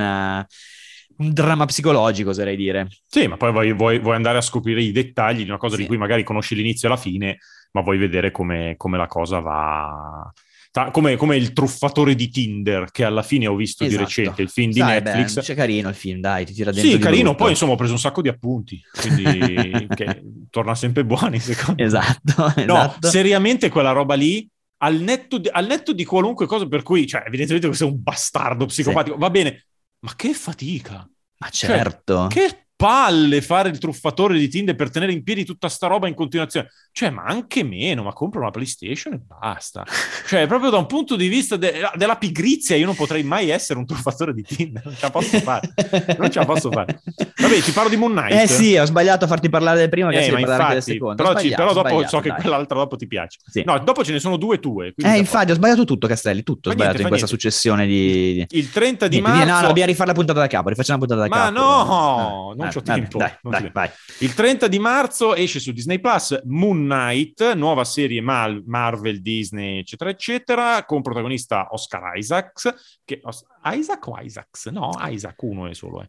un 1.19 1.33
dramma 1.33 1.67
psicologico, 1.67 2.31
oserei 2.31 2.57
dire. 2.57 2.89
Sì, 3.07 3.27
ma 3.27 3.37
poi 3.37 3.53
vuoi, 3.53 3.73
vuoi, 3.75 3.99
vuoi, 3.99 4.17
andare 4.17 4.39
a 4.39 4.43
scoprire 4.43 4.81
i 4.81 4.93
dettagli 4.93 5.43
di 5.43 5.49
una 5.51 5.59
cosa 5.59 5.77
Sì. 5.77 5.83
di 5.83 5.89
cui 5.89 5.99
magari 5.99 6.23
conosci 6.23 6.55
l'inizio 6.55 6.89
e 6.89 6.91
la 6.91 6.97
fine, 6.97 7.39
ma 7.77 7.83
vuoi 7.83 7.99
vedere 7.99 8.31
come, 8.31 8.75
come 8.79 8.97
la 8.97 9.07
cosa 9.07 9.39
va. 9.41 10.33
Ta- 10.71 10.91
Come, 10.91 11.17
come 11.17 11.37
il 11.37 11.53
truffatore 11.53 12.15
di 12.15 12.29
Tinder, 12.29 12.91
che 12.91 13.05
alla 13.05 13.23
fine 13.23 13.47
ho 13.47 13.55
visto 13.55 13.85
di 13.85 13.91
Esatto. 13.91 14.05
recente, 14.05 14.43
il 14.43 14.51
film 14.51 14.73
di 14.73 14.81
Dai, 14.81 15.01
beh, 15.01 15.11
Netflix. 15.11 15.41
c'è 15.45 15.55
carino 15.55 15.89
il 15.89 15.95
film, 15.95 16.21
dai, 16.21 16.45
ti 16.45 16.53
tira 16.53 16.71
dentro 16.71 16.91
Sì, 16.91 16.97
di 16.97 17.03
carino, 17.03 17.23
brutto. 17.25 17.37
poi 17.45 17.51
insomma 17.51 17.73
ho 17.73 17.77
preso 17.77 17.93
un 17.93 17.99
sacco 17.99 18.21
di 18.23 18.29
appunti, 18.29 18.81
quindi 19.01 19.89
che 19.95 20.23
torna 20.51 20.75
sempre 20.75 21.05
buoni 21.05 21.39
secondo 21.41 21.81
me. 21.83 21.87
Esatto, 21.87 22.53
No, 22.67 22.75
esatto. 22.77 23.09
seriamente 23.09 23.69
quella 23.71 23.93
roba 23.93 24.15
lì, 24.15 24.47
al 24.79 24.97
netto, 25.01 25.39
di, 25.39 25.49
al 25.51 25.67
netto 25.67 25.93
di 25.95 26.05
qualunque 26.05 26.47
cosa 26.47 26.67
per 26.67 26.83
cui, 26.83 27.07
cioè, 27.07 27.23
evidentemente 27.27 27.67
questo 27.69 27.87
è 27.87 27.91
un 27.91 28.03
bastardo 28.03 28.67
psicopatico, 28.67 29.17
va 29.17 29.31
bene, 29.31 29.67
ma 30.01 30.15
che 30.15 30.35
fatica, 30.35 31.09
Ma 31.39 31.49
certo. 31.49 32.27
che 32.29 32.65
palle 32.77 33.41
fare 33.41 33.71
il 33.71 33.79
truffatore 33.79 34.39
di 34.39 34.49
Tinder 34.49 34.75
per 34.75 34.91
tenere 34.91 35.12
in 35.12 35.23
piedi 35.23 35.45
tutta 35.47 35.69
sta 35.69 35.87
roba 35.87 36.09
in 36.09 36.15
continuazione. 36.15 36.69
Cioè, 36.93 37.09
ma 37.11 37.25
anche 37.25 37.62
meno, 37.65 38.03
ma 38.03 38.12
compro 38.12 38.41
una 38.41 38.51
PlayStation 38.51 39.15
e 39.15 39.21
basta. 39.27 39.85
Cioè, 40.27 40.47
proprio 40.47 40.71
da 40.71 40.77
un 40.77 40.87
punto 40.87 41.17
di 41.17 41.29
vista 41.29 41.57
de- 41.57 41.91
della 41.95 42.17
pigrizia, 42.17 42.77
io 42.77 42.85
non 42.87 42.95
potrei 42.95 43.23
mai 43.23 43.49
essere 43.51 43.79
un 43.79 43.87
truffatore 43.87 44.33
di 44.35 44.43
Tinder, 44.43 44.85
non 44.85 44.95
ce 44.95 45.01
la 45.03 45.11
posso 45.11 45.39
fare. 45.41 45.71
Non 46.19 46.31
ce 46.31 46.39
la 46.39 46.45
posso 46.45 46.71
fare. 46.71 47.01
Vabbè, 47.37 47.61
ti 47.62 47.71
parlo 47.73 47.89
di 47.89 47.97
Moon 47.97 48.12
Knight. 48.12 48.33
Eh 48.43 48.47
sì, 48.47 48.77
ho 48.77 48.85
sbagliato 48.85 49.25
a 49.25 49.29
farti 49.29 49.49
parlare 49.49 49.79
del 49.79 49.89
primo, 49.89 50.11
Eh, 50.11 50.31
ma 50.31 50.39
infatti, 50.41 50.81
secondo. 50.83 51.15
però, 51.23 51.39
ci- 51.39 51.49
però 51.51 51.73
dopo 51.73 52.07
so 52.07 52.21
che 52.21 52.29
dai. 52.29 52.41
quell'altra 52.41 52.77
dopo 52.79 52.97
ti 52.97 53.07
piace. 53.07 53.39
Sì. 53.47 53.62
No, 53.65 53.79
dopo 53.79 54.05
ce 54.05 54.12
ne 54.12 54.19
sono 54.21 54.37
due 54.37 54.59
tue. 54.61 54.89
Eh, 54.89 54.93
da 54.97 55.15
infatti, 55.17 55.51
ho 55.51 55.55
sbagliato 55.55 55.85
tutto, 55.85 56.07
Castelli, 56.07 56.43
tutto 56.43 56.69
ho 56.69 56.73
Ma 56.73 56.79
sbagliato 56.79 57.03
in 57.03 57.09
questa 57.09 57.27
niente. 57.27 57.49
successione 57.49 57.87
di... 57.87 58.45
Il 58.51 58.71
30 58.71 59.09
di 59.09 59.21
Niente, 59.21 59.31
marzo. 59.39 59.53
No, 59.55 59.61
no, 59.61 59.67
dobbiamo 59.69 59.89
rifare 59.91 60.09
la 60.09 60.15
puntata 60.15 60.41
da 60.41 60.47
capo, 60.47 60.69
rifacciamo 60.69 60.99
la 61.01 61.07
puntata 61.07 61.29
da 61.29 61.37
Ma 61.37 61.53
capo. 61.53 62.55
no, 62.57 62.65
Eh, 62.65 62.65
non 62.66 62.70
eh, 62.70 62.72
c'ho 62.74 62.83
vabbè, 62.85 63.00
tempo, 63.00 63.18
Dai, 63.18 63.33
dai, 63.42 63.62
c'ho 63.62 63.70
vai. 63.72 63.90
Il 64.20 64.35
30 64.35 64.68
di 64.68 64.79
marzo 64.79 65.35
esce 65.35 65.61
su 65.61 65.72
Disney 65.72 65.98
Plus 66.00 66.40
Moon 66.44 66.85
Knight, 66.85 67.55
nuova 67.55 67.85
serie 67.85 68.20
Mal- 68.20 68.62
Marvel, 68.66 69.20
Disney, 69.22 69.79
eccetera, 69.81 70.11
eccetera, 70.11 70.85
con 70.85 71.02
protagonista 71.02 71.68
Oscar 71.70 72.16
Isaacs. 72.16 72.74
Che, 73.05 73.20
Os- 73.22 73.44
Isaac 73.64 74.07
o 74.07 74.18
Isaacs? 74.20 74.66
No, 74.66 74.90
Isaac 75.02 75.42
uno 75.42 75.66
è 75.68 75.74
solo. 75.74 76.02
eh. 76.02 76.09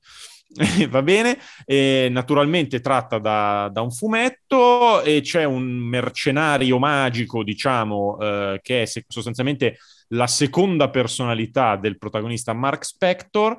Va 0.87 1.01
bene, 1.01 1.37
E 1.65 2.07
naturalmente 2.09 2.79
tratta 2.79 3.19
da, 3.19 3.69
da 3.71 3.81
un 3.81 3.91
fumetto 3.91 5.01
e 5.01 5.19
c'è 5.21 5.43
un 5.43 5.65
mercenario 5.65 6.79
magico, 6.79 7.43
diciamo, 7.43 8.17
eh, 8.19 8.59
che 8.61 8.83
è 8.83 8.85
se- 8.85 9.03
sostanzialmente 9.07 9.77
la 10.11 10.25
seconda 10.27 10.89
personalità 10.89 11.75
del 11.75 11.97
protagonista 11.97 12.53
Mark 12.53 12.85
Spector. 12.85 13.57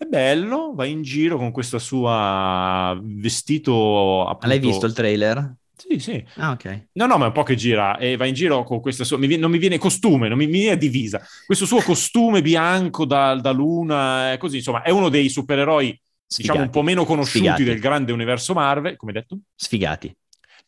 È 0.00 0.04
bello, 0.04 0.74
va 0.76 0.84
in 0.84 1.02
giro 1.02 1.36
con 1.36 1.50
questa 1.50 1.80
sua 1.80 2.96
vestito 3.02 4.24
appunto... 4.24 4.46
L'hai 4.46 4.60
visto 4.60 4.86
il 4.86 4.92
trailer? 4.92 5.56
Sì, 5.74 5.98
sì. 5.98 6.24
Ah, 6.36 6.52
ok. 6.52 6.86
No, 6.92 7.06
no, 7.06 7.18
ma 7.18 7.24
è 7.24 7.26
un 7.26 7.32
po' 7.32 7.42
che 7.42 7.56
gira 7.56 7.98
e 7.98 8.16
va 8.16 8.24
in 8.24 8.34
giro 8.34 8.62
con 8.62 8.80
questa 8.80 9.02
sua... 9.02 9.18
mi 9.18 9.36
non 9.36 9.50
mi 9.50 9.58
viene 9.58 9.76
costume, 9.76 10.28
non 10.28 10.38
mi, 10.38 10.46
mi 10.46 10.60
viene 10.60 10.76
divisa. 10.76 11.20
Questo 11.44 11.66
suo 11.66 11.80
costume 11.80 12.42
bianco 12.42 13.04
da, 13.04 13.34
da 13.34 13.50
luna, 13.50 14.34
eh, 14.34 14.38
così, 14.38 14.58
insomma, 14.58 14.82
è 14.82 14.90
uno 14.90 15.08
dei 15.08 15.28
supereroi, 15.28 16.00
diciamo, 16.28 16.60
un 16.60 16.70
po' 16.70 16.82
meno 16.82 17.04
conosciuti 17.04 17.46
Sfigati. 17.46 17.64
del 17.64 17.80
grande 17.80 18.12
universo 18.12 18.54
Marvel, 18.54 18.94
come 18.94 19.10
detto? 19.10 19.36
Sfigati. 19.56 20.16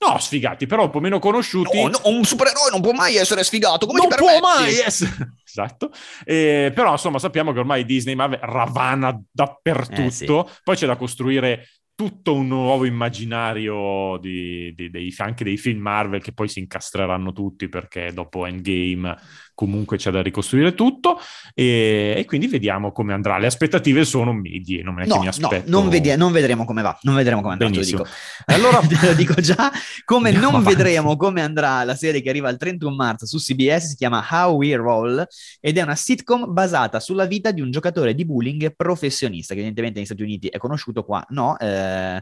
No, 0.04 0.18
sfigati, 0.18 0.66
però 0.66 0.84
un 0.84 0.90
po' 0.90 1.00
meno 1.00 1.20
conosciuti. 1.20 1.78
un 1.78 2.24
supereroe 2.24 2.70
non 2.72 2.80
può 2.80 2.92
mai 2.92 3.14
essere 3.14 3.44
sfigato. 3.44 3.86
non 3.92 4.08
può 4.08 4.40
mai 4.40 4.74
essere 4.74 5.34
esatto 5.50 5.90
Eh, 6.24 6.72
però 6.74 6.92
insomma 6.92 7.18
sappiamo 7.18 7.52
che 7.52 7.58
ormai 7.58 7.84
Disney 7.84 8.14
Marvel 8.14 8.38
ravana 8.40 9.20
dappertutto 9.30 10.46
Eh, 10.46 10.50
sì. 10.52 10.58
poi 10.62 10.76
c'è 10.76 10.86
da 10.86 10.96
costruire 10.96 11.66
tutto 11.94 12.34
un 12.34 12.46
nuovo 12.46 12.86
immaginario 12.86 14.16
di, 14.18 14.72
di- 14.74 14.88
dei, 14.88 15.12
anche 15.18 15.44
dei 15.44 15.58
film 15.58 15.80
Marvel 15.82 16.22
che 16.22 16.32
poi 16.32 16.48
si 16.48 16.58
incastreranno 16.60 17.32
tutti 17.32 17.68
perché 17.68 18.12
dopo 18.14 18.46
Endgame 18.46 19.14
comunque 19.60 19.98
c'è 19.98 20.10
da 20.10 20.22
ricostruire 20.22 20.72
tutto 20.72 21.20
e, 21.52 22.14
e 22.16 22.24
quindi 22.24 22.46
vediamo 22.46 22.92
come 22.92 23.12
andrà 23.12 23.36
le 23.36 23.44
aspettative 23.46 24.06
sono 24.06 24.32
medie 24.32 24.82
non 24.82 24.98
è 24.98 25.02
che 25.02 25.08
No, 25.10 25.18
mi 25.18 25.24
no, 25.24 25.28
aspetto 25.28 25.70
non, 25.70 25.90
vedi- 25.90 26.16
non 26.16 26.32
vedremo 26.32 26.64
come 26.64 26.80
va, 26.80 26.98
non 27.02 27.14
vedremo 27.14 27.42
come 27.42 27.52
andrà, 27.52 27.68
Benissimo. 27.68 28.06
Allora- 28.46 28.78
te 28.88 29.06
lo 29.06 29.12
dico 29.12 29.34
già, 29.34 29.70
come 30.06 30.30
Andiamo 30.30 30.52
non 30.52 30.60
avanti. 30.62 30.76
vedremo 30.76 31.16
come 31.16 31.42
andrà 31.42 31.84
la 31.84 31.94
serie 31.94 32.22
che 32.22 32.30
arriva 32.30 32.48
il 32.48 32.56
31 32.56 32.94
marzo 32.94 33.26
su 33.26 33.36
CBS, 33.36 33.88
si 33.88 33.96
chiama 33.96 34.26
How 34.30 34.54
We 34.56 34.74
Roll 34.76 35.26
ed 35.60 35.76
è 35.76 35.82
una 35.82 35.94
sitcom 35.94 36.50
basata 36.50 36.98
sulla 36.98 37.26
vita 37.26 37.50
di 37.50 37.60
un 37.60 37.70
giocatore 37.70 38.14
di 38.14 38.24
bowling 38.24 38.74
professionista, 38.74 39.52
che 39.52 39.58
evidentemente 39.60 39.98
negli 39.98 40.06
Stati 40.06 40.22
Uniti 40.22 40.46
è 40.48 40.56
conosciuto, 40.56 41.04
qua 41.04 41.22
no. 41.30 41.58
Eh, 41.58 42.18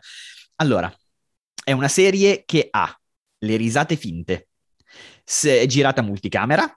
allora, 0.56 0.92
è 1.62 1.70
una 1.70 1.88
serie 1.88 2.42
che 2.44 2.66
ha 2.68 2.92
le 3.38 3.56
risate 3.56 3.94
finte, 3.94 4.48
è 5.44 5.66
girata 5.66 6.02
multicamera, 6.02 6.68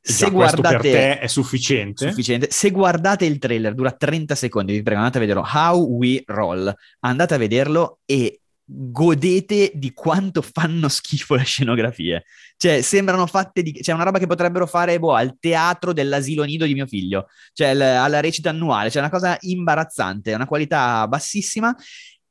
se 0.00 0.24
già 0.24 0.30
questo 0.30 0.60
per 0.60 0.70
guardate... 0.70 0.90
te 0.90 1.18
è 1.18 1.26
sufficiente 1.26 2.08
Sufficiente. 2.08 2.48
Se 2.50 2.70
guardate 2.70 3.26
il 3.26 3.38
trailer, 3.38 3.74
dura 3.74 3.92
30 3.92 4.34
secondi, 4.34 4.72
vi 4.72 4.82
prego, 4.82 5.00
andate 5.00 5.18
a 5.18 5.20
vederlo. 5.20 5.46
How 5.52 5.78
We 5.78 6.22
Roll. 6.26 6.74
Andate 7.00 7.34
a 7.34 7.38
vederlo 7.38 7.98
e 8.06 8.40
godete 8.72 9.72
di 9.74 9.92
quanto 9.92 10.42
fanno 10.42 10.88
schifo 10.88 11.34
le 11.34 11.44
scenografie. 11.44 12.24
Cioè, 12.56 12.82
sembrano 12.82 13.26
fatte 13.26 13.62
di... 13.62 13.72
C'è 13.72 13.92
una 13.92 14.04
roba 14.04 14.18
che 14.18 14.26
potrebbero 14.26 14.66
fare, 14.66 14.98
boh, 14.98 15.14
al 15.14 15.36
teatro 15.38 15.92
dell'asilo 15.92 16.44
nido 16.44 16.64
di 16.66 16.74
mio 16.74 16.86
figlio. 16.86 17.26
Cioè, 17.52 17.74
l- 17.74 17.80
alla 17.82 18.20
recita 18.20 18.50
annuale. 18.50 18.90
Cioè, 18.90 19.02
una 19.02 19.10
cosa 19.10 19.36
imbarazzante, 19.40 20.34
una 20.34 20.46
qualità 20.46 21.06
bassissima. 21.08 21.74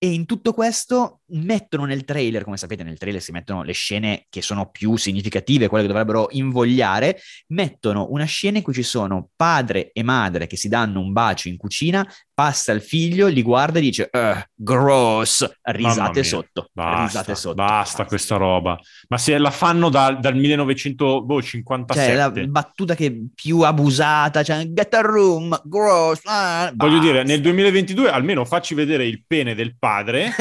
E 0.02 0.14
in 0.14 0.26
tutto 0.26 0.54
questo 0.54 1.24
mettono 1.32 1.84
nel 1.84 2.06
trailer, 2.06 2.46
come 2.46 2.56
sapete 2.56 2.84
nel 2.84 2.98
trailer 2.98 3.22
si 3.22 3.34
mettono 3.34 3.64
le 3.64 3.74
scene 3.74 4.28
che 4.30 4.42
sono 4.42 4.70
più 4.70 4.96
significative, 4.96 5.68
quelle 5.68 5.84
che 5.84 5.92
dovrebbero 5.92 6.28
invogliare, 6.32 7.20
mettono 7.48 8.08
una 8.10 8.24
scena 8.24 8.60
in 8.60 8.64
cui 8.64 8.74
ci 8.74 8.82
sono 8.82 9.32
padre 9.36 9.92
e 9.92 10.02
madre 10.02 10.48
che 10.48 10.56
si 10.56 10.70
danno 10.70 11.02
un 11.02 11.12
bacio 11.12 11.50
in 11.50 11.58
cucina, 11.58 12.10
passa 12.40 12.72
il 12.72 12.82
figlio, 12.82 13.28
li 13.28 13.42
guarda 13.42 13.80
e 13.80 13.82
dice 13.82 14.10
"Ugh, 14.10 14.44
gross, 14.56 15.46
risate 15.64 16.24
sotto, 16.24 16.70
Basta, 16.72 17.04
risate 17.04 17.36
sotto. 17.36 17.56
basta 17.56 18.06
questa 18.06 18.38
roba. 18.38 18.80
Ma 19.10 19.18
se 19.18 19.38
la 19.38 19.52
fanno 19.52 19.90
da- 19.90 20.14
dal 20.14 20.34
boh, 20.34 20.40
1957, 20.40 22.08
Cioè, 22.08 22.16
la 22.16 22.48
battuta 22.48 22.96
che 22.96 23.26
più 23.36 23.60
abusata, 23.62 24.42
cioè 24.42 24.66
get 24.70 24.94
a 24.94 25.02
room, 25.02 25.60
gross. 25.66 26.22
ah, 26.24 26.72
voglio 26.74 26.94
basta. 27.00 27.12
dire, 27.12 27.24
nel 27.24 27.42
2022 27.42 28.10
almeno 28.10 28.46
facci 28.46 28.74
vedere 28.74 29.06
il 29.06 29.22
pene 29.28 29.54
del 29.54 29.76
padre, 29.78 30.32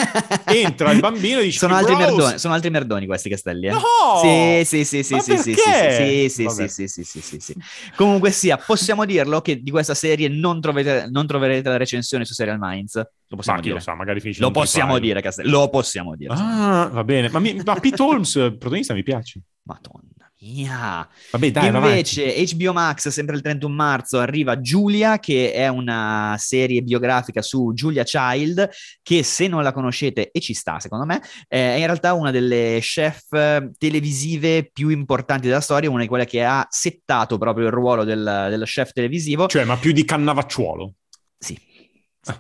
entra 0.47 0.93
il 0.93 1.01
bambino 1.01 1.41
e 1.41 1.45
dice 1.45 1.59
sono 1.59 1.75
altri, 1.75 1.97
merdoni, 1.97 2.39
sono 2.39 2.55
altri 2.55 2.71
merdoni 2.71 3.07
questi 3.07 3.29
castelli, 3.29 3.67
eh? 3.67 3.71
No! 3.73 3.81
Sì, 4.23 4.63
sì, 4.65 4.85
sì, 4.85 5.03
sì, 5.03 5.19
sì, 5.21 5.37
sì, 5.37 5.55
sì, 5.55 6.29
sì, 6.29 6.49
sì, 6.49 6.69
sì, 6.69 6.87
sì, 6.89 7.03
sì, 7.05 7.21
sì, 7.21 7.41
sì. 7.41 7.55
Comunque 7.97 8.31
sia, 8.31 8.57
possiamo 8.57 9.05
dirlo 9.05 9.41
che 9.41 9.61
di 9.61 9.71
questa 9.73 9.95
serie 9.95 10.29
non, 10.29 10.61
trovete- 10.61 11.09
non 11.11 11.27
troverete 11.27 11.69
la 11.69 11.73
recensione 11.73 11.87
su 11.97 12.35
Serial 12.35 12.59
Minds. 12.61 12.95
Lo 12.95 13.37
possiamo 13.37 13.59
Ma 13.59 13.65
dire. 13.65 13.75
lo 13.77 13.81
sa, 13.81 13.95
magari 13.95 14.21
finisce 14.21 14.41
Lo 14.41 14.51
possiamo 14.51 14.99
dire, 14.99 15.21
Castelli. 15.21 15.51
Lo 15.51 15.69
possiamo 15.69 16.17
dire. 16.17 16.35
Ah, 16.35 16.89
va 16.93 17.05
bene. 17.05 17.29
Ma, 17.31 17.39
mi- 17.39 17.61
ma 17.65 17.75
Pete 17.75 18.03
Holmes, 18.03 18.33
protagonista, 18.33 18.95
mi 18.95 19.03
piace. 19.03 19.41
Madonna 19.63 20.09
mia. 20.41 21.09
Vabbè, 21.31 21.51
dai, 21.51 21.71
va 21.71 21.79
avanti. 21.79 22.21
Invece 22.21 22.55
HBO 22.55 22.73
Max, 22.73 23.09
sempre 23.09 23.37
il 23.37 23.43
31 23.43 23.75
marzo, 23.75 24.19
arriva 24.19 24.61
Giulia, 24.61 25.19
che 25.19 25.53
è 25.53 25.69
una 25.69 26.37
serie 26.39 26.83
biografica 26.83 27.43
su 27.43 27.73
Julia 27.75 28.05
Child, 28.05 28.69
che 29.03 29.23
se 29.23 29.49
non 29.49 29.63
la 29.63 29.73
conoscete, 29.73 30.31
e 30.31 30.41
ci 30.41 30.55
sta 30.55 30.79
secondo 30.81 31.05
me, 31.05 31.21
eh, 31.49 31.75
è 31.75 31.79
in 31.79 31.87
realtà 31.87 32.15
una 32.15 32.31
delle 32.31 32.79
chef 32.81 33.33
eh, 33.33 33.71
televisive 33.77 34.71
più 34.73 34.89
importanti 34.91 35.47
della 35.49 35.61
storia, 35.61 35.91
una 35.91 36.03
di 36.03 36.09
quelle 36.09 36.27
che 36.27 36.45
ha 36.45 36.67
settato 36.69 37.39
proprio 37.39 37.67
il 37.67 37.73
ruolo 37.73 38.05
del, 38.05 38.47
dello 38.51 38.65
chef 38.65 38.93
televisivo. 38.93 39.47
Cioè, 39.47 39.65
ma 39.65 39.77
più 39.77 39.93
di 39.93 40.05
Cannavacciuolo. 40.05 40.95
Sì, 41.41 41.57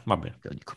Va 0.07 0.17
bene. 0.17 0.37
te 0.41 0.49
lo 0.49 0.55
dico. 0.55 0.75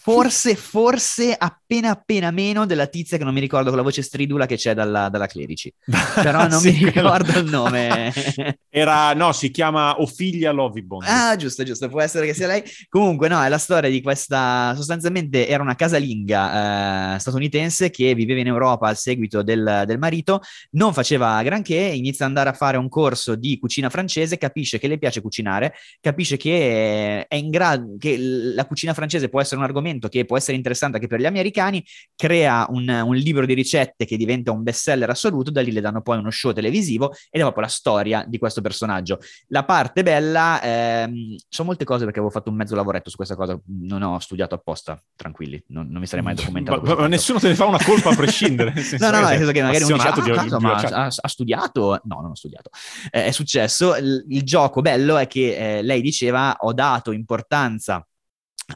Forse, 0.00 0.54
forse 0.56 1.34
appena 1.36 1.90
appena 1.90 2.30
meno 2.30 2.66
della 2.66 2.86
tizia 2.86 3.16
che 3.16 3.24
non 3.24 3.32
mi 3.34 3.40
ricordo 3.40 3.68
con 3.68 3.78
la 3.78 3.84
voce 3.84 4.02
stridula 4.02 4.46
che 4.46 4.56
c'è 4.56 4.74
dalla, 4.74 5.08
dalla 5.08 5.26
Clerici. 5.26 5.72
Però 6.14 6.46
non 6.46 6.60
Sì, 6.60 6.70
mi 6.72 6.90
quello- 6.90 7.14
ricordo 7.16 7.38
il 7.38 7.44
nome. 7.50 8.12
Era, 8.68 9.14
no, 9.14 9.32
si 9.32 9.50
chiama 9.50 10.00
Ophelia 10.00 10.52
Lovibond. 10.52 11.06
Ah, 11.08 11.34
giusto, 11.36 11.62
giusto, 11.64 11.88
può 11.88 12.00
essere 12.00 12.26
che 12.26 12.34
sia 12.34 12.46
lei. 12.46 12.62
Comunque, 12.88 13.28
no, 13.28 13.42
è 13.42 13.48
la 13.48 13.58
storia 13.58 13.90
di 13.90 14.00
questa. 14.02 14.74
Sostanzialmente 14.76 15.48
era 15.48 15.62
una 15.62 15.74
casalinga 15.74 17.14
eh, 17.14 17.18
statunitense 17.18 17.90
che 17.90 18.14
viveva 18.14 18.40
in 18.40 18.46
Europa 18.46 18.88
al 18.88 18.96
seguito 18.96 19.42
del, 19.42 19.84
del 19.86 19.98
marito, 19.98 20.40
non 20.72 20.92
faceva 20.92 21.42
granché, 21.42 21.74
inizia 21.76 22.24
ad 22.26 22.30
andare 22.32 22.50
a 22.50 22.52
fare 22.52 22.76
un 22.76 22.88
corso 22.88 23.34
di 23.34 23.58
cucina 23.58 23.88
francese, 23.90 24.38
capisce 24.38 24.78
che 24.78 24.88
le 24.88 24.98
piace 24.98 25.20
cucinare, 25.20 25.74
capisce 26.00 26.36
che 26.36 27.26
è 27.26 27.34
in 27.34 27.50
grado, 27.50 27.96
che 27.98 28.16
la 28.18 28.66
cucina 28.66 28.94
francese 28.94 29.28
può 29.30 29.40
essere 29.40 29.56
un 29.56 29.64
argomento 29.64 30.08
che 30.08 30.26
può 30.26 30.36
essere 30.36 30.56
interessante 30.56 30.96
anche 30.96 31.08
per 31.08 31.20
gli 31.20 31.26
americani, 31.26 31.82
crea 32.14 32.66
un, 32.68 32.88
un 32.88 33.16
libro 33.16 33.46
di 33.46 33.54
ricette 33.54 34.04
che 34.04 34.16
diventa 34.18 34.52
un 34.52 34.62
bestseller 34.62 35.08
assoluto, 35.08 35.50
da 35.50 35.62
lì 35.62 35.72
le 35.72 35.80
danno 35.80 36.02
poi 36.02 36.18
uno 36.18 36.30
show 36.30 36.52
televisivo 36.52 37.12
ed 37.30 37.40
è 37.40 37.40
proprio 37.40 37.62
la 37.64 37.70
storia 37.70 38.24
di 38.26 38.38
questo 38.38 38.60
personaggio. 38.60 39.18
La 39.48 39.64
parte 39.64 40.02
bella, 40.02 40.60
ehm, 40.62 41.36
sono 41.48 41.68
molte 41.68 41.84
cose 41.84 42.04
perché 42.04 42.18
avevo 42.18 42.32
fatto 42.32 42.50
un 42.50 42.56
mezzo 42.56 42.74
lavoretto 42.74 43.08
su 43.08 43.16
questa 43.16 43.36
cosa, 43.36 43.58
non 43.66 44.02
ho 44.02 44.18
studiato 44.18 44.54
apposta, 44.54 45.00
tranquilli, 45.14 45.62
non, 45.68 45.88
non 45.88 46.00
mi 46.00 46.06
sarei 46.06 46.24
mai 46.24 46.34
documentato. 46.36 46.82
ma, 46.82 46.94
ma 46.94 47.06
nessuno 47.06 47.38
te 47.38 47.48
ne 47.48 47.54
fa 47.54 47.64
una 47.64 47.82
colpa 47.82 48.10
a 48.10 48.14
prescindere. 48.14 48.72
no, 48.98 49.10
no, 49.10 49.20
no, 49.20 49.28
nel 49.28 49.38
senso 49.38 49.52
che 49.52 49.62
magari 49.62 49.84
uno 49.84 49.94
dice, 49.94 50.08
ah, 50.08 50.12
di, 50.12 50.30
cazzo, 50.30 50.56
di, 50.56 50.64
ma 50.64 50.80
di, 50.80 50.86
ha, 50.86 51.06
ha, 51.06 51.28
studiato? 51.28 52.00
No, 52.04 52.20
non 52.20 52.30
ho 52.30 52.34
studiato. 52.34 52.70
Eh, 53.10 53.26
è 53.26 53.30
successo, 53.30 53.96
il, 53.96 54.24
il, 54.28 54.42
gioco 54.42 54.80
bello 54.80 55.16
è 55.16 55.26
che 55.26 55.78
eh, 55.78 55.82
lei 55.82 56.00
diceva 56.00 56.56
ho 56.60 56.72
dato 56.72 57.12
importanza 57.12 58.04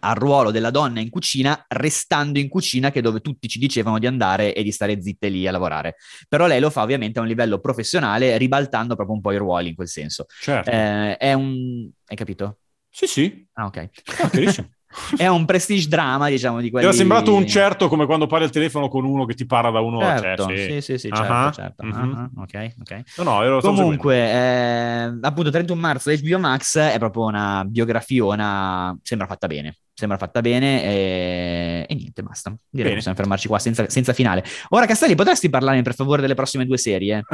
al 0.00 0.14
ruolo 0.14 0.50
della 0.50 0.70
donna 0.70 1.00
in 1.00 1.10
cucina, 1.10 1.64
restando 1.68 2.38
in 2.38 2.48
cucina, 2.48 2.90
che 2.90 2.98
è 2.98 3.02
dove 3.02 3.20
tutti 3.20 3.48
ci 3.48 3.58
dicevano 3.58 3.98
di 3.98 4.06
andare 4.06 4.54
e 4.54 4.62
di 4.62 4.72
stare 4.72 5.00
zitte 5.02 5.28
lì 5.28 5.46
a 5.46 5.50
lavorare. 5.50 5.96
Però 6.28 6.46
lei 6.46 6.60
lo 6.60 6.70
fa 6.70 6.82
ovviamente 6.82 7.18
a 7.18 7.22
un 7.22 7.28
livello 7.28 7.58
professionale, 7.60 8.36
ribaltando 8.36 8.94
proprio 8.94 9.16
un 9.16 9.22
po' 9.22 9.32
i 9.32 9.36
ruoli 9.36 9.68
in 9.70 9.74
quel 9.74 9.88
senso. 9.88 10.26
Certo. 10.40 10.70
Eh, 10.70 11.16
è 11.16 11.32
un... 11.32 11.88
Hai 12.06 12.16
capito? 12.16 12.58
Sì, 12.90 13.06
sì. 13.06 13.46
Ah, 13.54 13.66
ok. 13.66 13.88
Ah, 14.20 14.30
è 15.16 15.26
un 15.26 15.44
prestige 15.44 15.88
drama, 15.88 16.28
diciamo, 16.28 16.60
di 16.60 16.70
quelli... 16.70 16.86
Ti 16.86 16.92
era 16.92 17.00
sembrato 17.00 17.34
un 17.34 17.46
certo 17.46 17.88
come 17.88 18.06
quando 18.06 18.26
parli 18.26 18.44
al 18.44 18.50
telefono 18.50 18.88
con 18.88 19.04
uno 19.04 19.24
che 19.24 19.34
ti 19.34 19.46
parla 19.46 19.70
da 19.70 19.80
uno... 19.80 20.00
Certo, 20.00 20.44
cioè, 20.44 20.56
sì, 20.56 20.72
sì, 20.72 20.80
sì, 20.80 20.98
sì 20.98 21.08
uh-huh. 21.08 21.50
certo. 21.50 21.84
Uh-huh. 21.84 22.30
Ok, 22.36 22.74
ok. 22.80 23.02
No, 23.18 23.24
no, 23.24 23.42
ero 23.42 23.60
Comunque, 23.60 24.16
eh, 24.16 25.18
appunto, 25.20 25.50
31 25.50 25.80
marzo 25.80 26.12
HBO 26.12 26.38
Max 26.38 26.78
è 26.78 26.98
proprio 26.98 27.24
una 27.24 27.64
biografiona, 27.66 28.96
sembra 29.02 29.26
fatta 29.26 29.46
bene 29.46 29.76
sembra 29.94 30.18
fatta 30.18 30.40
bene 30.40 30.82
e, 30.82 31.86
e 31.88 31.94
niente, 31.94 32.22
basta. 32.22 32.52
Direi 32.68 32.90
che 32.90 32.96
possiamo 32.96 33.16
fermarci 33.16 33.46
qua 33.46 33.60
senza, 33.60 33.88
senza, 33.88 34.12
finale. 34.12 34.44
Ora, 34.70 34.86
Castelli, 34.86 35.14
potresti 35.14 35.48
parlarmi 35.48 35.82
per 35.82 35.94
favore 35.94 36.20
delle 36.20 36.34
prossime 36.34 36.66
due 36.66 36.78
serie? 36.78 37.22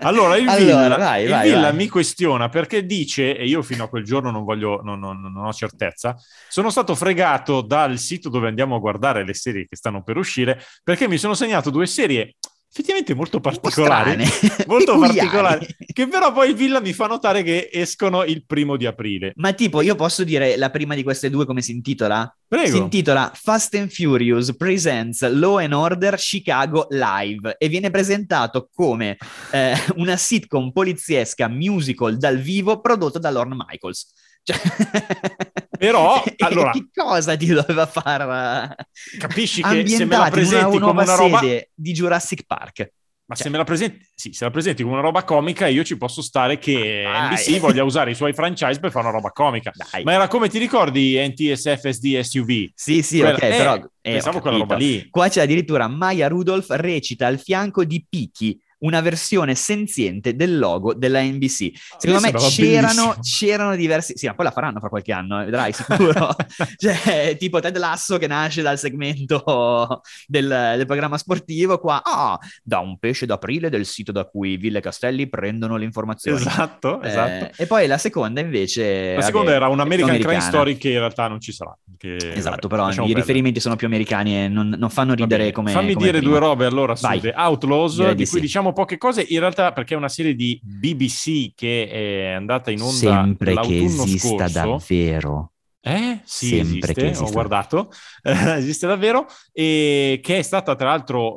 allora, 0.00 0.36
il 0.36 0.46
allora, 0.46 0.58
Villa, 0.58 0.96
vai, 0.96 1.24
il 1.24 1.30
vai, 1.30 1.48
Villa 1.48 1.60
vai. 1.62 1.74
mi 1.74 1.88
questiona 1.88 2.50
perché 2.50 2.84
dice, 2.84 3.34
e 3.36 3.46
io 3.46 3.62
fino 3.62 3.84
a 3.84 3.88
quel 3.88 4.04
giorno 4.04 4.30
non, 4.30 4.44
voglio, 4.44 4.82
non, 4.82 4.98
non, 4.98 5.20
non 5.20 5.46
ho 5.46 5.52
certezza, 5.52 6.14
sono 6.48 6.68
stato 6.68 6.94
fregato 6.94 7.62
dal 7.62 7.98
sito 7.98 8.28
dove 8.28 8.48
andiamo 8.48 8.76
a 8.76 8.80
guardare 8.80 9.24
le 9.24 9.34
serie 9.34 9.66
che 9.66 9.76
stanno 9.76 10.02
per 10.02 10.18
uscire 10.18 10.60
perché 10.82 11.08
mi 11.08 11.16
sono 11.16 11.32
segnato 11.34 11.70
due 11.70 11.86
serie 11.86 12.36
effettivamente 12.74 13.14
molto 13.14 13.38
particolari, 13.38 14.24
molto 14.66 14.98
particolari, 14.98 15.64
che 15.92 16.08
però 16.08 16.32
poi 16.32 16.48
il 16.48 16.56
Villa 16.56 16.80
mi 16.80 16.92
fa 16.92 17.06
notare 17.06 17.44
che 17.44 17.70
escono 17.72 18.24
il 18.24 18.44
primo 18.44 18.76
di 18.76 18.84
aprile. 18.84 19.32
Ma 19.36 19.52
tipo, 19.52 19.80
io 19.80 19.94
posso 19.94 20.24
dire 20.24 20.56
la 20.56 20.70
prima 20.70 20.96
di 20.96 21.04
queste 21.04 21.30
due 21.30 21.46
come 21.46 21.62
si 21.62 21.70
intitola? 21.70 22.36
Prego. 22.48 22.68
Si 22.68 22.76
intitola 22.76 23.30
Fast 23.32 23.76
and 23.76 23.90
Furious 23.90 24.56
Presents 24.56 25.24
Law 25.30 25.58
and 25.58 25.72
Order 25.72 26.16
Chicago 26.18 26.88
Live 26.90 27.54
e 27.58 27.68
viene 27.68 27.90
presentato 27.90 28.68
come 28.74 29.18
eh, 29.52 29.74
una 29.94 30.16
sitcom 30.16 30.72
poliziesca 30.72 31.46
musical 31.48 32.16
dal 32.16 32.38
vivo 32.38 32.80
prodotto 32.80 33.20
da 33.20 33.30
Lorne 33.30 33.54
Michaels. 33.56 34.12
Cioè... 34.44 34.56
Però, 35.78 36.22
allora... 36.38 36.70
che 36.70 36.88
cosa 36.94 37.36
ti 37.36 37.46
doveva 37.46 37.86
far... 37.86 38.74
Capisci 39.18 39.62
che 39.62 39.86
se 39.88 40.04
me 40.04 40.16
la 40.16 40.30
presenti 40.30 40.76
una, 40.76 40.86
come 40.86 41.02
una 41.02 41.14
roba... 41.14 41.40
di 41.74 41.92
Jurassic 41.92 42.44
Park. 42.46 42.92
Ma 43.26 43.34
Cioè. 43.36 43.44
se 43.46 43.50
me 43.50 43.56
la 43.56 43.64
presenti, 43.64 44.06
sì, 44.14 44.32
se 44.34 44.44
la 44.44 44.50
presenti 44.50 44.82
come 44.82 44.94
una 44.96 45.02
roba 45.02 45.24
comica, 45.24 45.66
io 45.66 45.82
ci 45.82 45.96
posso 45.96 46.20
stare 46.20 46.58
che 46.58 47.04
Ah, 47.06 47.28
NBC 47.30 47.50
dai. 47.52 47.58
voglia 47.58 47.82
usare 47.82 48.10
i 48.10 48.14
suoi 48.14 48.34
franchise 48.34 48.78
per 48.78 48.90
fare 48.90 49.06
una 49.06 49.14
roba 49.14 49.30
comica. 49.30 49.70
Dai. 49.72 50.04
Ma 50.04 50.12
era 50.12 50.28
come 50.28 50.50
ti 50.50 50.58
ricordi 50.58 51.16
NTSF 51.26 51.88
SD 51.88 52.20
SUV? 52.20 52.68
Sì, 52.74 53.00
sì, 53.02 53.20
Quella- 53.20 53.36
ok, 53.36 53.42
eh, 53.42 53.48
però... 53.48 53.74
eh, 53.76 53.80
pensavo 54.12 54.40
quella 54.40 54.58
roba 54.58 54.76
lì. 54.76 55.08
Qua 55.08 55.28
c'è 55.30 55.40
addirittura 55.40 55.88
Maya 55.88 56.28
Rudolph 56.28 56.68
recita 56.72 57.26
al 57.26 57.38
fianco 57.38 57.84
di 57.86 58.04
Piki, 58.06 58.60
una 58.84 59.00
versione 59.00 59.54
senziente 59.54 60.34
del 60.36 60.58
logo 60.58 60.94
della 60.94 61.20
NBC. 61.22 61.70
Secondo 61.98 62.20
me 62.20 62.32
c'erano, 62.32 63.16
c'erano 63.20 63.76
diversi... 63.76 64.12
Sì, 64.16 64.26
ma 64.26 64.34
poi 64.34 64.44
la 64.44 64.50
faranno 64.50 64.78
fra 64.78 64.88
qualche 64.88 65.12
anno, 65.12 65.40
eh, 65.40 65.44
vedrai, 65.46 65.72
sicuro. 65.72 66.34
cioè, 66.76 67.36
tipo 67.38 67.60
Ted 67.60 67.76
Lasso 67.76 68.18
che 68.18 68.26
nasce 68.26 68.62
dal 68.62 68.78
segmento 68.78 70.02
del, 70.26 70.74
del 70.76 70.86
programma 70.86 71.18
sportivo, 71.18 71.78
qua, 71.78 72.02
ah, 72.04 72.38
da 72.62 72.78
un 72.80 72.98
pesce 72.98 73.26
d'aprile 73.26 73.70
del 73.70 73.86
sito 73.86 74.12
da 74.12 74.24
cui 74.24 74.56
Ville 74.56 74.80
Castelli 74.80 75.28
prendono 75.28 75.76
le 75.76 75.84
informazioni. 75.84 76.36
Esatto, 76.38 77.00
Eh, 77.02 77.08
esatto. 77.08 77.62
e 77.62 77.66
poi 77.66 77.86
la 77.86 77.98
seconda 77.98 78.40
invece... 78.40 79.14
La 79.14 79.22
seconda 79.22 79.50
vabbè, 79.50 79.64
era 79.64 79.68
un 79.72 79.80
American 79.80 80.18
Crime. 80.18 80.40
Story 80.40 80.76
che 80.76 80.90
in 80.90 80.98
realtà 80.98 81.26
non 81.28 81.40
ci 81.40 81.52
sarà. 81.52 81.76
che, 81.96 82.16
Esatto, 82.16 82.68
vabbè, 82.68 82.82
però 82.82 82.90
i 82.90 82.94
perdere. 82.94 83.20
riferimenti 83.20 83.60
sono 83.60 83.76
più 83.76 83.86
americani 83.86 84.44
e 84.44 84.48
non, 84.48 84.74
non 84.76 84.90
fanno 84.90 85.14
ridere 85.14 85.52
come 85.52 85.70
Fammi 85.70 85.92
come 85.94 86.04
dire 86.06 86.18
prima. 86.18 86.32
due 86.32 86.40
robe 86.40 86.66
allora 86.66 86.94
Vai. 87.00 87.20
The 87.20 87.32
Outlaws, 87.34 87.96
Direi 87.96 88.14
di, 88.14 88.24
di 88.24 88.28
cui 88.28 88.38
sì. 88.40 88.44
diciamo 88.44 88.72
poche 88.74 88.98
cose, 88.98 89.24
in 89.26 89.38
realtà 89.40 89.72
perché 89.72 89.94
è 89.94 89.96
una 89.96 90.10
serie 90.10 90.34
di 90.34 90.60
BBC 90.62 91.54
che 91.54 91.88
è 91.88 92.32
andata 92.32 92.70
in 92.70 92.82
onda 92.82 92.92
Sempre 92.92 93.54
che 93.60 93.82
esista 93.84 94.46
scorso. 94.48 94.52
davvero. 94.52 95.48
Eh? 95.86 96.20
Sì, 96.24 96.46
Sempre 96.48 96.62
esiste, 96.68 96.92
che 96.94 97.04
esista. 97.10 97.24
ho 97.24 97.30
guardato, 97.30 97.90
Eh, 98.22 98.32
esiste 98.56 98.86
davvero, 98.86 99.26
e 99.52 100.18
che 100.22 100.38
è 100.38 100.42
stata 100.42 100.74
tra 100.76 100.88
l'altro 100.88 101.36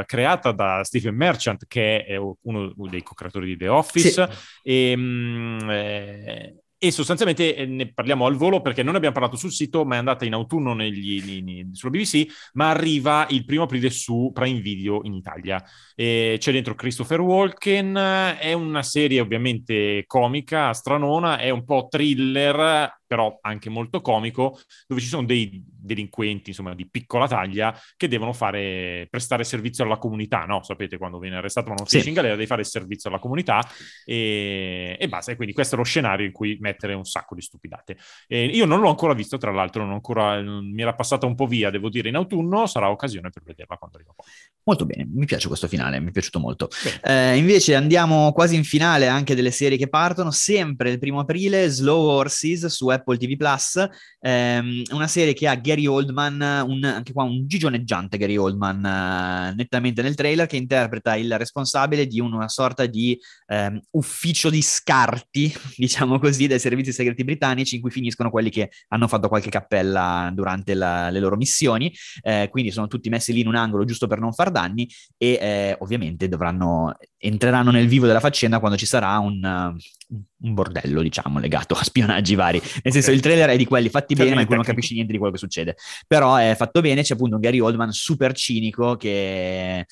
eh, 0.00 0.04
creata 0.06 0.52
da 0.52 0.82
Stephen 0.84 1.14
Merchant, 1.14 1.64
che 1.66 2.04
è 2.04 2.16
uno 2.16 2.72
dei 2.90 3.02
co-creatori 3.02 3.46
di 3.46 3.56
The 3.56 3.68
Office, 3.68 4.28
e, 4.62 4.94
mm, 4.96 5.70
eh, 5.70 6.56
e 6.86 6.90
sostanzialmente 6.90 7.56
eh, 7.56 7.66
ne 7.66 7.92
parliamo 7.92 8.26
al 8.26 8.36
volo 8.36 8.60
perché 8.60 8.82
non 8.82 8.94
abbiamo 8.94 9.14
parlato 9.14 9.36
sul 9.36 9.50
sito, 9.50 9.84
ma 9.84 9.96
è 9.96 9.98
andata 9.98 10.24
in 10.24 10.34
autunno 10.34 10.74
negli, 10.74 11.42
nei- 11.42 11.68
sulla 11.72 11.90
BBC, 11.90 12.26
ma 12.54 12.70
arriva 12.70 13.26
il 13.30 13.44
primo 13.44 13.64
aprile 13.64 13.90
su 13.90 14.30
Prime 14.32 14.60
Video 14.60 15.00
in 15.04 15.14
Italia. 15.14 15.62
E 15.94 16.36
c'è 16.38 16.52
dentro 16.52 16.74
Christopher 16.74 17.20
Walken, 17.20 17.94
è 18.38 18.52
una 18.52 18.82
serie 18.82 19.20
ovviamente 19.20 20.04
comica, 20.06 20.72
stranona, 20.72 21.38
è 21.38 21.50
un 21.50 21.64
po' 21.64 21.88
thriller, 21.90 22.92
però 23.06 23.38
anche 23.40 23.70
molto 23.70 24.00
comico, 24.00 24.58
dove 24.86 25.00
ci 25.00 25.06
sono 25.06 25.24
dei 25.24 25.62
delinquenti, 25.64 26.50
insomma, 26.50 26.74
di 26.74 26.88
piccola 26.88 27.26
taglia, 27.26 27.78
che 27.96 28.08
devono 28.08 28.32
fare, 28.32 29.06
prestare 29.10 29.44
servizio 29.44 29.84
alla 29.84 29.98
comunità, 29.98 30.44
no? 30.44 30.62
Sapete, 30.62 30.98
quando 30.98 31.18
viene 31.18 31.36
arrestato 31.36 31.68
ma 31.68 31.74
non 31.76 31.86
Sì. 31.86 31.92
finisce 31.92 32.08
in 32.10 32.14
galera, 32.16 32.34
devi 32.34 32.46
fare 32.46 32.64
servizio 32.64 33.08
alla 33.08 33.18
comunità 33.18 33.60
e, 34.04 34.96
e 34.98 35.08
basta. 35.08 35.32
E 35.32 35.36
quindi 35.36 35.54
questo 35.54 35.74
è 35.74 35.78
lo 35.78 35.84
scenario 35.84 36.26
in 36.26 36.32
cui 36.32 36.56
mettere 36.60 36.94
un 36.94 37.04
sacco 37.04 37.34
di 37.34 37.40
stupidate. 37.40 37.96
E 38.26 38.46
io 38.46 38.64
non 38.66 38.80
l'ho 38.80 38.88
ancora 38.88 39.14
visto, 39.14 39.38
tra 39.38 39.52
l'altro, 39.52 39.82
non 39.82 39.92
ho 39.92 39.94
ancora, 39.94 40.40
mi 40.42 40.82
era 40.82 40.94
passata 40.94 41.26
un 41.26 41.34
po' 41.34 41.46
via, 41.46 41.70
devo 41.70 41.88
dire, 41.88 42.08
in 42.08 42.16
autunno, 42.16 42.66
sarà 42.66 42.90
occasione 42.90 43.30
per 43.30 43.42
vederla 43.44 43.76
quando 43.76 43.96
arriva 43.96 44.12
poi. 44.14 44.26
Molto 44.64 44.84
bene, 44.84 45.06
mi 45.08 45.26
piace 45.26 45.46
questo 45.46 45.68
finale, 45.68 46.00
mi 46.00 46.08
è 46.08 46.10
piaciuto 46.10 46.40
molto. 46.40 46.68
Eh, 47.02 47.36
invece 47.36 47.76
andiamo 47.76 48.32
quasi 48.32 48.56
in 48.56 48.64
finale 48.64 49.06
anche 49.06 49.36
delle 49.36 49.52
serie 49.52 49.78
che 49.78 49.88
partono, 49.88 50.32
sempre 50.32 50.90
il 50.90 50.98
primo 50.98 51.20
aprile, 51.20 51.68
Slow 51.68 52.04
Horses 52.04 52.66
su 52.66 52.88
Apple 52.96 53.16
TV 53.16 53.36
Plus, 53.36 53.86
ehm, 54.20 54.82
una 54.92 55.06
serie 55.06 55.32
che 55.32 55.48
ha 55.48 55.54
Gary 55.54 55.86
Oldman, 55.86 56.64
un- 56.66 56.84
anche 56.84 57.12
qua 57.12 57.22
un 57.24 57.46
gigioneggiante 57.46 58.18
Gary 58.18 58.36
Oldman, 58.36 58.84
eh, 58.84 59.54
nettamente 59.56 60.02
nel 60.02 60.14
trailer, 60.14 60.46
che 60.46 60.56
interpreta 60.56 61.14
il 61.16 61.36
responsabile 61.38 62.06
di 62.06 62.20
una 62.20 62.48
sorta 62.48 62.86
di 62.86 63.18
ehm, 63.48 63.80
ufficio 63.92 64.50
di 64.50 64.62
scarti, 64.62 65.52
diciamo 65.76 66.18
così, 66.18 66.46
dai 66.46 66.58
servizi 66.58 66.92
segreti 66.92 67.24
britannici 67.24 67.76
in 67.76 67.80
cui 67.80 67.90
finiscono 67.90 68.30
quelli 68.30 68.50
che 68.50 68.70
hanno 68.88 69.08
fatto 69.08 69.28
qualche 69.28 69.50
cappella 69.50 70.30
durante 70.34 70.74
la- 70.74 71.10
le 71.10 71.20
loro 71.20 71.36
missioni, 71.36 71.92
eh, 72.22 72.48
quindi 72.50 72.70
sono 72.70 72.86
tutti 72.88 73.08
messi 73.08 73.32
lì 73.32 73.40
in 73.40 73.46
un 73.48 73.54
angolo 73.56 73.84
giusto 73.84 74.06
per 74.06 74.18
non 74.18 74.32
far 74.32 74.50
danni 74.50 74.88
e 75.16 75.38
eh, 75.40 75.76
ovviamente 75.80 76.28
dovranno, 76.28 76.96
entreranno 77.18 77.70
nel 77.70 77.86
vivo 77.88 78.06
della 78.06 78.20
faccenda 78.20 78.58
quando 78.58 78.76
ci 78.76 78.86
sarà 78.86 79.18
un, 79.18 79.76
un 80.08 80.54
bordello, 80.54 81.02
diciamo, 81.02 81.38
legato 81.38 81.74
a 81.74 81.82
spionaggi 81.82 82.34
vari. 82.34 82.60
Nel 82.82 82.92
senso, 82.92 83.10
Ok. 83.10 83.16
il 83.16 83.22
trailer 83.22 83.48
è 83.50 83.56
di 83.56 83.64
quelli 83.64 83.88
fatti 83.88 84.14
bene, 84.14 84.34
ma 84.34 84.40
in 84.40 84.46
cui 84.46 84.54
non 84.54 84.64
capisci 84.64 84.94
niente 84.94 85.12
di 85.12 85.18
quello 85.18 85.32
che 85.32 85.38
succede. 85.38 85.76
Però 86.06 86.36
è 86.36 86.54
fatto 86.56 86.80
bene, 86.80 87.02
c'è 87.02 87.14
appunto 87.14 87.34
un 87.36 87.40
Gary 87.40 87.58
Oldman 87.58 87.90
super 87.92 88.32
cinico 88.34 88.96
che... 88.96 89.86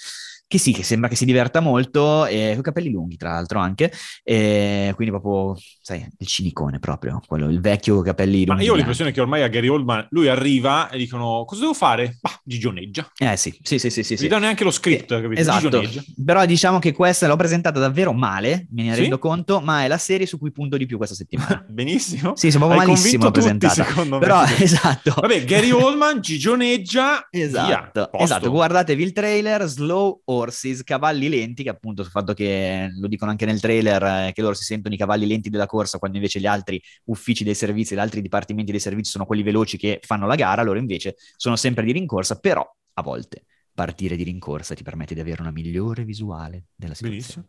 Che 0.47 0.59
sì, 0.59 0.73
che 0.73 0.83
sembra 0.85 1.09
che 1.09 1.17
si 1.17 1.25
diverta 1.25 1.61
molto, 1.61 2.27
e 2.27 2.51
con 2.51 2.59
i 2.61 2.63
capelli 2.63 2.91
lunghi 2.91 3.17
tra 3.17 3.33
l'altro 3.33 3.59
anche, 3.59 3.91
e 4.23 4.93
quindi 4.95 5.13
proprio, 5.19 5.61
sai, 5.81 6.07
il 6.19 6.27
cinicone 6.27 6.79
proprio, 6.79 7.21
quello, 7.27 7.49
il 7.49 7.61
vecchio 7.61 8.01
capelli 8.03 8.45
Ma 8.45 8.53
lunghi. 8.53 8.67
io 8.67 8.73
ho 8.73 8.77
l'impressione 8.77 9.11
che 9.11 9.21
ormai 9.21 9.43
a 9.43 9.49
Gary 9.49 9.67
Oldman 9.69 10.07
lui 10.11 10.29
arriva 10.29 10.91
e 10.91 10.99
dicono 10.99 11.45
cosa 11.47 11.63
devo 11.63 11.73
fare? 11.75 12.19
Bah, 12.21 12.39
gigioneggia. 12.45 13.11
Eh 13.19 13.37
sì, 13.37 13.59
sì, 13.63 13.79
sì, 13.79 13.91
sì, 13.91 14.03
sì. 14.05 14.15
Gli 14.15 14.19
sì. 14.19 14.29
dà 14.29 14.39
neanche 14.39 14.63
lo 14.65 14.71
script, 14.71 15.15
Sì, 15.17 15.23
capito? 15.23 15.41
Esatto, 15.41 15.83
però 16.25 16.45
diciamo 16.45 16.79
che 16.79 16.93
questa 16.93 17.27
l'ho 17.27 17.37
presentata 17.37 17.81
davvero 17.81 18.13
male, 18.13 18.67
me 18.71 18.83
ne 18.85 18.95
Sì? 18.95 19.01
rendo 19.01 19.19
conto, 19.19 19.61
ma 19.61 19.83
è 19.83 19.89
la 19.89 19.99
serie 19.99 20.27
su 20.27 20.39
cui 20.39 20.53
punto 20.53 20.77
di 20.77 20.87
più 20.87 20.99
questa 20.99 21.17
settimana. 21.17 21.65
Benissimo. 21.69 22.37
Sì, 22.37 22.51
sono 22.51 22.67
proprio 22.67 22.81
Hai 22.83 22.87
malissimo 22.95 23.25
convinto 23.25 23.41
tutti, 23.41 23.59
presentata. 23.59 23.89
secondo 23.91 24.19
me. 24.19 24.25
Però 24.27 24.43
esatto. 24.63 25.15
Vabbè, 25.21 25.45
Gary 25.45 25.71
Oldman, 25.71 26.21
gigioneggia, 26.21 27.27
via, 27.33 27.45
Esatto, 27.45 28.09
posto. 28.11 28.25
esatto, 28.25 28.51
guardatevi 28.51 29.03
il 29.03 29.13
trailer 29.13 29.65
Slow 29.67 30.21
horses, 30.35 30.83
cavalli 30.83 31.29
lenti, 31.29 31.63
che 31.63 31.71
appunto 31.71 32.03
sul 32.03 32.13
fatto 32.13 32.35
che 32.35 32.89
lo 32.99 33.07
dicono 33.07 33.31
anche 33.31 33.47
nel 33.47 33.61
trailer, 33.61 34.03
eh, 34.03 34.33
che 34.33 34.43
loro 34.43 34.55
si 34.55 34.65
sentono 34.65 34.95
i 34.95 34.99
cavalli 34.99 35.27
lenti 35.27 35.51
della 35.51 35.67
corsa, 35.67 35.99
quando 35.99 36.17
invece 36.17 36.41
gli 36.41 36.47
altri 36.47 36.81
uffici 37.05 37.45
dei 37.45 37.55
servizi, 37.55 37.95
gli 37.95 37.99
altri 37.99 38.21
dipartimenti 38.21 38.71
dei 38.71 38.81
servizi 38.81 39.11
sono 39.11 39.27
quelli 39.27 39.43
veloci 39.43 39.77
che 39.77 40.01
fanno 40.03 40.27
la 40.27 40.35
gara, 40.35 40.63
loro 40.63 40.79
invece 40.79 41.17
sono 41.37 41.57
sempre 41.57 41.85
di 41.85 41.93
rincorsa, 41.93 42.39
però 42.39 42.69
a 42.95 43.03
volte 43.03 43.45
partire 43.73 44.17
di 44.17 44.23
rincorsa 44.23 44.75
ti 44.75 44.83
permette 44.83 45.15
di 45.15 45.21
avere 45.21 45.43
una 45.43 45.51
migliore 45.51 46.05
visuale 46.05 46.67
della 46.77 46.95
situazione. 46.95 47.23
Benissimo. 47.23 47.47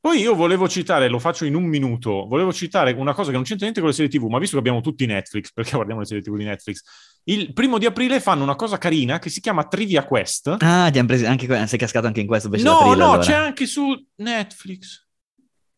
Poi 0.00 0.20
io 0.20 0.36
volevo 0.36 0.68
citare, 0.68 1.08
lo 1.08 1.18
faccio 1.18 1.44
in 1.44 1.56
un 1.56 1.64
minuto, 1.64 2.26
volevo 2.26 2.52
citare 2.52 2.92
una 2.92 3.14
cosa 3.14 3.30
che 3.30 3.34
non 3.34 3.42
c'entra 3.42 3.64
niente 3.64 3.80
con 3.80 3.88
le 3.88 3.94
serie 3.96 4.10
TV, 4.10 4.28
ma 4.28 4.38
visto 4.38 4.54
che 4.54 4.60
abbiamo 4.60 4.80
tutti 4.80 5.06
Netflix, 5.06 5.50
perché 5.52 5.72
guardiamo 5.72 6.00
le 6.00 6.06
serie 6.06 6.22
TV 6.22 6.36
di 6.36 6.44
Netflix, 6.44 7.17
il 7.28 7.52
primo 7.52 7.78
di 7.78 7.86
aprile 7.86 8.20
fanno 8.20 8.42
una 8.42 8.56
cosa 8.56 8.78
carina 8.78 9.18
che 9.18 9.28
si 9.30 9.40
chiama 9.40 9.64
Trivia 9.64 10.04
Quest. 10.04 10.56
Ah, 10.60 10.88
ti 10.90 10.98
hanno 10.98 11.06
preso 11.08 11.26
anche 11.26 11.66
sei 11.66 11.78
cascato 11.78 12.06
anche 12.06 12.20
in 12.20 12.26
questo 12.26 12.46
invece 12.46 12.64
no, 12.64 12.80
no, 12.80 12.90
allora. 12.92 13.18
c'è 13.18 13.34
anche 13.34 13.66
su 13.66 13.94
Netflix. 14.16 15.06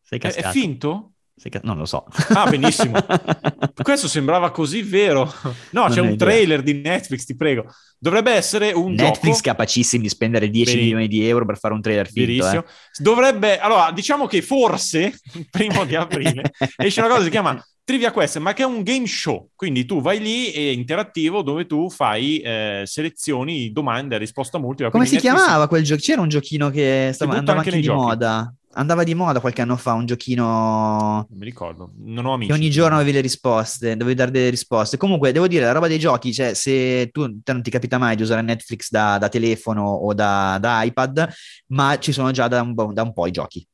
Sei 0.01 0.19
È, 0.19 0.21
è 0.21 0.25
cascato. 0.33 0.51
finto? 0.51 1.05
Ca- 1.49 1.59
non 1.63 1.77
lo 1.77 1.85
so. 1.85 2.05
Ah, 2.35 2.47
benissimo. 2.47 2.93
Questo 3.81 4.07
sembrava 4.07 4.51
così 4.51 4.83
vero. 4.83 5.23
No, 5.71 5.81
Non 5.81 5.89
c'è 5.89 5.99
un 6.01 6.11
idea. 6.11 6.27
trailer 6.27 6.61
di 6.61 6.73
Netflix, 6.81 7.25
ti 7.25 7.35
prego. 7.35 7.65
Dovrebbe 7.97 8.31
essere 8.31 8.71
un 8.73 8.91
Netflix 8.93 9.37
gioco. 9.37 9.49
capacissimi 9.49 10.03
di 10.03 10.09
spendere 10.09 10.49
10 10.51 10.69
Veri- 10.71 10.83
milioni 10.83 11.07
di 11.07 11.27
euro 11.27 11.45
per 11.45 11.57
fare 11.57 11.73
un 11.73 11.81
trailer 11.81 12.07
finto. 12.11 12.47
Eh. 12.47 12.63
Dovrebbe, 12.97 13.57
allora, 13.59 13.91
diciamo 13.91 14.27
che 14.27 14.41
forse 14.43 15.17
il 15.33 15.47
primo 15.49 15.83
di 15.85 15.95
aprile 15.95 16.43
esce 16.77 16.99
una 16.99 17.09
cosa 17.09 17.19
che 17.21 17.25
si 17.25 17.31
chiama 17.31 17.65
Trivia 17.91 18.13
Quest, 18.13 18.37
ma 18.37 18.53
che 18.53 18.63
è 18.63 18.65
un 18.65 18.83
game 18.83 19.05
show. 19.05 19.49
Quindi 19.53 19.83
tu 19.83 19.99
vai 19.99 20.21
lì, 20.21 20.49
è 20.49 20.59
interattivo, 20.59 21.41
dove 21.41 21.65
tu 21.65 21.89
fai 21.89 22.39
eh, 22.39 22.83
selezioni, 22.85 23.73
domande, 23.73 24.17
risposta 24.17 24.57
multipla. 24.57 24.91
Come 24.91 25.05
si 25.05 25.17
chiamava 25.17 25.67
quel 25.67 25.83
gioco? 25.83 25.99
C'era 25.99 26.21
un 26.21 26.29
giochino 26.29 26.69
che 26.69 27.11
stava, 27.13 27.33
andava 27.33 27.57
anche 27.57 27.69
anche 27.71 27.81
di 27.81 27.85
giochi. 27.85 27.99
moda. 27.99 28.55
Andava 28.75 29.03
di 29.03 29.13
moda 29.13 29.41
qualche 29.41 29.61
anno 29.61 29.75
fa 29.75 29.91
un 29.91 30.05
giochino 30.05 31.25
Non 31.27 31.37
mi 31.37 31.43
ricordo, 31.43 31.91
non 32.05 32.25
ho 32.25 32.35
amici. 32.35 32.49
che 32.49 32.57
ogni 32.57 32.69
giorno 32.69 32.95
avevi 32.95 33.11
le 33.11 33.19
risposte, 33.19 33.97
dovevi 33.97 34.15
dare 34.15 34.31
delle 34.31 34.49
risposte. 34.49 34.95
Comunque, 34.95 35.33
devo 35.33 35.47
dire, 35.47 35.65
la 35.65 35.73
roba 35.73 35.89
dei 35.89 35.99
giochi, 35.99 36.33
cioè, 36.33 36.53
se 36.53 37.09
tu 37.11 37.41
non 37.43 37.61
ti 37.61 37.69
capita 37.69 37.97
mai 37.97 38.15
di 38.15 38.21
usare 38.21 38.41
Netflix 38.41 38.89
da, 38.89 39.17
da 39.17 39.27
telefono 39.27 39.83
o 39.83 40.13
da, 40.13 40.57
da 40.61 40.81
iPad, 40.83 41.27
ma 41.67 41.99
ci 41.99 42.13
sono 42.13 42.31
già 42.31 42.47
da 42.47 42.61
un, 42.61 42.73
da 42.93 43.01
un 43.01 43.11
po' 43.11 43.27
i 43.27 43.31
giochi. 43.31 43.67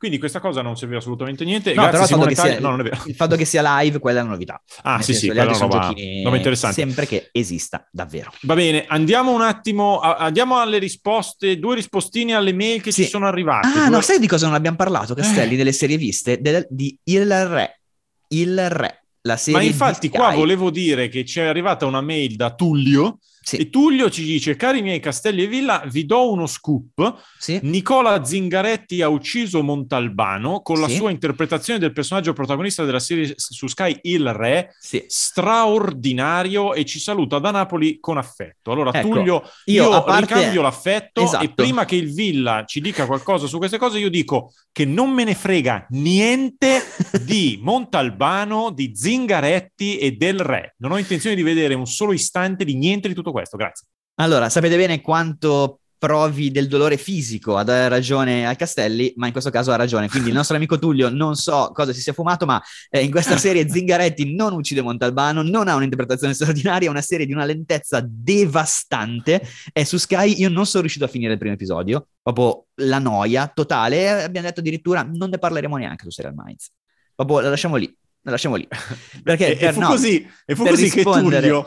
Quindi 0.00 0.16
questa 0.18 0.40
cosa 0.40 0.62
non 0.62 0.78
serve 0.78 0.96
assolutamente 0.96 1.44
niente. 1.44 1.74
No, 1.74 1.82
Grazie 1.82 2.16
però 2.16 2.26
il 2.30 2.34
fatto, 2.34 2.48
sia, 2.48 2.58
No, 2.60 2.82
il 3.04 3.14
fatto 3.14 3.36
che 3.36 3.44
sia 3.44 3.80
live, 3.80 3.98
quella 3.98 4.20
è 4.20 4.22
la 4.22 4.30
novità. 4.30 4.62
Ah, 4.80 4.94
Nel 4.94 5.04
sì, 5.04 5.12
senso, 5.12 5.20
sì, 5.20 5.26
quella 5.26 5.52
sono 5.52 5.66
una 5.66 5.74
roba, 5.74 5.86
giochini 5.88 6.22
roba 6.22 6.36
interessante. 6.36 6.80
sempre 6.80 7.06
che 7.06 7.28
esista 7.32 7.86
davvero. 7.92 8.32
Va 8.44 8.54
bene, 8.54 8.86
andiamo 8.88 9.30
un 9.34 9.42
attimo, 9.42 9.98
a- 10.00 10.16
andiamo 10.16 10.58
alle 10.58 10.78
risposte, 10.78 11.58
due 11.58 11.74
rispostine 11.74 12.32
alle 12.32 12.54
mail 12.54 12.80
che 12.80 12.92
Sì. 12.92 13.02
ci 13.04 13.10
sono 13.10 13.26
arrivate. 13.26 13.66
Ah, 13.66 13.72
Due- 13.72 13.88
no, 13.90 14.00
sai 14.00 14.18
di 14.18 14.26
cosa 14.26 14.46
non 14.46 14.54
abbiamo 14.54 14.78
parlato, 14.78 15.12
Castelli, 15.12 15.52
Eh. 15.52 15.56
delle 15.58 15.72
serie 15.72 15.98
viste? 15.98 16.40
Del- 16.40 16.66
di 16.70 16.98
Il 17.04 17.46
Re. 17.46 17.80
Il 18.28 18.70
Re, 18.70 19.04
la 19.22 19.36
serie 19.36 19.60
Ma 19.60 19.66
infatti 19.66 20.08
qua 20.08 20.30
volevo 20.30 20.70
dire 20.70 21.08
che 21.10 21.26
ci 21.26 21.40
è 21.40 21.44
arrivata 21.44 21.84
una 21.84 22.00
mail 22.00 22.36
da 22.36 22.54
Tullio 22.54 23.18
Sì, 23.42 23.56
e 23.56 23.70
Tullio 23.70 24.10
ci 24.10 24.22
dice, 24.24 24.54
cari 24.54 24.82
miei 24.82 25.00
Castelli 25.00 25.42
e 25.44 25.46
Villa, 25.46 25.82
vi 25.90 26.04
do 26.04 26.30
uno 26.30 26.46
scoop. 26.46 27.14
sì. 27.38 27.58
Nicola 27.62 28.22
Zingaretti 28.24 29.00
ha 29.02 29.08
ucciso 29.08 29.62
Montalbano 29.62 30.60
con 30.60 30.78
la 30.80 30.88
Sì. 30.88 30.96
sua 30.96 31.10
interpretazione 31.10 31.78
del 31.78 31.92
personaggio 31.92 32.32
protagonista 32.34 32.84
della 32.84 32.98
serie 33.00 33.32
su 33.36 33.66
Sky 33.66 33.98
Il 34.02 34.32
Re, 34.32 34.74
straordinario 35.54 36.74
e 36.74 36.84
ci 36.84 36.98
saluta 37.00 37.38
da 37.38 37.50
Napoli 37.50 37.98
con 37.98 38.18
affetto. 38.18 38.72
Allora 38.72 38.92
Ecco, 38.92 39.08
Tullio, 39.08 39.42
io 39.66 39.82
io, 39.90 40.04
parte- 40.04 40.34
ricambio 40.34 40.62
l'affetto 40.62 41.22
Esatto. 41.22 41.44
e 41.44 41.52
prima 41.54 41.84
che 41.84 41.96
il 41.96 42.12
Villa 42.12 42.64
ci 42.66 42.80
dica 42.80 43.06
qualcosa 43.06 43.46
su 43.46 43.56
queste 43.58 43.78
cose 43.78 43.98
io 43.98 44.10
dico 44.10 44.52
che 44.72 44.84
non 44.84 45.10
me 45.10 45.24
ne 45.24 45.34
frega 45.34 45.86
niente 45.90 46.82
di 47.24 47.58
Montalbano, 47.62 48.70
di 48.70 48.92
Zingaretti 48.94 49.98
e 49.98 50.12
del 50.12 50.38
Re. 50.40 50.74
Non 50.78 50.92
ho 50.92 50.98
intenzione 50.98 51.34
di 51.36 51.42
vedere 51.42 51.74
un 51.74 51.86
solo 51.86 52.12
istante 52.12 52.64
di 52.64 52.74
niente 52.76 53.08
di 53.08 53.14
tutto 53.14 53.32
questo. 53.32 53.38
Grazie. 53.48 53.86
Allora, 54.16 54.48
sapete 54.48 54.76
bene 54.76 55.00
quanto 55.00 55.80
provi 56.00 56.50
del 56.50 56.66
dolore 56.66 56.96
fisico 56.96 57.58
a 57.58 57.62
dare 57.62 57.86
ragione 57.88 58.46
al 58.46 58.56
Castelli, 58.56 59.12
ma 59.16 59.26
in 59.26 59.32
questo 59.32 59.50
caso 59.50 59.70
ha 59.70 59.76
ragione. 59.76 60.08
Quindi 60.08 60.30
il 60.30 60.34
nostro 60.34 60.56
amico 60.56 60.78
Tullio 60.78 61.10
non 61.10 61.36
so 61.36 61.70
cosa 61.74 61.92
si 61.92 62.00
sia 62.00 62.14
fumato, 62.14 62.46
ma 62.46 62.60
eh, 62.88 63.04
in 63.04 63.10
questa 63.10 63.36
serie 63.36 63.68
Zingaretti 63.70 64.34
non 64.34 64.54
uccide 64.54 64.80
Montalbano, 64.80 65.42
non 65.42 65.68
ha 65.68 65.74
un'interpretazione 65.74 66.32
straordinaria, 66.32 66.88
è 66.88 66.90
una 66.90 67.02
serie 67.02 67.26
di 67.26 67.34
una 67.34 67.44
lentezza 67.44 68.02
devastante. 68.02 69.42
È 69.70 69.84
su 69.84 69.98
Sky, 69.98 70.40
io 70.40 70.48
non 70.48 70.64
sono 70.64 70.80
riuscito 70.80 71.04
a 71.04 71.08
finire 71.08 71.34
il 71.34 71.38
primo 71.38 71.54
episodio, 71.54 72.08
proprio 72.22 72.64
la 72.76 72.98
noia 72.98 73.46
totale. 73.48 73.96
e 74.00 74.08
Abbiamo 74.08 74.46
detto 74.46 74.60
addirittura 74.60 75.02
non 75.02 75.28
ne 75.28 75.38
parleremo 75.38 75.76
neanche 75.76 76.04
su 76.04 76.10
Serial 76.10 76.34
Minds. 76.34 76.72
Proprio 77.14 77.40
la 77.40 77.50
lasciamo 77.50 77.76
lì. 77.76 77.94
La 78.22 78.32
lasciamo 78.32 78.56
lì. 78.56 78.68
Perché 79.24 79.52
e, 79.52 79.56
per- 79.56 79.72
fu 79.72 79.80
no, 79.80 79.86
così, 79.88 80.28
e 80.44 80.54
fu 80.54 80.66
così 80.66 80.82
rispondere- 80.90 81.40
che 81.40 81.48
Tullio 81.48 81.66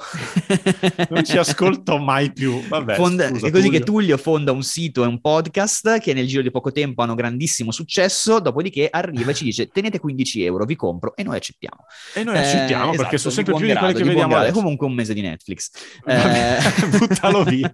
non 1.10 1.24
ci 1.24 1.38
ascoltò 1.38 1.98
mai 1.98 2.32
più. 2.32 2.62
Vabbè, 2.68 2.94
Fonda- 2.96 3.28
scusa, 3.30 3.48
è 3.48 3.50
così 3.50 3.64
Tullio. 3.64 3.80
che 3.80 3.86
Tullio 3.86 4.18
fonda 4.18 4.52
un 4.52 4.62
sito 4.62 5.04
e 5.04 5.08
un 5.08 5.20
podcast 5.20 5.98
che 6.00 6.14
nel 6.14 6.28
giro 6.28 6.44
di 6.44 6.52
poco 6.52 6.72
tempo 6.72 7.02
hanno 7.02 7.16
grandissimo 7.16 7.72
successo, 7.72 8.40
dopodiché 8.40 8.88
arriva 8.92 9.32
e 9.32 9.34
ci 9.34 9.44
dice 9.46 9.68
tenete 9.70 10.00
15 10.00 10.44
euro, 10.44 10.66
vi 10.66 10.76
compro 10.76 11.16
e 11.16 11.24
noi 11.24 11.38
accettiamo. 11.38 11.86
E 12.14 12.24
noi 12.24 12.38
accettiamo 12.38 12.94
Eh, 12.94 12.98
perché 12.98 13.16
esatto, 13.16 13.18
sono 13.18 13.34
sempre 13.34 13.54
più 13.56 13.66
di 13.66 13.72
quelli 13.74 13.80
grado, 13.80 13.94
che 13.94 14.00
buon 14.04 14.08
vediamo 14.10 14.30
grado. 14.30 14.44
adesso. 14.46 14.60
Comunque 14.62 14.86
un 14.88 14.94
mese 14.94 15.14
di 15.16 15.22
Netflix. 15.22 15.70
Vabbè, 16.06 16.58
Eh, 16.60 16.88
buttalo 16.98 17.44
via. 17.46 17.74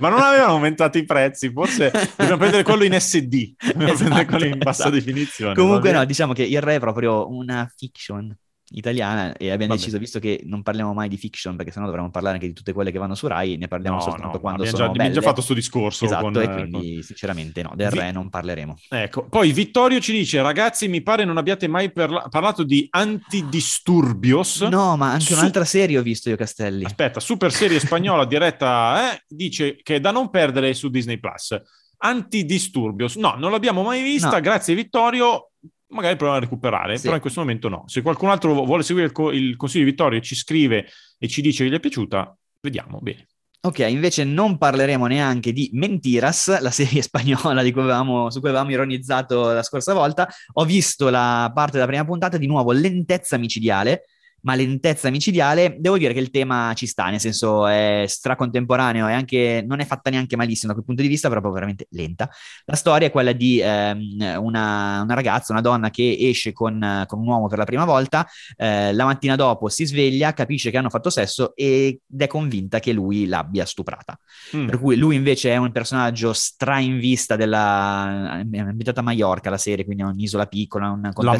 Ma 0.00 0.08
non 0.08 0.20
avevano 0.20 0.52
aumentato 0.52 0.98
i 0.98 1.04
prezzi, 1.04 1.50
forse 1.52 1.90
dobbiamo 2.16 2.38
prendere 2.38 2.62
quello 2.64 2.84
in 2.84 2.98
SD, 2.98 3.54
dobbiamo 3.66 3.92
Esatto, 3.92 3.96
prendere 4.10 4.24
quello 4.26 4.44
in 4.46 4.58
bassa 4.58 4.82
esatto. 4.88 4.90
definizione. 4.96 5.54
Comunque 5.54 5.92
no, 5.92 6.04
diciamo 6.04 6.32
che 6.32 6.42
il 6.42 6.60
re 6.60 6.74
è 6.74 6.78
proprio 7.20 7.38
una 7.38 7.72
fiction 7.76 8.36
italiana 8.72 9.32
e 9.36 9.50
abbiamo 9.50 9.72
Vabbè. 9.72 9.80
deciso, 9.80 9.98
visto 9.98 10.20
che 10.20 10.42
non 10.44 10.62
parliamo 10.62 10.94
mai 10.94 11.08
di 11.08 11.16
fiction, 11.16 11.56
perché 11.56 11.72
sennò 11.72 11.86
dovremmo 11.86 12.08
parlare 12.10 12.36
anche 12.36 12.46
di 12.46 12.52
tutte 12.52 12.72
quelle 12.72 12.92
che 12.92 12.98
vanno 12.98 13.16
su 13.16 13.26
Rai, 13.26 13.56
ne 13.56 13.66
parliamo 13.66 13.96
No, 13.96 14.02
soltanto 14.02 14.26
no, 14.34 14.38
quando 14.38 14.60
abbiamo 14.62 14.76
sono 14.76 14.84
già, 14.84 14.90
abbiamo 14.92 15.08
già 15.08 15.14
belle. 15.14 15.20
fatto 15.26 15.34
questo 15.34 15.54
discorso. 15.54 16.04
Esatto, 16.04 16.22
con, 16.30 16.36
e 16.36 16.44
eh, 16.44 16.48
quindi 16.68 17.02
sinceramente 17.02 17.62
no, 17.62 17.72
del 17.74 17.88
Vi- 17.90 17.98
re 17.98 18.12
non 18.12 18.28
parleremo. 18.30 18.76
con- 18.88 18.98
Ecco, 19.00 19.24
poi 19.28 19.50
Vittorio 19.50 19.98
ci 19.98 20.12
dice, 20.12 20.40
ragazzi, 20.40 20.86
mi 20.86 21.02
pare 21.02 21.24
non 21.24 21.36
abbiate 21.36 21.66
mai 21.66 21.90
parla- 21.90 22.28
parlato 22.30 22.62
di 22.62 22.86
antidisturbios. 22.90 24.60
No, 24.62 24.96
ma 24.96 25.10
anche 25.12 25.24
Su- 25.24 25.34
un'altra 25.34 25.64
serie 25.64 25.98
ho 25.98 26.02
visto 26.02 26.28
io, 26.28 26.36
Castelli. 26.36 26.84
Aspetta, 26.84 27.18
super 27.18 27.52
serie 27.52 27.80
spagnola 27.80 28.24
diretta, 28.24 29.14
eh, 29.14 29.24
dice 29.26 29.80
che 29.82 29.96
è 29.96 30.00
da 30.00 30.12
non 30.12 30.30
perdere 30.30 30.74
su 30.74 30.88
Disney 30.90 31.18
Plus. 31.18 31.60
Antidisturbios. 31.98 33.16
No, 33.16 33.34
non 33.36 33.50
l'abbiamo 33.50 33.82
mai 33.82 34.02
vista, 34.02 34.30
No. 34.30 34.40
grazie 34.40 34.74
Vittorio. 34.76 35.50
Magari 35.90 36.14
proviamo 36.16 36.36
a 36.40 36.44
recuperare, 36.44 36.96
Sì. 36.96 37.02
però 37.02 37.14
in 37.16 37.20
questo 37.20 37.40
momento 37.40 37.68
no. 37.68 37.84
Se 37.86 38.02
qualcun 38.02 38.28
altro 38.30 38.54
vuole 38.64 38.82
seguire 38.82 39.08
il, 39.08 39.12
co- 39.12 39.32
il 39.32 39.56
consiglio 39.56 39.84
di 39.84 39.90
Vittorio 39.90 40.18
e 40.18 40.22
ci 40.22 40.34
scrive 40.36 40.86
e 41.18 41.28
ci 41.28 41.42
dice 41.42 41.64
che 41.64 41.70
gli 41.70 41.74
è 41.74 41.80
piaciuta, 41.80 42.36
vediamo 42.60 42.98
bene. 43.00 43.26
Ok, 43.62 43.80
invece 43.80 44.24
non 44.24 44.56
parleremo 44.56 45.04
neanche 45.06 45.52
di 45.52 45.68
Mentiras, 45.74 46.60
la 46.60 46.70
serie 46.70 47.02
spagnola 47.02 47.62
di 47.62 47.72
cui 47.72 47.82
avevamo, 47.82 48.30
su 48.30 48.40
cui 48.40 48.48
avevamo 48.48 48.70
ironizzato 48.70 49.52
la 49.52 49.62
scorsa 49.62 49.92
volta. 49.92 50.28
Ho 50.54 50.64
visto 50.64 51.10
la 51.10 51.50
parte 51.52 51.72
della 51.72 51.86
prima 51.86 52.04
puntata, 52.04 52.38
di 52.38 52.46
nuovo 52.46 52.72
lentezza 52.72 53.36
micidiale, 53.36 54.04
ma 54.42 54.54
lentezza 54.54 55.10
micidiale, 55.10 55.76
devo 55.78 55.98
dire 55.98 56.12
che 56.12 56.20
il 56.20 56.30
tema 56.30 56.72
ci 56.74 56.86
sta, 56.86 57.08
nel 57.08 57.20
senso 57.20 57.66
è 57.66 58.04
stracontemporaneo 58.06 59.08
e 59.08 59.12
anche 59.12 59.64
non 59.66 59.80
è 59.80 59.84
fatta 59.84 60.10
neanche 60.10 60.36
malissimo 60.36 60.68
da 60.68 60.74
quel 60.74 60.84
punto 60.84 61.02
di 61.02 61.08
vista, 61.08 61.28
però 61.28 61.40
proprio 61.40 61.60
veramente 61.60 61.86
lenta. 61.90 62.28
La 62.64 62.76
storia 62.76 63.08
è 63.08 63.10
quella 63.10 63.32
di 63.32 63.60
ehm, 63.60 64.38
una, 64.40 65.02
una 65.02 65.14
ragazza, 65.14 65.52
una 65.52 65.60
donna 65.60 65.90
che 65.90 66.16
esce 66.18 66.52
con, 66.52 67.04
con 67.06 67.20
un 67.20 67.26
uomo 67.26 67.48
per 67.48 67.58
la 67.58 67.64
prima 67.64 67.84
volta, 67.84 68.26
eh, 68.56 68.92
la 68.92 69.04
mattina 69.04 69.36
dopo 69.36 69.68
si 69.68 69.84
sveglia, 69.84 70.32
capisce 70.32 70.70
che 70.70 70.78
hanno 70.78 70.90
fatto 70.90 71.10
sesso 71.10 71.54
ed 71.54 71.98
è 72.16 72.26
convinta 72.26 72.80
che 72.80 72.92
lui 72.92 73.26
l'abbia 73.26 73.64
stuprata. 73.64 74.18
Mm. 74.56 74.66
Per 74.66 74.78
cui 74.78 74.96
lui 74.96 75.16
invece 75.16 75.50
è 75.50 75.56
un 75.56 75.72
personaggio 75.72 76.32
stra 76.32 76.78
in 76.78 76.98
vista 76.98 77.36
della... 77.36 78.38
è 78.50 78.58
ambientata 78.58 79.00
a 79.00 79.02
Mallorca 79.02 79.50
la 79.50 79.58
serie, 79.58 79.84
quindi 79.84 80.02
è 80.02 80.06
un'isola 80.06 80.46
piccola. 80.46 80.90
Un 80.90 81.00
La 81.02 81.32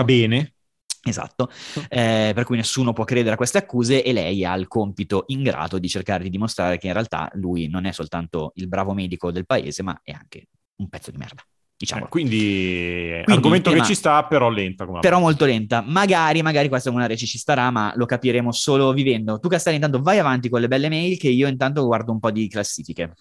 piccolo. 0.00 0.04
bene. 0.04 0.54
Esatto, 1.02 1.50
eh, 1.88 2.32
per 2.34 2.44
cui 2.44 2.56
nessuno 2.56 2.92
può 2.92 3.04
credere 3.04 3.32
a 3.34 3.36
queste 3.36 3.56
accuse 3.56 4.02
e 4.02 4.12
lei 4.12 4.44
ha 4.44 4.54
il 4.54 4.68
compito 4.68 5.24
ingrato 5.28 5.78
di 5.78 5.88
cercare 5.88 6.24
di 6.24 6.30
dimostrare 6.30 6.76
che 6.76 6.88
in 6.88 6.92
realtà 6.92 7.30
lui 7.34 7.68
non 7.68 7.86
è 7.86 7.92
soltanto 7.92 8.52
il 8.56 8.68
bravo 8.68 8.92
medico 8.92 9.32
del 9.32 9.46
paese, 9.46 9.82
ma 9.82 9.98
è 10.02 10.12
anche 10.12 10.48
un 10.76 10.88
pezzo 10.90 11.10
di 11.10 11.16
merda, 11.16 11.42
diciamo. 11.74 12.04
Eh, 12.04 12.08
quindi, 12.08 12.36
Quindi 12.38 13.32
argomento 13.32 13.70
il 13.70 13.76
che 13.76 13.80
tema- 13.80 13.84
ci 13.86 13.94
sta, 13.94 14.24
però 14.24 14.50
lenta. 14.50 14.86
Però 14.86 15.18
molto 15.20 15.46
lenta. 15.46 15.82
Magari, 15.86 16.42
magari 16.42 16.68
questa 16.68 16.90
è 16.90 16.92
una 16.92 17.06
reci 17.06 17.26
ci 17.26 17.38
starà, 17.38 17.70
ma 17.70 17.92
lo 17.96 18.04
capiremo 18.04 18.52
solo 18.52 18.92
vivendo. 18.92 19.38
Tu, 19.38 19.48
Castelli, 19.48 19.76
intanto 19.76 20.02
vai 20.02 20.18
avanti 20.18 20.50
con 20.50 20.60
le 20.60 20.68
belle 20.68 20.90
mail 20.90 21.16
che 21.16 21.28
io 21.28 21.48
intanto 21.48 21.84
guardo 21.86 22.12
un 22.12 22.20
po' 22.20 22.30
di 22.30 22.46
classifiche. 22.46 23.14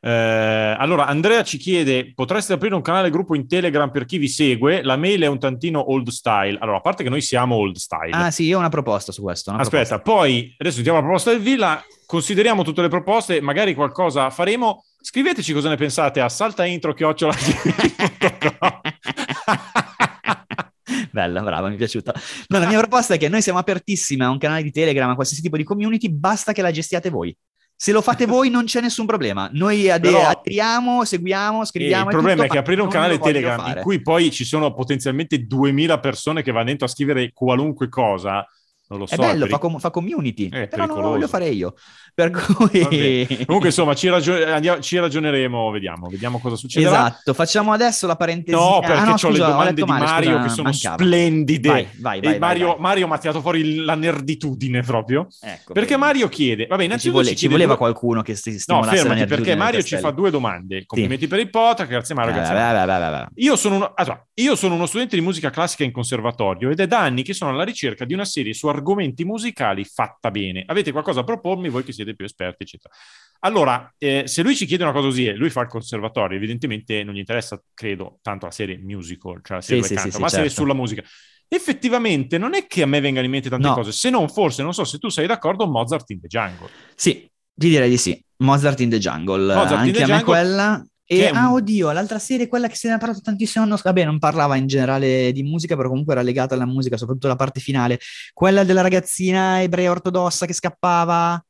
Eh, 0.00 0.76
allora, 0.78 1.06
Andrea 1.06 1.42
ci 1.42 1.58
chiede: 1.58 2.12
potreste 2.14 2.52
aprire 2.52 2.74
un 2.74 2.82
canale 2.82 3.10
gruppo 3.10 3.34
in 3.34 3.48
Telegram 3.48 3.90
per 3.90 4.04
chi 4.04 4.18
vi 4.18 4.28
segue? 4.28 4.82
La 4.82 4.96
mail 4.96 5.22
è 5.22 5.26
un 5.26 5.38
tantino 5.38 5.90
old 5.90 6.08
style. 6.08 6.58
Allora, 6.60 6.76
a 6.78 6.80
parte 6.80 7.02
che 7.02 7.10
noi 7.10 7.20
siamo 7.20 7.56
old 7.56 7.76
style. 7.76 8.10
Ah 8.12 8.30
sì, 8.30 8.44
io 8.44 8.56
ho 8.56 8.60
una 8.60 8.68
proposta 8.68 9.12
su 9.12 9.22
questo. 9.22 9.50
Aspetta, 9.50 9.98
proposta. 9.98 9.98
poi 10.00 10.54
adesso 10.56 10.76
sentiamo 10.76 10.98
la 10.98 11.04
proposta 11.04 11.30
del 11.30 11.40
Villa. 11.40 11.82
Consideriamo 12.06 12.62
tutte 12.62 12.80
le 12.80 12.88
proposte, 12.88 13.40
magari 13.40 13.74
qualcosa 13.74 14.30
faremo. 14.30 14.84
Scriveteci 15.00 15.52
cosa 15.52 15.68
ne 15.68 15.76
pensate 15.76 16.20
a 16.20 16.28
saltaintro 16.28 16.92
chiocciola 16.92 17.32
Bella, 21.10 21.42
brava, 21.42 21.68
mi 21.68 21.74
è 21.74 21.78
piaciuta. 21.78 22.14
No, 22.48 22.58
la 22.58 22.66
mia 22.66 22.78
proposta 22.78 23.14
è 23.14 23.18
che 23.18 23.28
noi 23.28 23.42
siamo 23.42 23.58
apertissimi 23.58 24.22
a 24.22 24.30
un 24.30 24.38
canale 24.38 24.62
di 24.62 24.70
Telegram, 24.70 25.10
a 25.10 25.14
qualsiasi 25.14 25.42
tipo 25.42 25.56
di 25.56 25.64
community, 25.64 26.08
basta 26.10 26.52
che 26.52 26.62
la 26.62 26.70
gestiate 26.70 27.10
voi. 27.10 27.36
Se 27.80 27.92
lo 27.92 28.02
fate 28.02 28.26
voi 28.26 28.50
non 28.50 28.64
c'è 28.64 28.80
nessun 28.80 29.06
problema. 29.06 29.48
Noi 29.52 29.88
ade- 29.88 30.10
Però- 30.10 30.26
aderiamo, 30.26 31.04
seguiamo, 31.04 31.64
scriviamo. 31.64 32.06
il 32.06 32.10
problema 32.10 32.42
tutto, 32.42 32.48
è 32.48 32.50
che 32.50 32.58
aprire 32.58 32.82
un 32.82 32.88
canale 32.88 33.20
Telegram 33.20 33.64
in 33.68 33.82
cui 33.82 34.02
poi 34.02 34.32
ci 34.32 34.44
sono 34.44 34.74
potenzialmente 34.74 35.46
2000 35.46 36.00
persone 36.00 36.42
che 36.42 36.50
vanno 36.50 36.64
dentro 36.64 36.86
a 36.86 36.90
scrivere 36.90 37.30
qualunque 37.32 37.88
cosa, 37.88 38.44
non 38.88 38.98
lo 39.00 39.06
so. 39.06 39.14
È 39.14 39.16
bello, 39.18 39.40
peri- 39.40 39.50
fa, 39.50 39.58
com- 39.58 39.78
fa 39.78 39.90
community, 39.90 40.48
È 40.48 40.66
però 40.68 40.86
non 40.86 41.00
lo 41.00 41.08
voglio 41.10 41.28
fare 41.28 41.48
io. 41.48 41.74
Per 42.14 42.30
cui... 42.30 43.26
Comunque, 43.46 43.68
insomma, 43.68 43.94
ci, 43.94 44.08
ragio- 44.08 44.44
andiamo- 44.44 44.80
ci 44.80 44.98
ragioneremo, 44.98 45.70
vediamo, 45.70 46.08
vediamo 46.08 46.38
cosa 46.40 46.56
succederà. 46.56 47.06
Esatto, 47.08 47.34
facciamo 47.34 47.72
adesso 47.72 48.06
la 48.06 48.16
parentesi. 48.16 48.56
No, 48.56 48.78
perché 48.80 48.96
ah, 48.96 49.04
no, 49.04 49.12
ho 49.12 49.16
scusa, 49.18 49.32
le 49.32 49.42
ho 49.42 49.46
domande 49.46 49.70
letto 49.72 49.84
di 49.84 49.90
male, 49.90 50.04
Mario 50.04 50.30
scusa, 50.30 50.42
che 50.42 50.48
sono 50.48 50.68
mancava. 50.70 50.96
splendide. 50.96 51.68
Vai, 51.68 51.88
vai, 52.00 52.20
vai, 52.20 52.38
Mario. 52.38 52.76
Mario 52.78 53.06
mi 53.06 53.12
ha 53.12 53.18
tirato 53.18 53.40
fuori 53.40 53.76
la 53.76 53.94
nerditudine 53.94 54.82
proprio. 54.82 55.28
Ecco, 55.40 55.72
Perché 55.72 55.90
bene. 55.94 56.04
Mario 56.06 56.28
chiede, 56.28 56.66
vabbè, 56.66 56.80
ci, 56.80 56.86
innanzitutto 56.86 57.16
vole- 57.18 57.28
ci 57.28 57.32
ci 57.34 57.38
chiede 57.40 57.54
voleva 57.54 57.74
due- 57.76 57.82
qualcuno 57.82 58.22
che 58.22 58.32
No, 58.32 58.38
stimolasse 58.58 58.90
la 58.96 59.02
fermati, 59.02 59.26
perché 59.26 59.54
Mario 59.54 59.82
ci 59.82 59.96
fa 59.98 60.10
due 60.10 60.30
domande. 60.30 60.86
Complimenti 60.86 61.26
per 61.28 61.38
il 61.38 61.50
podcast, 61.50 61.88
grazie 61.90 62.14
Mario, 62.14 62.30
Eh, 62.32 62.34
grazie 62.34 62.54
vai, 62.54 62.86
Mario. 62.86 63.28
Io 63.36 63.56
sono, 63.56 63.76
uno, 63.76 63.92
allora, 63.94 64.26
io 64.34 64.56
sono 64.56 64.74
uno 64.74 64.86
studente 64.86 65.14
di 65.16 65.22
musica 65.22 65.50
classica 65.50 65.84
in 65.84 65.92
conservatorio 65.92 66.70
ed 66.70 66.80
è 66.80 66.86
da 66.86 67.00
anni 67.00 67.22
che 67.22 67.32
sono 67.34 67.50
alla 67.52 67.64
ricerca 67.64 68.04
di 68.04 68.14
una 68.14 68.24
serie 68.24 68.54
su 68.54 68.66
argomenti 68.78 69.24
musicali 69.24 69.84
fatta 69.84 70.30
bene. 70.30 70.64
Avete 70.66 70.90
qualcosa 70.92 71.20
da 71.20 71.26
propormi, 71.26 71.68
voi 71.68 71.84
che 71.84 71.92
siete 71.92 72.14
più 72.14 72.24
esperti, 72.24 72.62
eccetera. 72.62 72.94
Allora, 73.40 73.92
eh, 73.98 74.24
se 74.26 74.42
lui 74.42 74.56
ci 74.56 74.66
chiede 74.66 74.82
una 74.82 74.92
cosa 74.92 75.06
così 75.06 75.26
e 75.26 75.34
lui 75.34 75.50
fa 75.50 75.60
il 75.60 75.68
conservatorio, 75.68 76.36
evidentemente 76.36 77.04
non 77.04 77.14
gli 77.14 77.18
interessa, 77.18 77.62
credo, 77.72 78.18
tanto 78.22 78.46
la 78.46 78.52
serie 78.52 78.78
musical, 78.78 79.40
cioè 79.44 79.56
la 79.58 79.62
serie 79.62 79.82
Sì, 79.82 79.88
sì, 79.88 79.94
canta, 79.94 80.10
sì, 80.10 80.20
ma 80.20 80.28
sì, 80.28 80.34
certo. 80.36 80.50
sulla 80.50 80.74
musica. 80.74 81.02
Effettivamente 81.50 82.36
non 82.36 82.54
è 82.54 82.66
che 82.66 82.82
a 82.82 82.86
me 82.86 83.00
vengano 83.00 83.24
in 83.24 83.30
mente 83.32 83.48
tante 83.48 83.68
No. 83.68 83.74
cose, 83.74 83.92
se 83.92 84.10
non 84.10 84.28
forse, 84.28 84.62
non 84.62 84.74
so 84.74 84.84
se 84.84 84.98
tu 84.98 85.08
sei 85.08 85.26
d'accordo, 85.26 85.66
Mozart 85.66 86.10
in 86.10 86.20
the 86.20 86.26
Jungle. 86.26 86.68
Sì, 86.94 87.30
ti 87.54 87.68
direi 87.68 87.88
di 87.88 87.96
sì. 87.96 88.22
Mozart 88.38 88.80
in 88.80 88.90
the 88.90 88.98
Jungle, 88.98 89.54
Mozart 89.54 89.80
anche 89.80 89.92
the 89.92 90.02
a 90.02 90.06
me 90.06 90.12
Jungle, 90.14 90.24
quella. 90.24 90.86
E, 91.10 91.26
è 91.26 91.30
un- 91.30 91.36
ah, 91.36 91.52
oddio, 91.52 91.90
l'altra 91.90 92.18
serie, 92.18 92.48
quella 92.48 92.68
che 92.68 92.74
se 92.74 92.86
ne 92.88 92.94
ha 92.94 92.98
parlato 92.98 93.20
tantissimo 93.22 93.64
anno 93.64 93.78
Vabbè, 93.82 94.04
non 94.04 94.18
parlava 94.18 94.56
in 94.56 94.66
generale 94.66 95.32
di 95.32 95.42
musica, 95.42 95.74
però 95.74 95.88
comunque 95.88 96.12
era 96.12 96.22
legata 96.22 96.54
alla 96.54 96.66
musica, 96.66 96.98
soprattutto 96.98 97.28
la 97.28 97.36
parte 97.36 97.60
finale. 97.60 97.98
Quella 98.34 98.62
della 98.62 98.82
ragazzina 98.82 99.62
ebrea 99.62 99.90
ortodossa 99.90 100.44
che 100.44 100.52
scappava. 100.52 101.42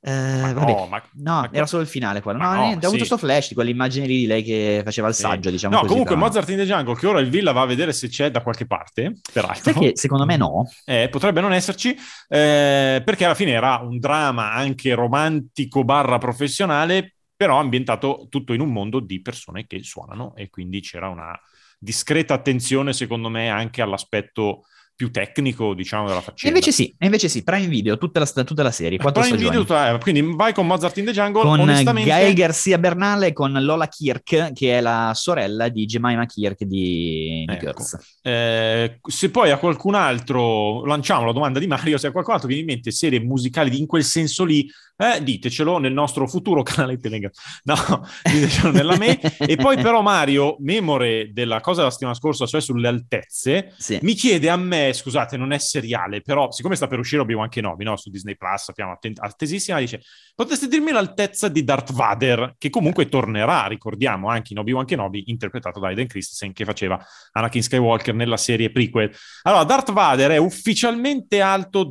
Eh, 0.00 0.12
Ma 0.40 0.52
vabbè. 0.52 0.72
no, 0.72 0.86
ma 0.86 1.02
No, 1.14 1.32
ma- 1.40 1.48
era 1.52 1.66
solo 1.66 1.82
il 1.82 1.88
finale 1.88 2.22
quello. 2.22 2.38
No, 2.38 2.54
no, 2.54 2.60
niente, 2.66 2.86
ho 2.86 2.88
avuto 2.90 3.02
sì. 3.04 3.08
sto 3.10 3.18
flash 3.18 3.48
di 3.48 3.54
quell'immagine 3.54 4.06
lì 4.06 4.18
di 4.18 4.26
lei 4.26 4.42
che 4.44 4.82
faceva 4.84 5.08
il 5.08 5.14
Sì. 5.14 5.22
saggio, 5.22 5.50
diciamo 5.50 5.74
No, 5.74 5.80
così. 5.80 5.90
comunque 5.90 6.14
però- 6.14 6.26
Mozart 6.28 6.48
in 6.50 6.56
the 6.58 6.64
Jungle, 6.64 6.94
che 6.96 7.06
ora 7.08 7.18
il 7.20 7.28
Villa 7.28 7.50
va 7.52 7.62
a 7.62 7.66
vedere 7.66 7.92
se 7.92 8.08
c'è 8.08 8.30
da 8.30 8.40
qualche 8.40 8.66
parte, 8.66 9.18
peraltro. 9.32 9.72
Che 9.80 9.92
secondo 9.94 10.24
me 10.24 10.36
no. 10.36 10.70
Eh, 10.84 11.08
potrebbe 11.10 11.40
non 11.40 11.52
esserci, 11.52 11.90
eh, 12.28 13.02
perché 13.04 13.24
alla 13.24 13.34
fine 13.34 13.50
era 13.50 13.80
un 13.82 13.98
dramma 13.98 14.52
anche 14.52 14.94
romantico 14.94 15.82
barra 15.82 16.18
professionale, 16.18 17.15
però 17.36 17.58
ambientato 17.58 18.26
tutto 18.30 18.52
in 18.52 18.60
un 18.60 18.72
mondo 18.72 19.00
di 19.00 19.20
persone 19.20 19.66
che 19.66 19.82
suonano 19.82 20.34
e 20.34 20.48
quindi 20.48 20.80
c'era 20.80 21.08
una 21.08 21.38
discreta 21.78 22.34
attenzione, 22.34 22.92
secondo 22.92 23.28
me, 23.28 23.50
anche 23.50 23.82
all'aspetto 23.82 24.64
più 24.96 25.10
tecnico, 25.10 25.74
diciamo, 25.74 26.06
della 26.06 26.20
E 26.20 26.22
faccenda. 26.22 26.56
invece 26.56 26.72
sì, 26.72 26.96
invece 27.00 27.28
sì, 27.28 27.44
Prime 27.44 27.66
Video, 27.66 27.98
tutta 27.98 28.18
la, 28.18 28.44
tutta 28.44 28.62
la 28.62 28.70
serie, 28.70 28.96
quattro 28.96 29.20
Prime 29.20 29.36
stagioni. 29.36 29.62
Video, 29.62 29.94
eh, 29.94 29.98
quindi 29.98 30.34
vai 30.34 30.54
con 30.54 30.66
Mozart 30.66 30.96
in 30.96 31.04
the 31.04 31.12
Jungle, 31.12 31.42
con 31.42 31.60
onestamente... 31.60 32.08
Gael 32.08 32.32
Garcia 32.32 32.78
Bernal 32.78 33.24
e 33.24 33.34
con 33.34 33.52
Lola 33.62 33.88
Kirk, 33.88 34.54
che 34.54 34.78
è 34.78 34.80
la 34.80 35.12
sorella 35.14 35.68
di 35.68 35.84
Jemima 35.84 36.24
Kirk 36.24 36.64
di, 36.64 37.44
di 37.46 37.54
Ecco. 37.54 37.84
Eh, 38.22 38.98
se 39.06 39.30
poi 39.30 39.50
a 39.50 39.58
qualcun 39.58 39.96
altro 39.96 40.82
lanciamo 40.86 41.26
la 41.26 41.32
domanda 41.32 41.58
di 41.58 41.66
Mario, 41.66 41.98
se 41.98 42.06
a 42.06 42.10
qualcun 42.10 42.32
altro 42.32 42.48
viene 42.48 42.62
in 42.62 42.68
mente 42.68 42.90
serie 42.90 43.20
musicali 43.20 43.78
in 43.78 43.84
quel 43.84 44.02
senso 44.02 44.44
lì, 44.44 44.66
eh, 44.96 45.22
ditecelo 45.22 45.78
nel 45.78 45.92
nostro 45.92 46.26
futuro 46.26 46.62
canale 46.62 46.98
Telegram. 46.98 47.30
No, 47.64 47.74
ditecelo 48.22 48.70
nella 48.72 48.96
mail. 48.96 49.18
E 49.38 49.56
poi 49.56 49.76
però 49.76 50.00
Mario, 50.02 50.56
memore 50.60 51.30
della 51.32 51.60
cosa 51.60 51.78
della 51.80 51.90
settimana 51.90 52.16
scorsa, 52.16 52.46
cioè 52.46 52.60
sulle 52.60 52.88
altezze, 52.88 53.74
Sì. 53.76 53.98
mi 54.02 54.14
chiede 54.14 54.48
a 54.48 54.56
me, 54.56 54.92
scusate, 54.92 55.36
non 55.36 55.52
è 55.52 55.58
seriale, 55.58 56.22
però 56.22 56.50
siccome 56.50 56.76
sta 56.76 56.86
per 56.86 56.98
uscire 56.98 57.22
Obi-Wan 57.22 57.48
Kenobi, 57.48 57.84
no? 57.84 57.96
Su 57.96 58.10
Disney 58.10 58.36
Plus, 58.36 58.62
sappiamo, 58.64 58.92
atten- 58.92 59.14
attesissima, 59.16 59.78
dice, 59.78 60.00
potreste 60.34 60.66
dirmi 60.68 60.90
l'altezza 60.92 61.48
di 61.48 61.62
Darth 61.64 61.92
Vader, 61.92 62.54
che 62.58 62.70
comunque 62.70 63.08
tornerà, 63.08 63.66
ricordiamo, 63.66 64.28
anche 64.28 64.52
in 64.52 64.58
Obi-Wan 64.60 64.84
Kenobi, 64.86 65.24
interpretato 65.26 65.78
da 65.80 65.88
Aiden 65.88 66.06
Christensen, 66.06 66.52
che 66.52 66.64
faceva 66.64 66.98
Anakin 67.32 67.62
Skywalker 67.62 68.14
nella 68.14 68.36
serie 68.36 68.70
prequel. 68.70 69.12
Allora, 69.42 69.64
Darth 69.64 69.92
Vader 69.92 70.30
è 70.32 70.36
ufficialmente 70.38 71.40
alto 71.40 71.84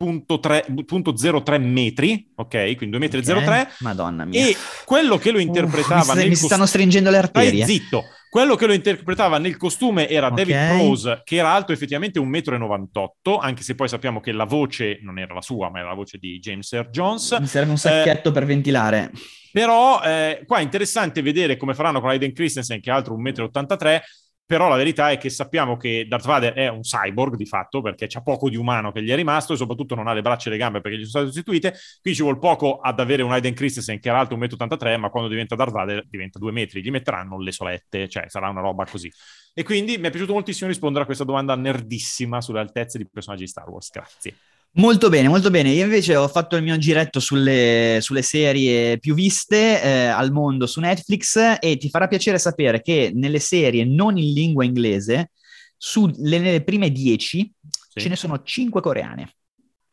2.03 0.00 1.60
metri, 1.60 2.30
ok? 2.36 2.76
Quindi 2.76 2.96
2,03 2.98 3.00
metri. 3.00 3.72
Madonna 3.80 4.24
mia. 4.24 4.46
E 4.46 4.56
quello 4.84 5.18
che 5.18 5.32
lo 5.32 5.40
interpretava 5.40 6.14
mi, 6.14 6.20
nel 6.20 6.28
mi 6.28 6.36
stanno 6.36 6.66
stringendo 6.66 7.10
le 7.10 7.16
arterie. 7.18 7.64
zitto. 7.64 8.04
Quello 8.30 8.56
che 8.56 8.66
lo 8.66 8.74
interpretava 8.74 9.38
nel 9.38 9.56
costume 9.56 10.08
era 10.08 10.28
Ok. 10.28 10.34
David 10.34 10.68
Prose, 10.68 11.22
che 11.24 11.36
era 11.36 11.50
alto 11.50 11.72
effettivamente 11.72 12.20
1,98 12.20 13.08
m, 13.24 13.38
anche 13.40 13.62
se 13.62 13.74
poi 13.74 13.88
sappiamo 13.88 14.20
che 14.20 14.32
la 14.32 14.44
voce 14.44 14.98
non 15.02 15.18
era 15.18 15.34
la 15.34 15.40
sua, 15.40 15.70
ma 15.70 15.78
era 15.78 15.88
la 15.88 15.94
voce 15.94 16.18
di 16.18 16.38
James 16.38 16.70
Earl 16.72 16.90
Jones. 16.90 17.36
Mi 17.40 17.46
serve 17.46 17.70
un 17.70 17.78
sacchetto 17.78 18.30
per 18.30 18.44
ventilare. 18.44 19.10
Però 19.50 20.00
eh, 20.02 20.42
qua 20.46 20.58
è 20.58 20.62
interessante 20.62 21.22
vedere 21.22 21.56
come 21.56 21.72
faranno 21.74 22.00
con 22.00 22.10
Aiden 22.10 22.34
Christensen, 22.34 22.80
che 22.80 22.90
è 22.90 22.92
altro 22.92 23.16
1,83 23.18 23.96
m, 23.96 24.00
però 24.48 24.66
la 24.68 24.76
verità 24.76 25.10
è 25.10 25.18
che 25.18 25.28
sappiamo 25.28 25.76
che 25.76 26.06
Darth 26.08 26.24
Vader 26.24 26.54
è 26.54 26.68
un 26.68 26.80
cyborg 26.80 27.36
di 27.36 27.44
fatto, 27.44 27.82
perché 27.82 28.06
c'ha 28.06 28.22
poco 28.22 28.48
di 28.48 28.56
umano 28.56 28.92
che 28.92 29.02
gli 29.02 29.10
è 29.10 29.14
rimasto 29.14 29.52
e 29.52 29.56
soprattutto 29.56 29.94
non 29.94 30.08
ha 30.08 30.14
le 30.14 30.22
braccia 30.22 30.48
e 30.48 30.52
le 30.52 30.56
gambe 30.56 30.80
perché 30.80 30.96
gli 30.96 31.04
sono 31.04 31.26
state 31.26 31.26
sostituite. 31.26 31.74
Qui 32.00 32.14
ci 32.14 32.22
vuole 32.22 32.38
poco 32.38 32.78
ad 32.78 32.98
avere 32.98 33.22
un 33.22 33.30
Aiden 33.30 33.52
Christensen 33.52 34.00
che 34.00 34.08
era 34.08 34.20
alto 34.20 34.38
1,83 34.38 34.96
m, 34.96 35.00
ma 35.02 35.10
quando 35.10 35.28
diventa 35.28 35.54
Darth 35.54 35.72
Vader 35.72 36.06
diventa 36.08 36.38
2 36.38 36.50
metri. 36.50 36.80
Gli 36.82 36.90
metteranno 36.90 37.38
le 37.38 37.52
solette, 37.52 38.08
cioè 38.08 38.24
sarà 38.30 38.48
una 38.48 38.62
roba 38.62 38.86
così. 38.86 39.12
E 39.52 39.62
quindi 39.64 39.98
mi 39.98 40.06
è 40.06 40.10
piaciuto 40.10 40.32
moltissimo 40.32 40.70
rispondere 40.70 41.02
a 41.02 41.06
questa 41.06 41.24
domanda 41.24 41.54
nerdissima 41.54 42.40
sulle 42.40 42.60
altezze 42.60 42.96
di 42.96 43.06
personaggi 43.06 43.42
di 43.42 43.50
Star 43.50 43.68
Wars. 43.68 43.90
Grazie. 43.90 44.34
Molto 44.72 45.08
bene, 45.08 45.28
molto 45.28 45.50
bene. 45.50 45.70
Io 45.70 45.84
invece 45.84 46.14
ho 46.14 46.28
fatto 46.28 46.54
il 46.54 46.62
mio 46.62 46.78
giretto 46.78 47.18
sulle, 47.18 47.98
sulle 48.00 48.22
serie 48.22 48.98
più 48.98 49.14
viste 49.14 49.82
eh, 49.82 50.04
al 50.06 50.30
mondo 50.30 50.66
su 50.66 50.78
Netflix 50.78 51.56
e 51.58 51.76
ti 51.78 51.88
farà 51.88 52.06
piacere 52.06 52.38
sapere 52.38 52.80
che 52.80 53.10
nelle 53.14 53.40
serie 53.40 53.84
non 53.84 54.16
in 54.18 54.32
lingua 54.32 54.64
inglese, 54.64 55.30
su, 55.76 56.06
le, 56.18 56.38
nelle 56.38 56.62
prime 56.62 56.92
10 56.92 57.52
Sì. 57.88 58.00
ce 58.00 58.08
ne 58.08 58.14
sono 58.16 58.40
5 58.42 58.80
coreane. 58.80 59.32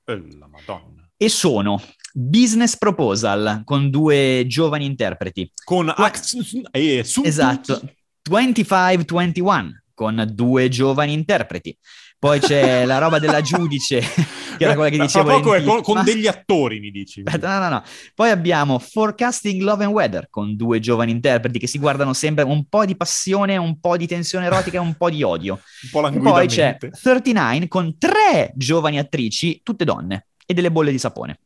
Eh, 0.05 0.21
la 0.37 0.47
madonna. 0.47 1.09
E 1.17 1.29
sono 1.29 1.81
Business 2.13 2.77
Proposal 2.77 3.61
con 3.63 3.89
due 3.89 4.43
giovani 4.47 4.85
interpreti. 4.85 5.51
Con 5.63 5.91
Qua- 5.95 6.11
eh, 6.71 7.03
Esatto. 7.23 7.81
2521 8.21 9.81
con 9.95 10.29
due 10.33 10.67
giovani 10.69 11.13
interpreti. 11.13 11.75
Poi 12.17 12.39
c'è 12.39 12.85
la 12.85 12.97
roba 12.97 13.19
della 13.19 13.41
giudice, 13.41 13.99
che 14.57 14.63
era 14.63 14.73
quella 14.73 14.89
che 14.89 14.97
dicevo. 14.97 15.29
poco 15.29 15.53
è 15.53 15.63
con, 15.63 15.81
con 15.81 15.95
Ma- 15.97 16.03
degli 16.03 16.27
attori, 16.27 16.79
mi 16.79 16.89
dici. 16.89 17.21
Aspetta, 17.23 17.59
no, 17.59 17.63
no, 17.63 17.69
no. 17.69 17.83
Poi 18.13 18.29
abbiamo 18.29 18.79
Forecasting 18.79 19.61
Love 19.61 19.83
and 19.83 19.93
Weather 19.93 20.27
con 20.29 20.55
due 20.55 20.79
giovani 20.79 21.11
interpreti 21.11 21.59
che 21.59 21.67
si 21.67 21.77
guardano 21.77 22.13
sempre 22.13 22.43
un 22.43 22.65
po' 22.67 22.85
di 22.85 22.95
passione, 22.95 23.57
un 23.57 23.79
po' 23.79 23.97
di 23.97 24.07
tensione 24.07 24.45
erotica 24.45 24.77
e 24.77 24.79
un 24.81 24.95
po' 24.95 25.09
di 25.09 25.21
odio. 25.23 25.59
Un 25.83 25.89
po' 25.91 26.07
E 26.07 26.19
poi 26.19 26.47
c'è 26.47 26.77
languidamente. 26.77 26.91
39 27.01 27.67
con 27.67 27.97
tre 27.97 28.51
giovani 28.55 28.97
attrici, 28.97 29.61
tutte 29.63 29.85
donne, 29.85 30.27
e 30.45 30.53
delle 30.53 30.71
bolle 30.71 30.91
di 30.91 30.99
sapone. 30.99 31.39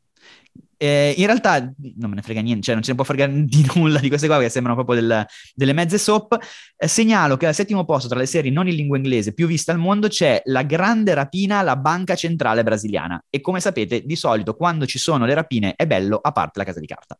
Eh, 0.81 1.13
in 1.17 1.25
realtà 1.25 1.59
non 1.97 2.09
me 2.09 2.15
ne 2.15 2.21
frega 2.21 2.39
niente, 2.39 2.61
cioè 2.63 2.73
non 2.73 2.83
ce 2.83 2.91
ne 2.91 2.95
può 2.95 3.03
fregare 3.03 3.33
di 3.43 3.69
nulla 3.75 3.99
di 3.99 4.07
queste 4.07 4.27
qua 4.27 4.39
che 4.39 4.47
sembrano 4.47 4.81
proprio 4.83 5.05
del- 5.05 5.25
delle 5.53 5.73
mezze 5.73 5.97
soap. 5.97 6.37
Eh, 6.77 6.87
segnalo 6.87 7.35
che 7.35 7.47
al 7.47 7.53
settimo 7.53 7.83
posto 7.83 8.07
tra 8.07 8.17
le 8.17 8.25
serie 8.25 8.49
non 8.49 8.65
in 8.69 8.75
lingua 8.75 8.95
inglese 8.95 9.33
più 9.33 9.45
viste 9.45 9.71
al 9.71 9.77
mondo 9.77 10.07
c'è 10.07 10.41
La 10.45 10.63
grande 10.63 11.13
rapina 11.13 11.57
alla 11.57 11.75
banca 11.75 12.15
centrale 12.15 12.63
brasiliana. 12.63 13.21
E 13.29 13.41
come 13.41 13.59
sapete, 13.59 14.03
di 14.05 14.15
solito 14.15 14.55
quando 14.55 14.85
ci 14.85 14.97
sono 14.99 15.25
le 15.25 15.33
rapine 15.33 15.73
è 15.75 15.85
bello, 15.85 16.17
a 16.21 16.31
parte 16.31 16.59
la 16.59 16.65
casa 16.65 16.79
di 16.79 16.87
carta. 16.87 17.17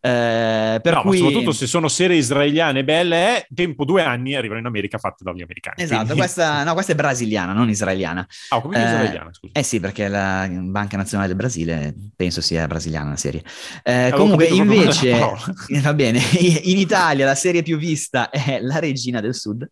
Eh, 0.00 0.80
no, 0.82 1.00
cui... 1.02 1.20
ma 1.20 1.24
soprattutto 1.26 1.52
se 1.52 1.66
sono 1.68 1.86
serie 1.86 2.16
israeliane 2.16 2.82
belle, 2.82 3.16
è 3.16 3.46
tempo 3.54 3.84
due 3.84 4.02
anni 4.02 4.34
arrivano 4.34 4.58
in 4.60 4.66
America 4.66 4.98
fatte 4.98 5.22
dagli 5.22 5.42
americani. 5.42 5.82
Esatto, 5.82 6.00
Quindi- 6.02 6.18
questa, 6.18 6.64
no, 6.64 6.72
questa 6.72 6.92
è 6.92 6.94
brasiliana, 6.96 7.52
non 7.52 7.68
israeliana. 7.68 8.26
Ah, 8.48 8.60
come 8.60 8.76
Eh, 8.76 8.84
israeliana, 8.84 9.32
scusa. 9.32 9.52
Eh 9.58 9.62
sì, 9.62 9.78
perché 9.78 10.08
la 10.08 10.48
Banca 10.50 10.96
Nazionale 10.96 11.28
del 11.28 11.36
Brasile 11.36 11.94
penso 12.16 12.40
sia 12.40 12.66
brasiliana 12.66 12.94
la 13.04 13.16
serie. 13.16 13.42
Eh, 13.82 14.12
comunque, 14.14 14.46
invece, 14.46 15.12
va 15.82 15.94
bene, 15.94 16.20
in 16.64 16.78
Italia 16.78 17.26
la 17.26 17.34
serie 17.34 17.62
più 17.62 17.76
vista 17.78 18.30
è 18.30 18.58
La 18.60 18.78
Regina 18.78 19.20
del 19.20 19.34
Sud. 19.34 19.68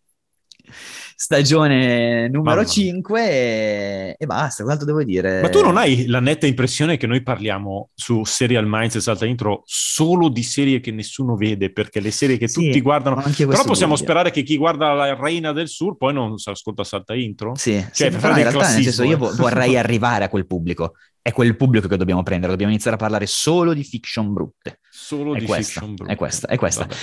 stagione 1.17 2.27
numero 2.27 2.41
Mamma 2.41 2.61
mia. 2.61 2.65
5 2.65 3.29
e, 3.29 4.15
e 4.17 4.25
basta, 4.25 4.63
quanto 4.63 4.83
devo 4.85 5.03
dire? 5.03 5.41
Ma 5.41 5.49
tu 5.49 5.61
non 5.61 5.77
hai 5.77 6.07
la 6.07 6.19
netta 6.19 6.45
impressione 6.45 6.97
che 6.97 7.07
noi 7.07 7.21
parliamo 7.23 7.89
su 7.93 8.23
Serial 8.25 8.65
Minds 8.67 8.95
e 8.95 9.01
Salta 9.01 9.25
Intro 9.25 9.61
solo 9.65 10.29
di 10.29 10.43
serie 10.43 10.79
che 10.79 10.91
nessuno 10.91 11.35
vede, 11.35 11.71
perché 11.71 11.99
le 11.99 12.11
serie 12.11 12.37
che 12.37 12.47
Sì, 12.47 12.65
tutti 12.65 12.81
guardano... 12.81 13.15
Però 13.21 13.63
possiamo 13.63 13.93
dubbio. 13.93 13.95
sperare 13.97 14.31
che 14.31 14.43
chi 14.43 14.57
guarda 14.57 14.93
la 14.93 15.15
Reina 15.15 15.51
del 15.53 15.69
Sur 15.69 15.95
poi 15.97 16.13
non 16.13 16.37
si 16.37 16.49
ascolta 16.49 16.83
Salta 16.83 17.15
Intro? 17.15 17.55
Sì, 17.55 17.79
sì, 17.79 17.87
Cioè, 17.93 18.07
però 18.09 18.19
fare 18.19 18.41
in 18.41 18.49
realtà 18.49 18.73
nel 18.73 18.83
senso 18.83 19.03
io 19.03 19.17
vo- 19.17 19.33
vorrei 19.35 19.77
arrivare 19.77 20.25
a 20.25 20.29
quel 20.29 20.45
pubblico. 20.45 20.95
È 21.27 21.31
quel 21.31 21.55
pubblico 21.55 21.87
che 21.87 21.97
dobbiamo 21.97 22.21
prendere, 22.21 22.51
dobbiamo 22.51 22.71
iniziare 22.71 22.97
a 22.97 22.99
parlare 22.99 23.25
solo 23.25 23.73
di 23.73 23.83
fiction 23.83 24.31
brutte. 24.31 24.81
Solo 24.97 25.35
È 25.35 25.39
di 25.39 25.45
questa, 25.45 25.81
brutte. 25.81 26.11
è 26.11 26.15
questa, 26.15 26.47
è 26.47 26.55
questa. 26.57 26.81
Vabbè. 26.85 26.95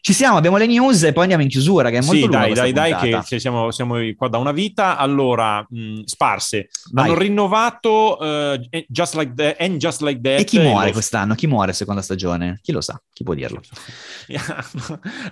Ci 0.00 0.12
siamo, 0.12 0.36
abbiamo 0.36 0.58
le 0.58 0.66
news 0.66 1.02
e 1.02 1.12
poi 1.12 1.22
andiamo 1.22 1.42
in 1.42 1.48
chiusura, 1.48 1.88
che 1.90 1.96
è 1.96 2.00
molto 2.00 2.14
Sì, 2.14 2.20
lunga 2.20 2.38
dai, 2.38 2.46
questa 2.48 2.64
dai, 2.64 2.72
dai, 2.72 3.00
che 3.00 3.10
puntata. 3.10 3.38
siamo, 3.38 3.70
siamo 3.72 3.96
qua 4.16 4.28
da 4.28 4.38
una 4.38 4.52
vita. 4.52 4.96
Allora, 4.96 5.66
mh, 5.68 6.02
sparse. 6.04 6.68
Vai. 6.92 7.06
Hanno 7.06 7.18
rinnovato 7.18 8.18
eh, 8.20 8.86
Just 8.88 9.14
Like 9.16 9.32
That, 9.34 9.56
and 9.60 9.78
Just 9.78 10.02
Like 10.02 10.20
That. 10.20 10.40
E 10.40 10.44
chi 10.44 10.58
muore 10.60 10.86
lo- 10.86 10.92
quest'anno? 10.92 11.34
Chi 11.34 11.46
muore 11.46 11.72
seconda 11.72 12.00
stagione? 12.02 12.60
Chi 12.62 12.70
lo 12.70 12.80
sa? 12.80 13.00
Chi 13.12 13.24
può 13.24 13.34
dirlo? 13.34 13.60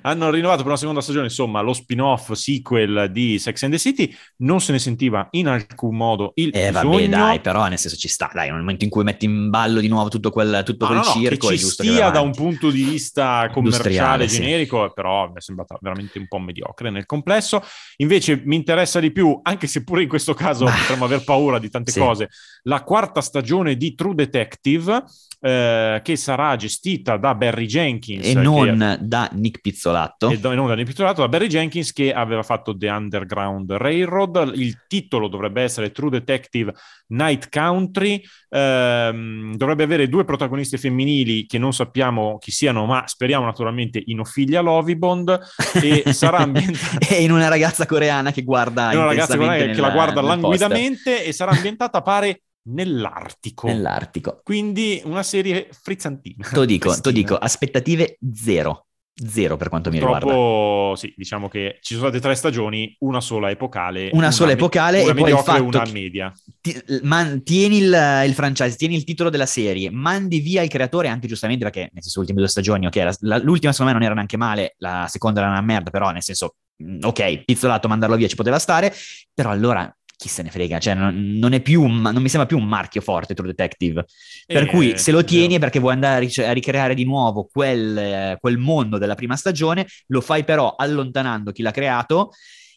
Hanno 0.03 0.31
rinnovato 0.31 0.59
per 0.59 0.67
una 0.69 0.77
seconda 0.77 1.01
stagione, 1.01 1.27
insomma, 1.27 1.61
lo 1.61 1.73
spin-off 1.73 2.33
sequel 2.33 3.11
di 3.12 3.39
Sex 3.39 3.62
and 3.62 3.73
the 3.73 3.79
City. 3.79 4.14
Non 4.39 4.61
se 4.61 4.73
ne 4.73 4.79
sentiva 4.79 5.29
in 5.33 5.49
alcun 5.49 5.97
modo 5.97 6.33
il 6.37 6.51
Eh 6.53 6.71
vabbè 6.71 6.87
bisogno. 6.89 7.09
dai, 7.09 7.41
però 7.41 7.67
nel 7.69 7.79
senso 7.79 7.97
ci 7.97 8.09
sta, 8.09 8.31
dai, 8.33 8.49
nel 8.51 8.59
momento 8.61 8.85
in 8.85 8.91
cui 8.91 9.05
metti 9.05 9.25
in 9.27 9.51
ballo 9.51 9.81
di 9.81 9.89
nuovo 9.89 10.09
tutto 10.09 10.31
quel, 10.31 10.62
tutto 10.64 10.87
No, 10.87 10.93
quel 11.01 11.05
no, 11.05 11.12
circo 11.23 11.51
è 11.51 11.55
giusto 11.55 11.83
che 11.83 11.89
vada 12.07 12.19
da 12.19 12.25
un 12.25 12.33
punto 12.33 12.71
di 12.71 12.83
vista 12.83 13.49
commerciale 13.53 13.89
Industriale, 13.89 14.29
sì. 14.29 14.41
generico, 14.41 14.93
però 14.93 15.29
mi 15.29 15.37
è 15.37 15.41
sembrata 15.41 15.77
veramente 15.81 16.19
un 16.19 16.27
po' 16.27 16.39
mediocre 16.39 16.91
nel 16.91 17.07
complesso. 17.07 17.63
Invece 17.97 18.41
mi 18.45 18.57
interessa 18.57 19.01
di 19.01 19.11
più, 19.13 19.39
anche 19.43 19.67
se 19.67 19.85
pure 19.85 20.03
in 20.03 20.09
questo 20.09 20.35
caso 20.35 20.65
potremmo 20.65 21.05
aver 21.05 21.25
paura 21.25 21.59
di 21.59 21.69
tante 21.69 21.93
Sì. 21.93 21.99
cose, 22.01 22.29
la 22.63 22.83
quarta 22.83 23.21
stagione 23.21 23.77
di 23.77 23.95
True 23.95 24.15
Detective, 24.15 25.05
eh, 25.47 26.01
che 26.03 26.16
sarà 26.16 26.57
gestita 26.57 27.16
da 27.16 27.36
Barry 27.36 27.66
Jenkins. 27.66 28.26
E 28.26 28.34
non 28.34 28.99
da 29.01 29.28
Nick 29.32 29.61
Pizzolatto. 29.61 30.28
e 30.30 30.40
do- 30.40 30.53
non 30.55 30.66
da 30.66 30.78
intitolato 30.78 31.20
da 31.20 31.28
Barry 31.28 31.47
Jenkins 31.47 31.92
che 31.92 32.12
aveva 32.12 32.42
fatto 32.42 32.76
The 32.76 32.88
Underground 32.88 33.70
Railroad. 33.70 34.53
Il 34.57 34.84
titolo 34.88 35.28
dovrebbe 35.28 35.62
essere 35.62 35.92
True 35.92 36.11
Detective 36.11 36.72
Night 37.09 37.49
Country. 37.49 38.20
Ehm, 38.49 39.55
dovrebbe 39.57 39.84
avere 39.84 40.09
due 40.09 40.24
protagoniste 40.24 40.78
femminili 40.78 41.47
che 41.47 41.59
non 41.59 41.72
sappiamo 41.72 42.38
chi 42.38 42.51
siano, 42.51 42.84
ma 42.86 43.05
speriamo 43.07 43.44
naturalmente 43.44 44.03
in 44.07 44.18
Ophelia 44.20 44.61
Lovibond. 44.61 45.38
E 45.80 46.03
sarà 46.12 46.38
ambientata. 46.38 47.07
e 47.09 47.22
in 47.22 47.30
una 47.30 47.47
ragazza 47.49 47.86
coreana 47.86 48.32
che 48.32 48.42
guarda 48.42 48.90
È 48.90 48.97
una 48.97 49.05
ragazza 49.07 49.34
intensamente 49.34 49.66
che, 49.68 49.74
che 49.74 49.80
la 49.80 49.90
guarda 49.90 50.20
nel 50.20 50.40
poster. 50.40 50.59
languidamente 50.68 51.24
e 51.24 51.32
sarà 51.32 51.53
ambientata, 51.53 52.03
pare, 52.03 52.40
nell'Artico. 52.67 53.67
nell'Artico. 53.67 54.41
Quindi 54.43 55.01
una 55.05 55.23
serie 55.23 55.69
frizzantina. 55.71 56.47
Te 56.49 56.55
lo 56.57 56.64
dico, 56.64 56.89
Pristina. 56.89 57.14
dico, 57.14 57.37
aspettative 57.37 58.19
zero. 58.35 58.87
Zero 59.19 59.57
per 59.57 59.71
quanto 59.71 59.89
mi 59.89 59.97
riguarda. 59.99 60.27
Purtroppo, 60.27 60.95
sì, 60.97 61.14
diciamo 61.17 61.49
che 61.49 61.79
ci 61.81 61.95
sono 61.95 62.09
state 62.09 62.23
tre 62.23 62.35
stagioni, 62.35 62.95
una 62.99 63.23
sola 63.23 63.49
epocale. 63.49 64.11
Una 64.12 64.31
sola 64.31 64.49
me- 64.49 64.57
epocale 64.59 65.01
una 65.01 65.12
e 65.12 65.14
poi 65.14 65.31
il 65.31 65.39
fatto 65.39 65.64
una 65.64 65.91
media. 65.91 66.31
Ti- 66.61 66.83
man- 67.01 67.43
tieni 67.43 67.79
il, 67.79 68.23
il 68.27 68.35
franchise, 68.35 68.77
tieni 68.77 68.95
il 68.95 69.05
titolo 69.05 69.31
della 69.31 69.47
serie, 69.47 69.91
mandi 69.91 70.41
via 70.41 70.61
il 70.61 70.69
creatore 70.69 71.09
anche 71.09 71.29
giustamente 71.29 71.64
perché 71.64 71.89
nel 71.95 72.03
senso 72.03 72.19
le 72.19 72.27
ultime 72.27 72.41
due 72.41 72.51
stagioni, 72.51 72.85
ok, 72.87 72.97
la- 72.97 73.17
la- 73.21 73.39
l'ultima 73.39 73.73
secondo 73.73 73.93
me 73.93 73.99
non 73.99 74.07
era 74.07 74.14
neanche 74.14 74.37
male, 74.37 74.75
la 74.81 75.07
seconda 75.09 75.41
era 75.41 75.49
una 75.49 75.62
merda, 75.62 75.89
però 75.89 76.11
nel 76.11 76.23
senso, 76.23 76.57
mh, 76.77 76.99
ok, 77.07 77.45
pizzolato 77.47 77.89
mandarlo 77.89 78.17
via 78.17 78.29
ci 78.29 78.37
poteva 78.37 78.59
stare, 78.59 78.93
però 79.33 79.49
allora 79.49 79.91
chi 80.17 80.29
se 80.29 80.43
ne 80.43 80.51
frega, 80.51 80.79
cioè 80.79 80.95
non, 80.95 81.14
non 81.39 81.53
è 81.53 81.61
più, 81.61 81.83
un 81.83 82.01
non 82.01 82.23
mi 82.23 82.29
sembra 82.29 82.49
più 82.49 82.57
un 82.59 82.64
marchio 82.67 83.01
forte 83.03 83.35
True 83.35 83.49
Detective, 83.49 84.05
per 84.47 84.62
Eh, 84.62 84.67
cui 84.67 84.97
se 84.99 85.12
lo 85.12 85.23
tieni 85.25 85.57
è 85.57 85.59
perché 85.59 85.79
vuoi 85.79 85.93
andare 85.93 86.17
a, 86.17 86.19
ric- 86.19 86.39
a 86.39 86.53
ricreare 86.53 86.95
di 86.95 87.05
nuovo 87.05 87.49
quel, 87.51 87.97
eh, 87.99 88.37
quel 88.41 88.57
mondo 88.59 88.99
della 88.99 89.14
prima 89.14 89.37
stagione, 89.37 89.87
lo 90.09 90.21
fai 90.21 90.45
però 90.45 90.75
allontanando 90.77 91.53
chi 91.53 91.62
l'ha 91.62 91.71
creato 91.71 92.31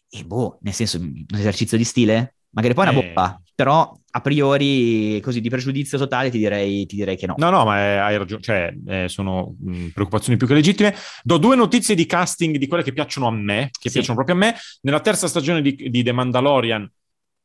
e 0.08 0.24
boh, 0.24 0.58
nel 0.62 0.74
senso, 0.74 0.98
un 0.98 1.24
esercizio 1.34 1.76
di 1.76 1.84
stile? 1.84 2.34
Magari 2.50 2.74
poi 2.74 2.86
è 2.86 2.88
una 2.90 2.98
Eh. 2.98 3.04
bomba, 3.04 3.40
però 3.54 3.96
a 4.12 4.20
priori 4.20 5.20
così 5.22 5.40
di 5.40 5.48
pregiudizio 5.48 5.96
totale 5.98 6.30
ti 6.30 6.38
direi, 6.38 6.84
ti 6.84 6.96
direi 6.96 7.16
che 7.16 7.26
no. 7.26 7.34
No, 7.38 7.48
no, 7.50 7.64
ma 7.64 7.78
eh, 7.78 7.96
hai 7.98 8.16
ragione, 8.18 8.42
cioè 8.42 8.74
eh, 8.88 9.08
sono 9.08 9.54
mh, 9.60 9.88
preoccupazioni 9.94 10.36
più 10.36 10.48
che 10.48 10.54
legittime. 10.54 10.92
Do 11.22 11.38
due 11.38 11.54
notizie 11.54 11.94
di 11.94 12.06
casting 12.06 12.56
di 12.56 12.66
quelle 12.66 12.82
che 12.82 12.92
piacciono 12.92 13.28
a 13.28 13.30
me, 13.30 13.70
che 13.70 13.88
Sì. 13.88 13.92
piacciono 13.92 14.16
proprio 14.16 14.34
a 14.34 14.38
me. 14.38 14.56
Nella 14.80 14.98
terza 15.00 15.28
stagione 15.28 15.62
di, 15.62 15.76
di 15.76 16.02
The 16.02 16.10
Mandalorian, 16.10 16.90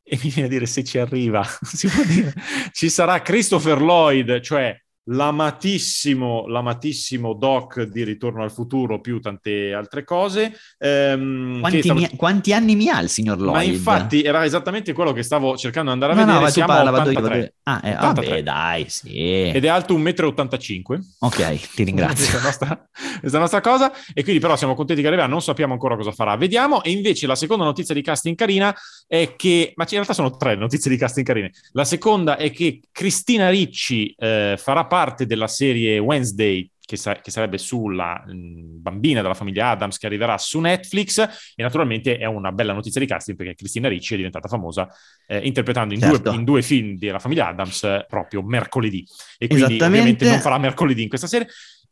e 0.08 0.20
mi 0.22 0.30
viene 0.30 0.48
a 0.48 0.52
dire 0.52 0.68
se 0.68 0.84
ci 0.84 1.00
arriva, 1.00 1.44
si 1.66 1.88
può 1.88 2.04
dire, 2.04 2.32
ci 2.72 2.90
sarà 2.90 3.22
Christopher 3.24 3.82
Lloyd, 3.82 4.40
cioè 4.40 4.80
l'amatissimo, 5.08 6.48
l'amatissimo 6.48 7.34
Doc 7.34 7.82
di 7.84 8.04
Ritorno 8.04 8.44
al 8.44 8.52
futuro, 8.52 9.00
più 9.00 9.20
tante 9.20 9.74
altre 9.74 10.04
cose. 10.04 10.54
ehm, 10.80 11.60
Quanti, 11.60 11.82
stavo- 11.82 12.00
mi- 12.00 12.10
quanti 12.16 12.54
anni 12.54 12.76
mi 12.76 12.90
ha 12.90 13.00
il 13.02 13.10
signor 13.10 13.38
Lloyd? 13.40 13.54
Ma 13.56 13.62
infatti 13.64 14.24
era 14.24 14.44
esattamente 14.46 14.94
quello 14.94 15.12
che 15.14 15.24
stavo 15.24 15.56
cercando 15.58 15.90
di 15.90 15.94
andare 16.02 16.14
a 16.14 16.16
no, 16.16 16.22
no, 16.22 16.28
vedere. 16.32 16.48
tu 16.48 16.54
Siamo 16.54 16.74
parla, 16.74 16.92
vado 16.92 17.12
io, 17.12 17.20
83. 17.20 17.30
vado 17.30 17.44
io. 17.44 17.54
Ah, 17.64 17.82
eh, 17.84 17.96
83. 17.96 18.30
vabbè, 18.30 18.44
dai, 18.44 18.86
sì. 18.90 19.50
Ed 19.50 19.64
è 19.64 19.68
alto 19.68 19.94
1,85 19.96 20.98
m. 20.98 21.02
Ok, 21.20 21.74
ti 21.76 21.84
ringrazio. 21.84 22.40
questa, 22.40 22.42
nostra, 22.42 22.90
questa 23.20 23.40
nostra 23.40 23.62
cosa. 23.62 23.92
E 24.14 24.24
quindi, 24.24 24.42
però, 24.42 24.56
siamo 24.56 24.74
contenti 24.76 25.02
che 25.02 25.08
arriverà. 25.08 25.28
Non 25.28 25.42
sappiamo 25.42 25.74
ancora 25.74 25.96
cosa 25.96 26.12
farà. 26.12 26.36
Vediamo. 26.36 26.84
E 26.84 26.92
invece, 26.92 27.28
la 27.28 27.36
seconda 27.36 27.64
notizia 27.64 27.94
di 27.94 28.02
casting 28.02 28.36
carina 28.36 28.76
è 29.08 29.36
che, 29.36 29.74
ma 29.76 29.84
in 29.84 29.90
realtà 29.92 30.14
sono 30.14 30.36
tre 30.36 30.56
notizie 30.56 30.90
di 30.90 30.98
casting 30.98 31.26
carine. 31.26 31.52
La 31.74 31.86
seconda 31.86 32.38
è 32.38 32.52
che 32.52 32.82
Cristina 32.92 33.50
Ricci 33.50 34.14
eh, 34.18 34.56
farà 34.58 34.86
parte 34.86 34.94
della 35.26 35.48
serie 35.48 36.00
Wednesday. 36.00 36.70
Che, 36.86 36.98
sa- 36.98 37.16
che 37.16 37.32
sarebbe 37.32 37.58
sulla 37.58 38.24
mh, 38.28 38.80
bambina 38.80 39.24
della 39.24 39.34
famiglia 39.34 39.70
Adams 39.70 39.98
che 39.98 40.06
arriverà 40.06 40.38
su 40.38 40.60
Netflix 40.60 41.18
e 41.56 41.64
naturalmente 41.64 42.18
è 42.20 42.26
una 42.26 42.52
bella 42.52 42.74
notizia 42.74 43.02
di 43.02 43.08
casting 43.08 43.36
perché 43.36 43.56
Cristina 43.56 43.88
Ricci 43.88 44.14
è 44.14 44.18
diventata 44.18 44.48
famosa 44.48 44.88
eh, 45.26 45.40
interpretando 45.40 45.96
in, 45.96 46.00
Certo. 46.00 46.30
due, 46.30 46.36
in 46.36 46.44
due 46.44 46.62
film 46.62 46.96
della 47.00 47.18
famiglia 47.18 47.48
Adams 47.48 48.04
proprio 48.08 48.44
mercoledì 48.44 49.04
e 49.40 49.48
quindi 49.48 49.80
ovviamente 49.82 50.26
non 50.30 50.40
farà 50.42 50.60
mercoledì 50.60 51.02
in 51.02 51.10
questa 51.10 51.26
serie 51.26 51.48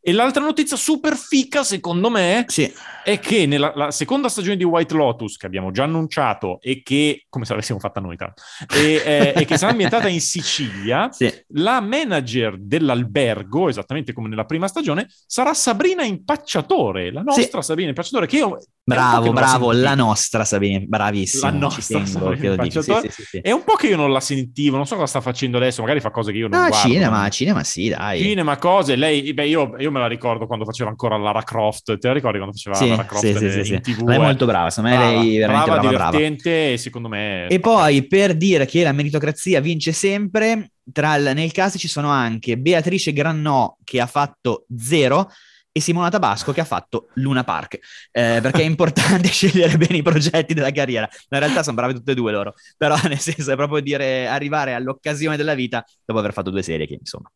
e 0.06 0.12
l'altra 0.12 0.44
notizia 0.44 0.76
super 0.76 1.16
fica, 1.16 1.64
secondo 1.64 2.10
me, 2.10 2.44
Sì, 2.46 2.70
è 3.02 3.18
che 3.18 3.46
nella 3.46 3.72
la 3.74 3.90
seconda 3.90 4.28
stagione 4.28 4.58
di 4.58 4.62
White 4.62 4.92
Lotus, 4.92 5.38
che 5.38 5.46
abbiamo 5.46 5.70
già 5.70 5.84
annunciato 5.84 6.58
e 6.60 6.82
che, 6.82 7.24
come 7.30 7.46
se 7.46 7.52
l'avessimo 7.52 7.78
fatta 7.78 8.00
noi, 8.00 8.14
tra 8.18 8.30
e, 8.68 9.02
eh, 9.02 9.32
e 9.34 9.44
che 9.46 9.56
sarà 9.56 9.70
ambientata 9.70 10.08
in 10.08 10.20
Sicilia, 10.20 11.08
sì. 11.12 11.32
la 11.54 11.80
manager 11.80 12.58
dell'albergo, 12.58 13.70
esattamente 13.70 14.12
come 14.12 14.28
nella 14.28 14.44
prima 14.44 14.68
stagione, 14.68 15.08
sarà 15.26 15.54
Sabrina 15.54 16.04
Impacciatore, 16.04 17.10
la 17.10 17.22
nostra 17.22 17.62
Sabrina 17.62 17.88
Impacciatore, 17.88 18.26
che 18.26 18.36
io... 18.36 18.58
Bravo, 18.86 19.26
la 19.28 19.32
bravo, 19.32 19.70
sentivo. 19.70 19.82
la 19.88 19.94
nostra 19.94 20.44
Sabine, 20.44 20.80
bravissimo. 20.80 21.50
La 21.50 21.56
nostra 21.56 22.02
tengo 22.02 22.34
dica. 22.34 22.82
Sì, 22.82 22.92
sì, 23.08 23.22
sì. 23.24 23.38
È 23.38 23.50
un 23.50 23.64
po' 23.64 23.76
che 23.76 23.86
io 23.86 23.96
non 23.96 24.12
la 24.12 24.20
sentivo, 24.20 24.76
non 24.76 24.84
so 24.86 24.96
cosa 24.96 25.06
sta 25.06 25.20
facendo 25.22 25.56
adesso, 25.56 25.80
magari 25.80 26.00
fa 26.00 26.10
cose 26.10 26.32
che 26.32 26.38
io 26.38 26.48
non 26.48 26.60
No, 26.60 26.68
guardo. 26.68 26.88
cinema, 26.88 27.20
ma- 27.22 27.28
cinema 27.30 27.64
sì, 27.64 27.88
dai. 27.88 28.20
cinema, 28.20 28.58
cose. 28.58 28.96
Lei, 28.96 29.32
beh, 29.32 29.46
io, 29.46 29.74
io 29.78 29.90
me 29.90 30.00
la 30.00 30.06
ricordo 30.06 30.46
quando 30.46 30.66
faceva 30.66 30.90
ancora 30.90 31.16
Lara 31.16 31.42
Croft. 31.42 31.96
Te 31.96 32.06
la 32.08 32.12
ricordi 32.12 32.36
quando 32.36 32.54
faceva 32.54 32.76
Sì, 32.76 32.88
Lara 32.90 33.06
Croft 33.06 33.24
sì, 33.38 33.50
sì, 33.50 33.64
sì. 33.64 33.80
TV? 33.80 34.06
Lei 34.06 34.16
è 34.18 34.20
eh? 34.20 34.22
molto 34.22 34.44
brava, 34.44 34.68
secondo 34.68 34.90
me 34.96 35.02
Brava, 35.02 35.18
lei 35.22 35.36
è 35.36 35.38
veramente 35.38 35.70
brava, 35.70 35.88
brava. 35.88 36.10
divertente 36.10 36.72
e 36.72 36.76
secondo 36.76 37.08
me... 37.08 37.46
E 37.46 37.60
poi 37.60 38.06
per 38.06 38.36
dire 38.36 38.66
che 38.66 38.82
la 38.82 38.92
meritocrazia 38.92 39.60
vince 39.60 39.92
sempre, 39.92 40.72
tra 40.92 41.16
nel 41.16 41.52
cast 41.52 41.78
ci 41.78 41.88
sono 41.88 42.10
anche 42.10 42.58
Beatrice 42.58 43.14
Grannò 43.14 43.78
che 43.82 43.98
ha 44.02 44.06
fatto 44.06 44.66
zero 44.76 45.30
e 45.76 45.80
Simona 45.80 46.08
Tabasco 46.08 46.52
che 46.52 46.60
ha 46.60 46.64
fatto 46.64 47.08
Luna 47.14 47.42
Park, 47.42 47.80
Eh, 48.12 48.38
perché 48.40 48.60
è 48.62 48.64
importante 48.64 49.26
scegliere 49.34 49.76
bene 49.76 49.96
i 49.96 50.02
progetti 50.02 50.54
della 50.54 50.70
carriera. 50.70 51.08
In 51.30 51.38
realtà 51.40 51.64
sono 51.64 51.74
brave 51.74 51.94
tutte 51.94 52.12
e 52.12 52.14
due 52.14 52.30
loro, 52.30 52.54
però 52.76 52.94
nel 53.08 53.18
senso 53.18 53.50
è 53.50 53.56
proprio 53.56 53.80
dire 53.80 54.28
arrivare 54.28 54.74
all'occasione 54.74 55.36
della 55.36 55.54
vita 55.54 55.84
dopo 56.04 56.20
aver 56.20 56.32
fatto 56.32 56.50
due 56.50 56.62
serie 56.62 56.86
che 56.86 56.94
insomma... 56.94 57.28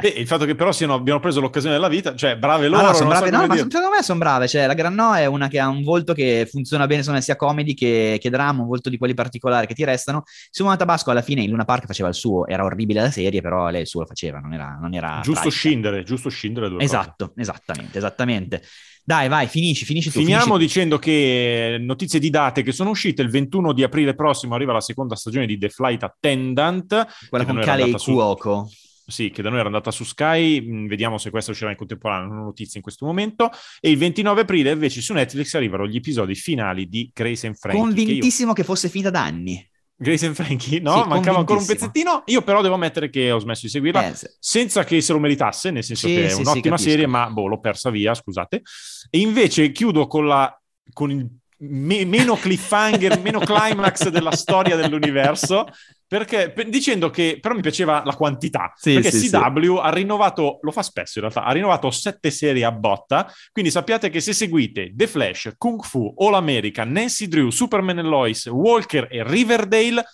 Eh. 0.00 0.14
E 0.16 0.20
il 0.20 0.26
fatto 0.26 0.44
che 0.44 0.54
però 0.54 0.72
siano, 0.72 0.94
abbiano 0.94 1.20
preso 1.20 1.40
l'occasione 1.40 1.74
della 1.74 1.88
vita, 1.88 2.14
cioè 2.14 2.36
brave 2.36 2.68
loro, 2.68 2.86
Ah, 2.86 2.88
no, 2.88 2.94
sono 2.94 3.08
non 3.10 3.18
so 3.18 3.24
brave, 3.24 3.36
no, 3.36 3.46
ma 3.46 3.56
secondo 3.56 3.88
me 3.90 4.02
sono 4.02 4.18
brave. 4.18 4.48
Cioè, 4.48 4.66
la 4.66 4.74
Grannò 4.74 5.12
è 5.12 5.26
una 5.26 5.48
che 5.48 5.58
ha 5.58 5.68
un 5.68 5.82
volto 5.82 6.12
che 6.12 6.46
funziona 6.50 6.86
bene, 6.86 7.02
me, 7.06 7.20
sia 7.20 7.36
comedy 7.36 7.74
che, 7.74 8.18
che 8.20 8.30
drama, 8.30 8.62
un 8.62 8.68
volto 8.68 8.90
di 8.90 8.98
quelli 8.98 9.14
particolari 9.14 9.66
che 9.66 9.74
ti 9.74 9.84
restano. 9.84 10.22
Simona 10.50 10.76
Tabasco 10.76 11.10
alla 11.10 11.22
fine 11.22 11.42
in 11.42 11.50
Luna 11.50 11.64
Park 11.64 11.86
faceva 11.86 12.08
il 12.08 12.14
suo, 12.14 12.46
era 12.46 12.64
orribile 12.64 13.00
la 13.00 13.10
serie, 13.10 13.40
però 13.40 13.68
lei 13.70 13.82
il 13.82 13.86
suo 13.86 14.00
lo 14.00 14.06
faceva, 14.06 14.38
non 14.38 14.52
era, 14.52 14.78
non 14.80 14.94
era 14.94 15.20
Giusto 15.22 15.42
tragica. 15.42 15.50
scindere, 15.50 16.02
giusto 16.02 16.28
scindere 16.28 16.68
due 16.68 16.78
cose. 16.78 16.86
Esatto, 16.88 17.32
esattamente, 17.36 17.98
esattamente. 17.98 18.62
Dai, 19.04 19.28
vai, 19.28 19.46
finisci, 19.46 19.84
finisci 19.84 20.10
tu. 20.10 20.18
Finiamo 20.18 20.42
finisci 20.56 20.66
dicendo 20.66 20.98
che 20.98 21.76
notizie 21.80 22.18
di 22.18 22.28
date 22.28 22.62
che 22.62 22.72
sono 22.72 22.90
uscite 22.90 23.22
il 23.22 23.30
21 23.30 23.72
di 23.72 23.84
aprile 23.84 24.16
prossimo 24.16 24.56
arriva 24.56 24.72
la 24.72 24.80
seconda 24.80 25.14
stagione 25.14 25.46
di 25.46 25.56
The 25.58 25.68
Flight 25.68 26.02
Attendant 26.02 27.06
Quella 27.28 27.44
con 27.44 27.60
Kalei 27.60 27.82
andata 27.84 27.98
su- 28.02 28.12
Cuoco. 28.12 28.68
Sì, 29.06 29.30
che 29.30 29.40
da 29.42 29.50
noi 29.50 29.58
era 29.58 29.68
andata 29.68 29.90
su 29.90 30.04
Sky, 30.04 30.60
mh, 30.60 30.88
vediamo 30.88 31.18
se 31.18 31.30
questa 31.30 31.52
uscirà 31.52 31.70
in 31.70 31.76
contemporanea, 31.76 32.26
non 32.26 32.38
ho 32.38 32.44
notizie 32.44 32.78
in 32.78 32.82
questo 32.82 33.06
momento, 33.06 33.50
e 33.80 33.90
il 33.90 33.96
29 33.98 34.40
aprile 34.42 34.72
invece 34.72 35.00
su 35.00 35.12
Netflix 35.12 35.54
arrivano 35.54 35.86
gli 35.86 35.96
episodi 35.96 36.34
finali 36.34 36.88
di 36.88 37.10
Grace 37.14 37.46
and 37.46 37.56
Frankie. 37.56 37.82
Convintissimo 37.82 38.52
che, 38.52 38.60
io... 38.60 38.66
che 38.66 38.72
fosse 38.72 38.88
finita 38.88 39.10
da 39.10 39.22
anni. 39.22 39.70
Grace 39.98 40.26
and 40.26 40.34
Frankie, 40.34 40.78
no? 40.80 41.02
Sì, 41.02 41.08
Mancava 41.08 41.38
ancora 41.38 41.60
un 41.60 41.66
pezzettino. 41.66 42.22
Io 42.26 42.42
però 42.42 42.60
devo 42.60 42.74
ammettere 42.74 43.08
che 43.08 43.30
ho 43.30 43.38
smesso 43.38 43.62
di 43.62 43.68
seguirla 43.68 44.10
eh, 44.10 44.14
sì. 44.14 44.26
senza 44.38 44.84
che 44.84 45.00
se 45.00 45.12
lo 45.12 45.18
meritasse, 45.18 45.70
nel 45.70 45.84
senso 45.84 46.06
sì, 46.06 46.14
che 46.14 46.28
è 46.28 46.34
un'ottima 46.34 46.76
serie, 46.76 47.06
ma 47.06 47.30
boh, 47.30 47.46
l'ho 47.46 47.60
persa 47.60 47.88
via, 47.88 48.12
scusate. 48.12 48.62
E 49.08 49.18
invece 49.18 49.72
chiudo 49.72 50.06
con, 50.06 50.26
la, 50.26 50.54
con 50.92 51.10
il 51.10 51.26
me, 51.58 52.04
meno 52.04 52.36
cliffhanger, 52.36 53.20
meno 53.22 53.38
climax 53.40 54.08
della 54.08 54.32
storia 54.32 54.76
dell'universo, 54.76 55.66
perché 56.06 56.54
dicendo 56.68 57.10
che 57.10 57.38
però 57.40 57.54
mi 57.54 57.62
piaceva 57.62 58.02
la 58.04 58.14
quantità, 58.14 58.72
sì, 58.76 58.94
perché 58.94 59.10
sì, 59.10 59.28
CW 59.28 59.74
sì. 59.74 59.80
ha 59.82 59.90
rinnovato, 59.90 60.58
lo 60.62 60.70
fa 60.70 60.82
spesso 60.82 61.18
in 61.18 61.28
realtà, 61.28 61.44
ha 61.44 61.52
rinnovato 61.52 61.90
sette 61.90 62.30
serie 62.30 62.64
a 62.64 62.72
botta, 62.72 63.30
quindi 63.52 63.70
sappiate 63.70 64.10
che 64.10 64.20
se 64.20 64.32
seguite 64.32 64.92
The 64.94 65.06
Flash, 65.06 65.54
Kung 65.56 65.82
Fu, 65.82 66.14
All 66.18 66.34
America, 66.34 66.84
Nancy 66.84 67.26
Drew, 67.26 67.50
Superman 67.50 67.98
e 67.98 68.02
Lois, 68.02 68.46
Walker 68.46 69.08
e 69.10 69.24
Riverdale 69.24 70.04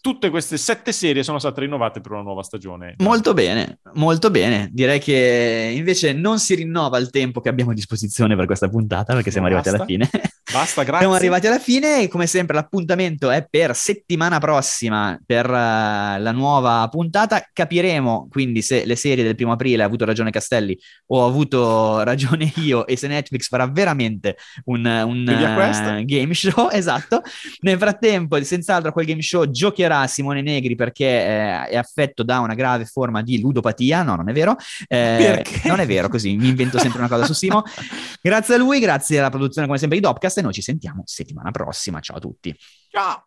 tutte 0.00 0.30
queste 0.30 0.56
sette 0.56 0.92
serie 0.92 1.22
sono 1.22 1.38
state 1.38 1.60
rinnovate 1.60 2.00
per 2.00 2.12
una 2.12 2.22
nuova 2.22 2.42
stagione. 2.42 2.94
Molto 2.98 3.34
bene, 3.34 3.80
molto 3.94 4.30
bene. 4.30 4.68
Direi 4.72 4.98
che 4.98 5.72
invece 5.74 6.12
non 6.12 6.38
si 6.38 6.54
rinnova 6.54 6.98
il 6.98 7.10
tempo 7.10 7.40
che 7.40 7.48
abbiamo 7.48 7.72
a 7.72 7.74
disposizione 7.74 8.34
per 8.34 8.46
questa 8.46 8.68
puntata 8.68 9.14
perché 9.14 9.30
siamo 9.30 9.48
Basta. 9.48 9.70
arrivati 9.70 9.92
alla 9.92 10.08
fine. 10.08 10.29
Basta, 10.52 10.82
grazie. 10.82 11.00
Siamo 11.00 11.14
arrivati 11.14 11.46
alla 11.46 11.58
fine 11.58 12.02
e 12.02 12.08
come 12.08 12.26
sempre 12.26 12.54
l'appuntamento 12.54 13.30
è 13.30 13.46
per 13.48 13.74
settimana 13.74 14.38
prossima 14.38 15.18
per 15.24 15.48
uh, 15.48 15.52
la 15.52 16.32
nuova 16.32 16.86
puntata. 16.90 17.44
Capiremo 17.52 18.28
quindi 18.30 18.62
se 18.62 18.84
le 18.84 18.96
serie 18.96 19.24
del 19.24 19.34
primo 19.34 19.52
aprile 19.52 19.82
ha 19.82 19.86
avuto 19.86 20.04
ragione 20.04 20.30
Castelli 20.30 20.78
o 21.06 21.22
ho 21.22 21.26
avuto 21.26 22.02
ragione 22.04 22.52
io 22.56 22.86
e 22.86 22.96
se 22.96 23.06
Netflix 23.08 23.48
farà 23.48 23.66
veramente 23.66 24.36
un, 24.64 24.84
un 24.84 25.20
uh, 25.20 26.04
game 26.04 26.34
show. 26.34 26.68
Esatto. 26.80 27.22
Nel 27.60 27.76
frattempo, 27.78 28.42
senz'altro 28.42 28.92
quel 28.92 29.06
game 29.06 29.22
show 29.22 29.48
giocherà 29.48 29.80
giocherà 29.80 30.06
Simone 30.06 30.42
Negri 30.42 30.74
perché 30.74 31.04
eh, 31.04 31.64
è 31.68 31.76
affetto 31.76 32.22
da 32.22 32.40
una 32.40 32.54
grave 32.54 32.84
forma 32.84 33.22
di 33.22 33.40
ludopatia. 33.40 34.02
No, 34.02 34.16
non 34.16 34.28
è 34.28 34.32
vero. 34.32 34.56
Eh, 34.86 35.44
non 35.64 35.80
è 35.80 35.86
vero, 35.86 36.08
così 36.08 36.36
mi 36.36 36.48
invento 36.48 36.78
sempre 36.78 36.98
una 36.98 37.08
cosa 37.08 37.24
su 37.24 37.32
Simo. 37.32 37.62
Grazie 38.20 38.54
a 38.54 38.58
lui, 38.58 38.80
grazie 38.80 39.18
alla 39.18 39.30
produzione 39.30 39.66
come 39.66 39.78
sempre 39.78 39.98
di 39.98 40.04
Dopcast 40.04 40.39
e 40.40 40.42
noi 40.42 40.52
ci 40.52 40.62
sentiamo 40.62 41.02
settimana 41.06 41.50
prossima. 41.50 42.00
Ciao 42.00 42.16
a 42.16 42.20
tutti. 42.20 42.54
Ciao. 42.90 43.26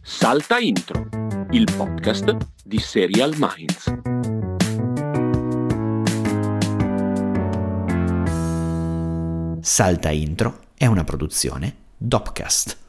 Salta 0.00 0.58
Intro, 0.58 1.08
il 1.50 1.68
podcast 1.76 2.36
di 2.64 2.78
Serial 2.78 3.34
Minds. 3.36 3.92
Salta 9.60 10.10
Intro 10.10 10.60
è 10.76 10.86
una 10.86 11.02
produzione 11.02 11.76
Dopcast. 11.96 12.84